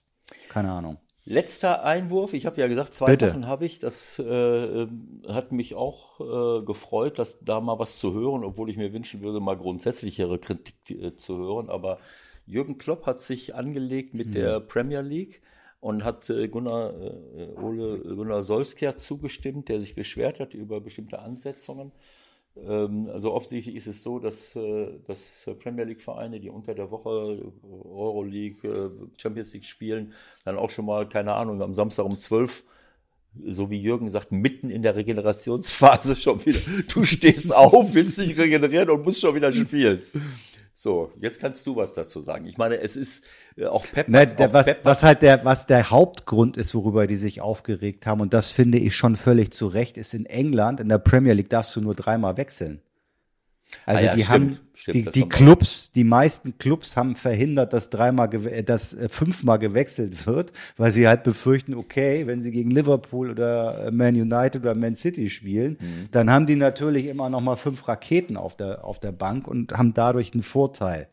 Keine 0.50 0.72
Ahnung. 0.72 0.98
Letzter 1.30 1.84
Einwurf, 1.84 2.34
ich 2.34 2.48
habe 2.48 2.60
ja 2.60 2.68
gesagt, 2.68 2.96
zwei 2.96 3.12
Bitte. 3.12 3.28
Sachen 3.28 3.46
habe 3.46 3.64
ich. 3.64 3.78
Das 3.78 4.18
äh, 4.18 4.24
ähm, 4.24 5.22
hat 5.28 5.52
mich 5.52 5.76
auch 5.76 6.20
äh, 6.20 6.66
gefreut, 6.66 7.20
dass 7.20 7.38
da 7.42 7.62
mal 7.62 7.78
was 7.78 8.00
zu 8.00 8.16
hören, 8.16 8.44
obwohl 8.44 8.68
ich 8.72 8.78
mir 8.78 8.94
wünschen 8.94 9.22
würde, 9.22 9.40
mal 9.40 9.56
grundsätzlichere 9.56 10.40
Kritik 10.40 10.90
äh, 10.90 11.16
zu 11.16 11.38
hören. 11.38 11.70
Aber 11.70 12.00
Jürgen 12.48 12.80
Klopp 12.80 13.06
hat 13.06 13.22
sich 13.22 13.54
angelegt 13.54 14.16
mit 14.16 14.34
der 14.34 14.60
Premier 14.60 15.02
League 15.02 15.42
und 15.80 16.04
hat 16.04 16.32
äh, 16.32 16.48
Gunnar, 16.48 16.94
äh, 17.00 17.62
Ole 17.62 18.00
Gunnar 18.00 18.42
Solskjaer 18.42 18.98
zugestimmt, 18.98 19.70
der 19.70 19.80
sich 19.80 19.94
beschwert 19.94 20.40
hat 20.40 20.56
über 20.56 20.82
bestimmte 20.82 21.20
Ansetzungen. 21.20 21.92
Ähm, 22.68 23.08
also 23.12 23.34
offensichtlich 23.34 23.76
ist 23.76 23.88
es 23.88 24.04
so, 24.04 24.20
dass, 24.20 24.56
äh, 24.56 24.88
dass 25.06 25.50
Premier 25.62 25.86
League 25.86 26.02
Vereine, 26.02 26.40
die 26.40 26.50
unter 26.50 26.74
der 26.74 26.92
Woche 26.92 27.52
Euroleague, 27.64 28.70
äh, 28.70 28.90
Champions 29.18 29.54
League 29.54 29.66
spielen, 29.66 30.14
dann 30.46 30.58
auch 30.58 30.70
schon 30.70 30.86
mal, 30.86 31.08
keine 31.08 31.34
Ahnung, 31.34 31.62
am 31.62 31.74
Samstag 31.74 32.06
um 32.06 32.18
12 32.18 32.64
so 33.46 33.70
wie 33.70 33.78
Jürgen 33.78 34.10
sagt, 34.10 34.32
mitten 34.32 34.70
in 34.70 34.82
der 34.82 34.96
Regenerationsphase 34.96 36.16
schon 36.20 36.44
wieder. 36.46 36.60
Du 36.92 37.04
stehst 37.04 37.54
auf, 37.54 37.94
willst 37.94 38.18
dich 38.18 38.38
regenerieren 38.38 38.90
und 38.90 39.06
musst 39.06 39.22
schon 39.22 39.36
wieder 39.36 39.52
spielen. 39.52 40.02
So, 40.82 41.12
jetzt 41.20 41.42
kannst 41.42 41.68
du 41.68 41.76
was 41.76 41.92
dazu 41.92 42.22
sagen. 42.22 42.46
Ich 42.46 42.58
meine, 42.58 42.80
es 42.80 42.96
ist 42.96 43.26
äh, 43.58 43.66
auch 43.66 43.86
Pep. 43.92 44.08
Ne, 44.08 44.20
hat- 44.20 44.40
der, 44.40 44.54
was, 44.54 44.66
Pep 44.66 44.86
was 44.86 45.04
halt 45.04 45.22
der, 45.24 45.44
was 45.44 45.66
der 45.66 45.90
Hauptgrund 45.90 46.56
ist, 46.56 46.74
worüber 46.74 47.06
die 47.06 47.18
sich 47.18 47.42
aufgeregt 47.42 48.06
haben, 48.08 48.22
und 48.22 48.34
das 48.34 48.50
finde 48.50 48.78
ich 48.78 48.96
schon 48.96 49.18
völlig 49.18 49.52
zu 49.52 49.68
Recht, 49.68 49.98
ist 49.98 50.14
in 50.14 50.26
England, 50.26 50.80
in 50.80 50.88
der 50.88 51.00
Premier 51.00 51.34
League 51.34 51.50
darfst 51.50 51.76
du 51.76 51.82
nur 51.82 51.96
dreimal 51.96 52.38
wechseln. 52.38 52.82
Also 53.86 54.02
Ah 54.02 54.06
ja, 54.06 54.16
die 54.16 54.24
stimmt, 54.24 54.30
haben, 54.34 54.60
stimmt, 54.74 54.96
die, 54.96 55.04
die. 55.22 55.30
Clubs, 55.30 55.92
die 55.92 56.04
meisten 56.04 56.58
Clubs 56.58 56.98
haben 56.98 57.16
verhindert, 57.16 57.74
dass 57.74 57.90
dreimal, 57.90 58.34
äh, 58.48 58.64
dass 58.64 58.94
äh, 58.94 59.10
fünfmal 59.10 59.60
gewechselt 59.60 60.26
wird, 60.26 60.52
weil 60.78 60.92
sie 60.92 61.08
halt 61.08 61.24
befürchten, 61.24 61.76
okay, 61.76 62.26
wenn 62.28 62.42
sie 62.42 62.52
gegen 62.52 62.72
Liverpool 62.72 63.30
oder 63.32 63.86
äh, 63.88 63.92
Man 63.92 64.16
United 64.16 64.62
oder 64.62 64.76
Man 64.76 64.96
City 64.96 65.30
spielen, 65.30 65.78
Mhm. 65.80 66.08
dann 66.12 66.30
haben 66.32 66.46
die 66.48 66.56
natürlich 66.56 67.06
immer 67.08 67.30
noch 67.30 67.42
mal 67.42 67.56
fünf 67.58 67.88
Raketen 67.88 68.38
auf 68.38 68.56
der, 68.58 68.84
auf 68.86 69.00
der 69.00 69.12
Bank 69.12 69.48
und 69.48 69.74
haben 69.74 69.94
dadurch 69.94 70.34
einen 70.34 70.44
Vorteil 70.44 71.08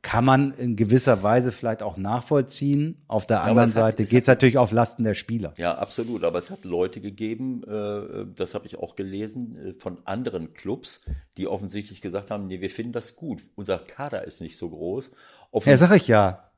kann 0.00 0.24
man 0.24 0.52
in 0.52 0.76
gewisser 0.76 1.22
Weise 1.22 1.52
vielleicht 1.52 1.82
auch 1.82 1.96
nachvollziehen. 1.96 3.02
Auf 3.08 3.26
der 3.26 3.42
anderen 3.42 3.68
hat- 3.68 3.74
Seite 3.74 4.04
geht 4.04 4.22
es 4.22 4.26
natürlich 4.28 4.56
auf 4.56 4.72
Lasten 4.72 5.02
der 5.04 5.14
Spieler. 5.14 5.52
Ja, 5.58 5.76
absolut. 5.76 6.24
Aber 6.24 6.38
es 6.38 6.50
hat 6.50 6.64
Leute 6.64 7.00
gegeben, 7.00 7.62
äh, 7.64 8.26
das 8.34 8.54
habe 8.54 8.66
ich 8.66 8.78
auch 8.78 8.94
gelesen, 8.96 9.56
äh, 9.56 9.74
von 9.74 9.98
anderen 10.06 10.54
Clubs, 10.54 11.00
die 11.36 11.46
offensichtlich 11.48 12.00
gesagt 12.00 12.30
haben, 12.30 12.46
nee, 12.46 12.60
wir 12.60 12.70
finden 12.70 12.92
das 12.92 13.16
gut. 13.16 13.42
Unser 13.54 13.78
Kader 13.78 14.24
ist 14.24 14.40
nicht 14.40 14.56
so 14.56 14.70
groß. 14.70 15.10
Offen 15.50 15.68
Ja, 15.68 15.76
sag 15.76 15.94
ich 15.96 16.08
ja. 16.08 16.50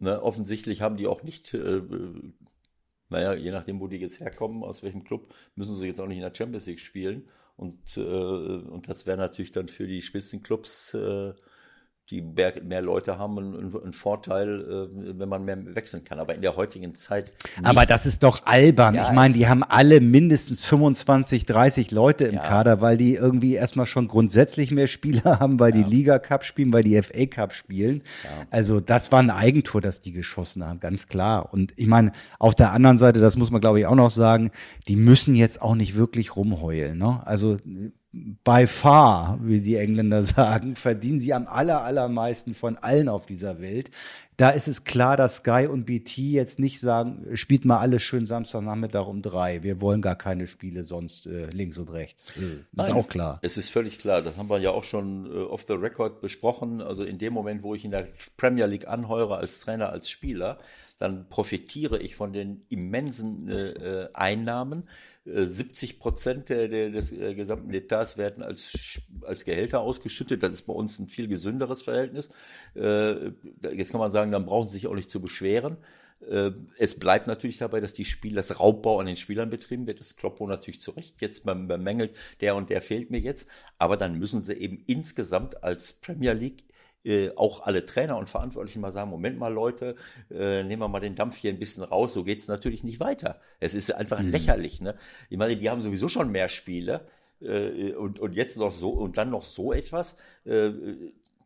ne, 0.00 0.20
offensichtlich 0.22 0.80
haben 0.82 0.96
die 0.96 1.06
auch 1.06 1.22
nicht, 1.22 1.54
äh, 1.54 1.82
naja, 3.10 3.34
je 3.34 3.50
nachdem, 3.50 3.80
wo 3.80 3.86
die 3.88 3.96
jetzt 3.98 4.20
herkommen, 4.20 4.62
aus 4.64 4.82
welchem 4.82 5.04
Club, 5.04 5.34
müssen 5.54 5.76
sie 5.76 5.86
jetzt 5.86 6.00
auch 6.00 6.06
nicht 6.06 6.18
in 6.18 6.22
der 6.24 6.34
Champions 6.34 6.66
League 6.66 6.80
spielen. 6.80 7.28
Und, 7.56 7.96
äh, 7.96 8.00
und 8.00 8.88
das 8.88 9.06
wäre 9.06 9.16
natürlich 9.16 9.50
dann 9.50 9.68
für 9.68 9.86
die 9.86 10.02
Spitzenclubs, 10.02 10.94
äh, 10.94 11.32
die 12.10 12.22
mehr, 12.22 12.80
Leute 12.80 13.18
haben, 13.18 13.38
ein, 13.38 13.54
ein, 13.54 13.76
ein 13.86 13.92
Vorteil, 13.92 14.60
äh, 14.60 15.18
wenn 15.18 15.28
man 15.28 15.44
mehr 15.44 15.58
wechseln 15.74 16.04
kann. 16.04 16.18
Aber 16.18 16.34
in 16.34 16.40
der 16.40 16.56
heutigen 16.56 16.94
Zeit. 16.94 17.32
nicht. 17.56 17.66
Aber 17.66 17.84
das 17.84 18.06
ist 18.06 18.22
doch 18.22 18.46
albern. 18.46 18.94
Ja, 18.94 19.02
ich 19.02 19.12
meine, 19.12 19.34
die 19.34 19.46
haben 19.46 19.62
alle 19.62 20.00
mindestens 20.00 20.64
25, 20.64 21.44
30 21.44 21.90
Leute 21.90 22.24
im 22.24 22.36
Ja. 22.36 22.42
Kader, 22.42 22.80
weil 22.80 22.96
die 22.96 23.14
irgendwie 23.14 23.54
erstmal 23.54 23.84
schon 23.84 24.08
grundsätzlich 24.08 24.70
mehr 24.70 24.86
Spieler 24.86 25.22
haben, 25.40 25.60
weil 25.60 25.72
die 25.72 25.82
Liga 25.82 26.18
Cup 26.18 26.44
spielen, 26.44 26.72
weil 26.72 26.82
die 26.82 27.00
FA 27.02 27.26
Cup 27.26 27.52
spielen. 27.52 28.02
Also 28.50 28.80
das 28.80 29.12
war 29.12 29.18
ein 29.18 29.30
Eigentor, 29.30 29.82
das 29.82 30.00
die 30.00 30.12
geschossen 30.12 30.64
haben, 30.64 30.80
ganz 30.80 31.08
klar. 31.08 31.52
Und 31.52 31.74
ich 31.76 31.86
meine, 31.86 32.12
auf 32.38 32.54
der 32.54 32.72
anderen 32.72 32.96
Seite, 32.96 33.20
das 33.20 33.36
muss 33.36 33.50
man 33.50 33.60
glaube 33.60 33.80
ich 33.80 33.86
auch 33.86 33.94
noch 33.94 34.10
sagen, 34.10 34.50
die 34.88 34.96
müssen 34.96 35.34
jetzt 35.34 35.60
auch 35.60 35.74
nicht 35.74 35.94
wirklich 35.94 36.36
rumheulen. 36.36 36.96
Ne? 36.96 37.20
Also 37.26 37.58
by 38.12 38.66
far, 38.66 39.38
wie 39.42 39.60
die 39.60 39.76
Engländer 39.76 40.22
sagen, 40.22 40.76
verdienen 40.76 41.20
sie 41.20 41.34
am 41.34 41.46
aller, 41.46 41.82
allermeisten 41.82 42.54
von 42.54 42.76
allen 42.76 43.08
auf 43.08 43.26
dieser 43.26 43.60
Welt. 43.60 43.90
Da 44.36 44.50
ist 44.50 44.68
es 44.68 44.84
klar, 44.84 45.16
dass 45.16 45.38
Sky 45.38 45.66
und 45.68 45.84
BT 45.84 46.18
jetzt 46.18 46.60
nicht 46.60 46.78
sagen, 46.78 47.26
spielt 47.34 47.64
mal 47.64 47.78
alles 47.78 48.02
schön 48.02 48.24
Samstagnachmittag 48.24 49.06
um 49.08 49.20
drei. 49.20 49.64
Wir 49.64 49.80
wollen 49.80 50.00
gar 50.00 50.14
keine 50.14 50.46
Spiele 50.46 50.84
sonst 50.84 51.26
äh, 51.26 51.46
links 51.46 51.76
und 51.76 51.90
rechts. 51.92 52.30
Äh, 52.36 52.64
das 52.72 52.88
ist 52.88 52.94
auch 52.94 53.08
klar. 53.08 53.40
Es 53.42 53.56
ist 53.56 53.68
völlig 53.68 53.98
klar. 53.98 54.22
Das 54.22 54.36
haben 54.36 54.48
wir 54.48 54.58
ja 54.58 54.70
auch 54.70 54.84
schon 54.84 55.26
äh, 55.26 55.38
off 55.38 55.64
the 55.66 55.74
record 55.74 56.20
besprochen. 56.20 56.80
Also 56.80 57.02
in 57.02 57.18
dem 57.18 57.32
Moment, 57.32 57.64
wo 57.64 57.74
ich 57.74 57.84
in 57.84 57.90
der 57.90 58.06
Premier 58.36 58.66
League 58.66 58.86
anheure 58.86 59.38
als 59.38 59.58
Trainer, 59.58 59.90
als 59.90 60.08
Spieler, 60.08 60.58
dann 60.98 61.28
profitiere 61.28 61.98
ich 62.00 62.16
von 62.16 62.32
den 62.32 62.62
immensen 62.68 63.48
äh, 63.48 63.70
äh, 64.04 64.08
Einnahmen. 64.14 64.88
Äh, 65.24 65.44
70 65.44 65.98
Prozent 66.00 66.48
der, 66.48 66.68
der, 66.68 66.90
des 66.90 67.12
äh, 67.12 67.34
gesamten 67.34 67.72
Etats 67.72 68.16
werden 68.18 68.42
als, 68.42 69.00
als 69.22 69.44
Gehälter 69.44 69.80
ausgeschüttet. 69.80 70.42
Das 70.42 70.52
ist 70.52 70.62
bei 70.62 70.72
uns 70.72 70.98
ein 70.98 71.06
viel 71.08 71.28
gesünderes 71.28 71.82
Verhältnis. 71.82 72.30
Äh, 72.74 73.30
jetzt 73.72 73.90
kann 73.92 74.00
man 74.00 74.12
sagen, 74.12 74.32
dann 74.32 74.46
brauchen 74.46 74.68
sie 74.68 74.74
sich 74.74 74.86
auch 74.86 74.94
nicht 74.94 75.10
zu 75.10 75.20
beschweren. 75.20 75.76
Äh, 76.28 76.50
Es 76.78 76.98
bleibt 76.98 77.26
natürlich 77.26 77.58
dabei, 77.58 77.80
dass 77.80 77.92
die 77.92 78.04
Spieler, 78.04 78.36
das 78.36 78.58
Raubbau 78.58 78.98
an 79.00 79.06
den 79.06 79.16
Spielern 79.16 79.50
betrieben 79.50 79.86
wird. 79.86 80.00
Das 80.00 80.16
Kloppo 80.16 80.46
natürlich 80.46 80.80
zu 80.80 80.92
Recht 80.92 81.20
jetzt 81.20 81.44
bem- 81.44 81.68
bemängelt, 81.68 82.14
der 82.40 82.56
und 82.56 82.70
der 82.70 82.82
fehlt 82.82 83.10
mir 83.10 83.20
jetzt. 83.20 83.46
Aber 83.78 83.96
dann 83.96 84.18
müssen 84.18 84.42
sie 84.42 84.54
eben 84.54 84.82
insgesamt 84.86 85.62
als 85.62 85.92
Premier 85.94 86.32
League 86.32 86.64
äh, 87.04 87.30
auch 87.36 87.60
alle 87.60 87.84
Trainer 87.84 88.16
und 88.16 88.28
Verantwortlichen 88.28 88.80
mal 88.80 88.92
sagen, 88.92 89.10
Moment 89.10 89.38
mal 89.38 89.52
Leute, 89.52 89.96
äh, 90.30 90.62
nehmen 90.62 90.82
wir 90.82 90.88
mal 90.88 91.00
den 91.00 91.14
Dampf 91.14 91.36
hier 91.36 91.50
ein 91.50 91.58
bisschen 91.58 91.82
raus, 91.82 92.12
so 92.12 92.24
geht's 92.24 92.48
natürlich 92.48 92.84
nicht 92.84 93.00
weiter. 93.00 93.40
Es 93.60 93.74
ist 93.74 93.92
einfach 93.92 94.20
lächerlich. 94.20 94.80
Ne? 94.80 94.94
Ich 95.30 95.38
meine, 95.38 95.56
die 95.56 95.70
haben 95.70 95.80
sowieso 95.80 96.08
schon 96.08 96.30
mehr 96.30 96.48
Spiele 96.48 97.06
äh, 97.40 97.92
und, 97.92 98.20
und 98.20 98.34
jetzt 98.34 98.56
noch 98.56 98.72
so 98.72 98.90
und 98.90 99.18
dann 99.18 99.30
noch 99.30 99.44
so 99.44 99.72
etwas. 99.72 100.16
Äh, 100.44 100.70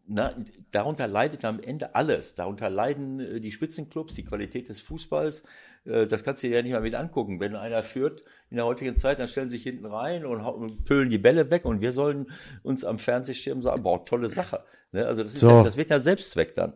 na, 0.07 0.35
darunter 0.73 1.07
leidet 1.07 1.45
am 1.45 1.61
Ende 1.61 1.95
alles. 1.95 2.35
Darunter 2.35 2.69
leiden 2.71 3.21
äh, 3.21 3.41
die 3.41 3.53
Spitzenclubs, 3.53 4.15
die 4.15 4.25
Qualität 4.25 4.69
des 4.69 4.81
Fußballs. 4.81 5.45
Äh, 5.85 6.07
das 6.07 6.25
kannst 6.25 6.43
du 6.43 6.49
dir 6.49 6.57
ja 6.57 6.63
nicht 6.63 6.73
mal 6.73 6.81
mit 6.81 6.95
angucken. 6.95 7.41
Wenn 7.41 7.57
einer 7.57 7.83
führt 7.83 8.23
in 8.51 8.57
der 8.57 8.67
heutigen 8.67 8.97
Zeit, 8.97 9.19
dann 9.19 9.29
stellen 9.29 9.51
sie 9.51 9.57
sich 9.57 9.65
hinten 9.65 9.87
rein 9.87 10.27
und, 10.27 10.41
und 10.41 10.85
pölen 10.85 11.11
die 11.11 11.19
Bälle 11.19 11.51
weg 11.51 11.65
und 11.65 11.81
wir 11.81 11.93
sollen 11.93 12.31
uns 12.63 12.85
am 12.85 12.99
Fernsehschirm 12.99 13.63
sagen, 13.63 13.83
boah, 13.83 14.05
tolle 14.05 14.29
Sache. 14.29 14.65
Ne? 14.93 15.07
Also 15.07 15.23
das, 15.25 15.35
ist 15.35 15.41
So. 15.41 15.49
ja, 15.51 15.63
das 15.63 15.77
wird 15.77 15.91
ja 15.91 16.01
Selbstzweck 16.01 16.55
dann. 16.55 16.73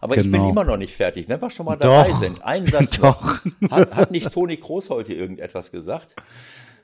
Aber 0.00 0.16
ich 0.16 0.22
bin 0.22 0.32
Genau. 0.32 0.50
immer 0.50 0.64
noch 0.64 0.76
nicht 0.76 0.94
fertig. 0.94 1.28
Wenn 1.28 1.40
wir 1.40 1.50
schon 1.50 1.66
mal 1.66 1.76
dabei 1.76 2.08
Doch. 2.08 2.18
sind, 2.20 2.42
einen 2.44 2.66
Satz 2.66 2.92
Doch. 3.00 3.44
noch. 3.60 3.70
Hat, 3.70 3.94
hat 3.94 4.10
nicht 4.10 4.30
Toni 4.32 4.56
Kroos 4.56 4.88
heute 4.90 5.12
irgendetwas 5.14 5.70
gesagt? 5.72 6.14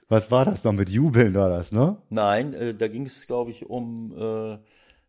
Was 0.09 0.31
war 0.31 0.45
das 0.45 0.65
noch 0.65 0.73
mit 0.73 0.89
Jubeln 0.89 1.35
war 1.35 1.49
das, 1.49 1.73
ne? 1.73 1.97
Nein, 2.11 2.55
äh, 2.55 2.75
da 2.75 2.87
ging 2.89 3.07
es, 3.07 3.27
glaube 3.27 3.51
ich, 3.51 3.67
um, 3.69 4.13
äh, 4.17 4.59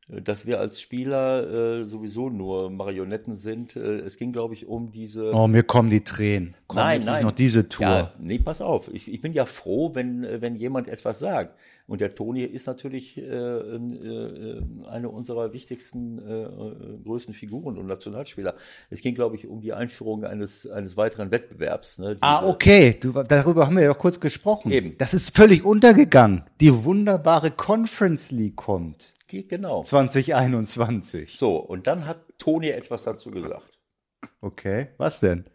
dass 0.10 0.46
wir 0.46 0.60
als 0.60 0.80
Spieler 0.80 1.80
äh, 1.80 1.84
sowieso 1.84 2.30
nur 2.30 2.70
Marionetten 2.70 3.36
sind. 3.36 3.76
Äh, 3.76 4.00
es 4.00 4.18
ging, 4.18 4.32
glaube 4.32 4.54
ich, 4.54 4.68
um 4.68 4.92
diese. 4.92 5.34
Oh, 5.34 5.48
mir 5.48 5.64
kommen 5.64 5.90
die 5.90 6.04
Tränen. 6.04 6.56
Komm, 6.68 6.78
nein, 6.78 7.02
nein. 7.06 7.24
Noch 7.24 7.34
diese 7.34 7.68
Tour. 7.68 7.86
Ja, 7.86 8.14
nee, 8.18 8.40
pass 8.40 8.62
auf. 8.62 8.90
Ich, 8.94 9.12
ich 9.12 9.20
bin 9.20 9.34
ja 9.34 9.46
froh, 9.46 9.92
wenn, 9.96 10.24
äh, 10.24 10.42
wenn 10.42 10.56
jemand 10.56 10.88
etwas 10.88 11.20
sagt. 11.20 11.58
Und 11.88 12.02
der 12.02 12.16
Toni 12.16 12.44
ist 12.44 12.68
natürlich 12.68 13.18
äh, 13.18 13.22
äh, 13.22 14.62
eine 14.90 15.10
unserer 15.10 15.52
wichtigsten, 15.52 16.20
äh, 16.20 17.04
größten 17.04 17.34
Figuren 17.34 17.78
und 17.78 17.88
Nationalspieler. 17.88 18.56
Es 18.90 19.02
ging, 19.02 19.14
glaube 19.14 19.36
ich, 19.36 19.48
um 19.48 19.62
die 19.62 19.74
Einführung 19.74 20.24
eines, 20.24 20.70
eines 20.70 20.96
weiteren 20.96 21.32
Wettbewerbs. 21.32 22.00
Ne? 22.00 22.18
ah, 22.22 22.46
okay. 22.46 22.98
Du, 23.00 23.12
darüber 23.12 23.66
haben 23.66 23.76
wir 23.76 23.84
ja 23.84 23.90
doch 23.90 24.00
kurz 24.00 24.20
gesprochen. 24.20 24.72
Eben. 24.72 24.98
Das 24.98 25.14
ist 25.14 25.36
völlig 25.36 25.66
untergegangen. 25.66 26.44
Die 26.62 26.86
wunderbare 26.86 27.52
Conference 27.52 28.32
League 28.32 28.56
kommt. 28.56 29.17
Genau. 29.28 29.84
2021. 29.84 31.38
So, 31.38 31.58
und 31.58 31.88
dann 31.88 32.06
hat 32.06 32.22
Toni 32.38 32.70
etwas 32.70 33.04
dazu 33.04 33.30
gesagt. 33.32 33.78
Okay, 34.42 34.90
was 34.98 35.20
denn? 35.20 35.46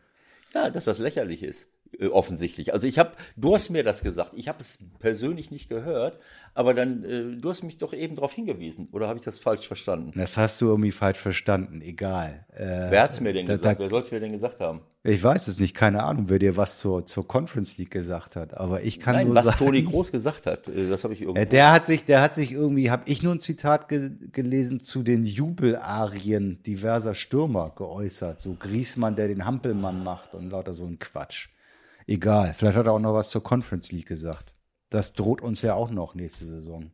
Ja, 0.54 0.70
dass 0.70 0.84
das 0.84 0.98
lächerlich 0.98 1.42
ist, 1.42 1.68
äh, 1.98 2.06
offensichtlich. 2.06 2.72
Also 2.72 2.86
ich 2.86 2.98
habe, 2.98 3.12
du 3.36 3.54
hast 3.54 3.70
mir 3.70 3.82
das 3.82 4.02
gesagt, 4.02 4.32
ich 4.34 4.48
habe 4.48 4.58
es 4.60 4.78
persönlich 4.98 5.50
nicht 5.50 5.68
gehört, 5.68 6.18
aber 6.54 6.74
dann, 6.74 7.04
äh, 7.04 7.36
du 7.40 7.50
hast 7.50 7.62
mich 7.62 7.78
doch 7.78 7.92
eben 7.92 8.14
darauf 8.14 8.32
hingewiesen, 8.32 8.88
oder 8.92 9.08
habe 9.08 9.18
ich 9.18 9.24
das 9.24 9.38
falsch 9.38 9.66
verstanden? 9.66 10.12
Das 10.16 10.36
hast 10.36 10.60
du 10.60 10.68
irgendwie 10.68 10.92
falsch 10.92 11.18
verstanden, 11.18 11.80
egal. 11.80 12.44
Äh, 12.54 12.90
wer 12.90 13.02
hat's 13.02 13.20
mir 13.20 13.32
denn 13.32 13.46
da, 13.46 13.56
gesagt? 13.56 13.78
Da, 13.80 13.82
wer 13.82 13.90
soll 13.90 14.02
es 14.02 14.10
mir 14.10 14.20
denn 14.20 14.32
gesagt 14.32 14.60
haben? 14.60 14.80
Ich 15.04 15.22
weiß 15.22 15.48
es 15.48 15.58
nicht, 15.58 15.74
keine 15.74 16.04
Ahnung, 16.04 16.26
wer 16.28 16.38
dir 16.38 16.56
was 16.56 16.76
zur, 16.76 17.06
zur 17.06 17.26
Conference 17.26 17.76
League 17.76 17.90
gesagt 17.90 18.36
hat, 18.36 18.54
aber 18.54 18.82
ich 18.82 19.00
kann 19.00 19.16
Nein, 19.16 19.26
nur 19.28 19.36
was 19.36 19.44
sagen, 19.46 19.58
Toni 19.58 19.82
Groß 19.82 20.12
gesagt 20.12 20.46
hat, 20.46 20.68
äh, 20.68 20.88
das 20.88 21.04
habe 21.04 21.14
ich 21.14 21.22
irgendwo. 21.22 21.40
Äh, 21.40 21.46
der 21.46 21.72
hat 21.72 21.86
sich, 21.86 22.04
der 22.04 22.22
hat 22.22 22.34
sich 22.34 22.52
irgendwie, 22.52 22.90
habe 22.90 23.02
ich 23.06 23.22
nur 23.22 23.34
ein 23.34 23.40
Zitat 23.40 23.88
ge 23.88 24.12
gelesen 24.30 24.80
zu 24.80 25.02
den 25.02 25.24
Jubelarien 25.24 26.62
diverser 26.62 27.14
Stürmer 27.14 27.72
geäußert, 27.76 28.40
so 28.40 28.54
Griesmann, 28.58 29.16
der 29.16 29.28
den 29.28 29.44
Hampelmann 29.44 30.04
macht 30.04 30.34
und 30.34 30.50
lauter 30.50 30.72
so 30.72 30.84
ein 30.84 30.98
Quatsch. 30.98 31.48
Egal, 32.06 32.54
vielleicht 32.54 32.76
hat 32.76 32.86
er 32.86 32.92
auch 32.92 32.98
noch 32.98 33.14
was 33.14 33.30
zur 33.30 33.42
Conference 33.42 33.92
League 33.92 34.08
gesagt. 34.08 34.54
Das 34.90 35.12
droht 35.12 35.40
uns 35.40 35.62
ja 35.62 35.74
auch 35.74 35.90
noch 35.90 36.14
nächste 36.14 36.44
Saison. 36.44 36.92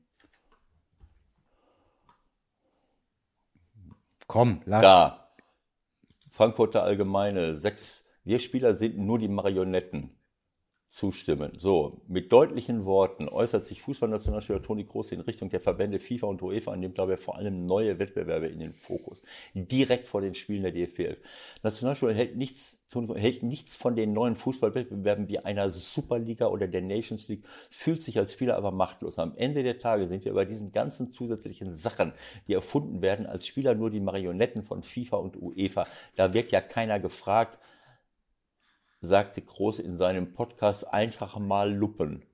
Komm, 4.27 4.61
lass. 4.67 4.83
Da. 4.83 5.35
Frankfurter 6.31 6.83
Allgemeine. 6.83 7.59
Sechs. 7.59 8.05
Wir 8.25 8.39
Spieler 8.39 8.75
sind 8.75 8.99
nur 8.99 9.19
die 9.19 9.29
Marionetten. 9.29 10.18
Zustimmen. 10.89 11.53
So, 11.59 12.01
mit 12.09 12.33
deutlichen 12.33 12.87
Worten 12.87 13.29
äußert 13.29 13.67
sich 13.67 13.83
Fußballnationalspieler 13.83 14.63
Toni 14.63 14.85
Kroos 14.85 15.13
in 15.13 15.21
Richtung 15.21 15.51
der 15.51 15.61
Verbände 15.61 16.01
FIFA 16.01 16.27
und 16.29 16.43
UEFA 16.43 16.73
und 16.73 16.81
nimmt 16.81 16.99
dabei 16.99 17.19
vor 17.19 17.37
allem 17.37 17.67
neue 17.67 17.99
Wettbewerbe 17.99 18.47
in 18.47 18.59
den 18.59 18.73
Fokus. 18.73 19.21
Direkt 19.53 20.09
vor 20.09 20.23
den 20.23 20.35
Spielen 20.35 20.63
der 20.63 20.73
DFB. 20.73 21.21
Nationalspieler 21.63 22.15
hält 22.15 22.37
nichts, 22.37 22.81
hält 23.17 23.43
nichts 23.43 23.77
von 23.77 23.97
den 23.97 24.15
neuen 24.15 24.35
Fußballwettbewerben 24.35 25.29
wie 25.29 25.39
einer 25.41 25.69
Superliga 25.69 26.47
oder 26.47 26.67
der 26.67 26.81
Nations 26.81 27.29
League, 27.29 27.45
fühlt 27.71 28.03
sich 28.03 28.19
als 28.19 28.33
Spieler 28.33 28.57
aber 28.57 28.71
machtlos. 28.71 29.19
Am 29.19 29.37
Ende 29.37 29.63
der 29.63 29.79
Tage 29.79 30.09
sind 30.09 30.25
wir 30.25 30.33
über 30.33 30.47
diesen 30.47 30.73
ganzen 30.73 31.13
zusätzlichen 31.13 31.75
Sachen, 31.75 32.15
die 32.49 32.55
erfunden 32.55 33.03
werden, 33.03 33.27
als 33.27 33.47
Spieler 33.47 33.75
nur 33.75 33.91
die 33.91 34.01
Marionetten 34.01 34.63
von 34.63 34.83
FIFA 34.83 35.19
und 35.19 35.37
UEFA. 35.37 35.87
Da 36.17 36.33
wird 36.33 36.51
ja 36.51 36.63
keiner 36.63 36.99
gefragt, 36.99 37.59
sagte 39.01 39.43
Groß 39.43 39.79
in 39.79 39.97
seinem 39.97 40.33
Podcast 40.33 40.93
einfach 40.93 41.39
mal 41.39 41.73
lupen. 41.73 42.25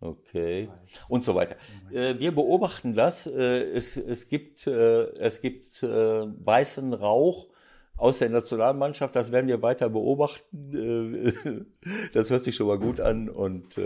Okay. 0.00 0.70
Und 1.08 1.24
so 1.24 1.34
weiter. 1.34 1.56
Äh, 1.92 2.18
wir 2.18 2.34
beobachten 2.34 2.94
das. 2.94 3.26
Äh, 3.26 3.64
es, 3.72 3.96
es 3.98 4.28
gibt, 4.28 4.66
äh, 4.66 5.10
es 5.18 5.40
gibt 5.40 5.82
weißen 5.82 6.94
Rauch 6.94 7.48
aus 7.96 8.18
der 8.18 8.30
Nationalmannschaft. 8.30 9.14
Das 9.14 9.30
werden 9.30 9.46
wir 9.48 9.60
weiter 9.60 9.90
beobachten. 9.90 11.66
das 12.14 12.30
hört 12.30 12.44
sich 12.44 12.56
schon 12.56 12.66
mal 12.66 12.78
gut 12.78 12.98
an. 12.98 13.28
Und, 13.28 13.78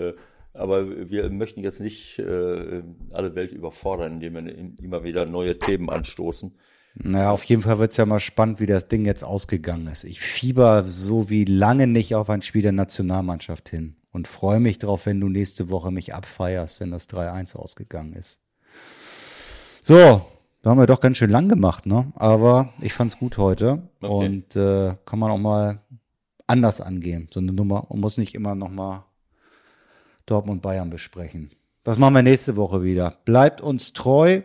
aber 0.53 1.11
wir 1.11 1.29
möchten 1.31 1.65
jetzt 1.65 1.81
nicht 1.81 2.21
alle 2.21 3.35
Welt 3.35 3.51
überfordern, 3.51 4.23
indem 4.23 4.35
wir 4.35 4.85
immer 4.85 5.03
wieder 5.03 5.27
neue 5.27 5.59
Themen 5.59 5.91
anstoßen. 5.91 6.57
Naja, 6.95 7.33
auf 7.33 7.43
jeden 7.45 7.63
Fall 7.63 7.79
wird's 7.79 7.97
ja 7.97 8.07
mal 8.07 8.21
spannend, 8.21 8.61
wie 8.61 8.67
das 8.67 8.87
Ding 8.87 9.05
jetzt 9.05 9.25
ausgegangen 9.25 9.89
ist. 9.89 10.05
Ich 10.05 10.21
fieber 10.21 10.85
so 10.85 11.29
wie 11.29 11.45
lange 11.45 11.87
nicht 11.87 12.15
auf 12.15 12.31
ein 12.31 12.43
Spiel 12.43 12.63
der 12.63 12.73
Nationalmannschaft 12.73 13.69
hin 13.69 13.97
und 14.13 14.29
freue 14.29 14.61
mich 14.61 14.79
drauf, 14.79 15.07
wenn 15.07 15.21
du 15.21 15.29
nächste 15.29 15.71
Woche 15.71 15.91
mich 15.91 16.15
abfeierst, 16.15 16.79
wenn 16.79 16.93
das 16.93 17.09
3-1 17.09 17.57
ausgegangen 17.57 18.13
ist. 18.13 18.39
So, 19.83 20.25
da 20.63 20.71
haben 20.71 20.79
wir 20.79 20.87
doch 20.87 21.01
ganz 21.01 21.17
schön 21.17 21.31
lang 21.31 21.49
gemacht, 21.49 21.85
ne? 21.85 22.13
Aber 22.15 22.73
ich 22.81 22.95
fand's 22.95 23.19
gut 23.19 23.39
heute 23.39 23.83
okay. 24.01 24.27
und 24.27 24.57
äh, 24.57 24.95
kann 25.05 25.19
man 25.19 25.33
auch 25.33 25.39
mal 25.39 25.81
anders 26.47 26.81
angehen. 26.81 27.29
So 27.33 27.41
eine 27.41 27.53
Nummer 27.53 27.91
und 27.91 28.01
muss 28.01 28.19
nicht 28.19 28.35
immer 28.35 28.55
noch 28.55 28.71
mal 28.71 29.05
Dortmund 30.27 30.63
Bayern 30.63 30.91
besprechen. 30.91 31.51
Das 31.83 31.99
machen 31.99 32.15
wir 32.15 32.23
nächste 32.23 32.57
Woche 32.57 32.83
wieder. 32.83 33.19
Bleibt 33.25 33.61
uns 33.61 33.93
treu. 33.93 34.43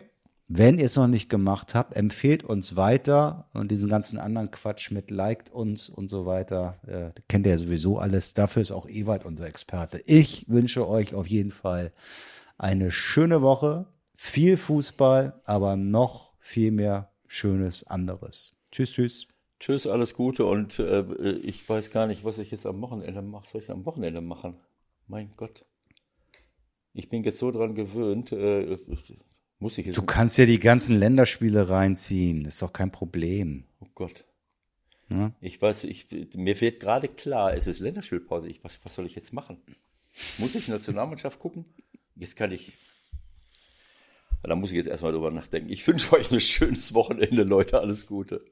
Wenn 0.52 0.80
ihr 0.80 0.86
es 0.86 0.95
noch 0.95 1.06
nicht 1.06 1.30
gemacht 1.30 1.76
habt, 1.76 1.95
empfehlt 1.95 2.43
uns 2.43 2.76
weiter 2.76 3.47
und 3.54 3.70
diesen 3.70 3.88
ganzen 3.88 4.18
anderen 4.18 4.50
Quatsch 4.50 4.89
mit 4.89 5.12
liked 5.12 5.52
uns 5.52 5.89
und 5.89 6.10
so 6.10 6.26
weiter. 6.26 6.80
Äh, 6.88 7.22
kennt 7.28 7.45
ihr 7.45 7.52
ja 7.52 7.58
sowieso 7.60 8.00
alles. 8.00 8.34
Dafür 8.34 8.64
ist 8.64 8.72
auch 8.72 8.89
Ewald 8.89 9.26
unser 9.26 9.45
Experte. 9.45 10.02
Ich 10.08 10.50
wünsche 10.50 10.88
euch 10.88 11.14
auf 11.14 11.28
jeden 11.28 11.52
Fall 11.52 11.93
eine 12.58 12.91
schöne 12.91 13.43
Woche, 13.43 13.86
viel 14.16 14.58
Fußball, 14.58 15.39
aber 15.45 15.76
noch 15.76 16.34
viel 16.39 16.72
mehr 16.72 17.12
Schönes 17.28 17.86
anderes. 17.86 18.58
Tschüss, 18.72 18.93
tschüss. 18.93 19.28
Tschüss, 19.60 19.86
alles 19.86 20.16
Gute 20.16 20.45
und 20.45 20.80
äh, 20.80 21.04
ich 21.43 21.70
weiß 21.70 21.91
gar 21.91 22.08
nicht, 22.08 22.24
was 22.24 22.39
ich 22.39 22.50
jetzt 22.50 22.66
am 22.66 22.82
Wochenende 22.82 23.22
mache. 23.22 23.47
Soll 23.47 23.62
ich 23.62 23.70
am 23.70 23.86
Wochenende 23.86 24.22
machen? 24.22 24.56
Mein 25.06 25.32
Gott. 25.38 25.64
Ich 26.93 27.08
bin 27.08 27.24
jetzt 27.24 27.38
so 27.38 27.52
dran 27.52 27.76
gewöhnt. 27.76 28.32
Äh, 28.32 28.80
muss 29.60 29.78
ich 29.78 29.86
jetzt 29.86 29.97
du 29.97 30.03
kannst 30.03 30.38
ja 30.38 30.45
die 30.45 30.60
ganzen 30.60 30.95
Länderspiele 30.95 31.70
reinziehen, 31.70 32.45
ist 32.45 32.62
doch 32.62 32.74
kein 32.74 32.91
Problem. 32.91 33.66
Oh 33.80 33.88
Gott. 33.93 34.26
Ja? 35.10 35.32
Ich 35.41 35.62
weiß, 35.62 35.86
ich, 35.86 36.07
mir 36.36 36.60
wird 36.62 36.80
gerade 36.80 37.07
klar, 37.07 37.53
es 37.53 37.68
ist 37.68 37.80
Länderspielpause. 37.80 38.47
Ich, 38.47 38.64
was, 38.64 38.80
was 38.84 38.95
soll 38.95 39.05
ich 39.05 39.16
jetzt 39.16 39.34
machen? 39.34 39.57
Muss 40.38 40.55
ich 40.55 40.68
Nationalmannschaft 40.68 41.39
gucken? 41.39 41.66
Jetzt 42.16 42.36
kann 42.36 42.51
ich. 42.51 42.78
Da 44.43 44.55
muss 44.55 44.72
ich 44.72 44.78
jetzt 44.78 44.88
erstmal 44.88 45.12
drüber 45.12 45.32
nachdenken. 45.32 45.70
Ich 45.70 45.86
wünsche 45.88 46.14
euch 46.14 46.32
ein 46.32 46.39
schönes 46.39 46.93
Wochenende, 46.93 47.43
Leute. 47.43 47.80
Alles 47.80 48.07
Gute. 48.07 48.45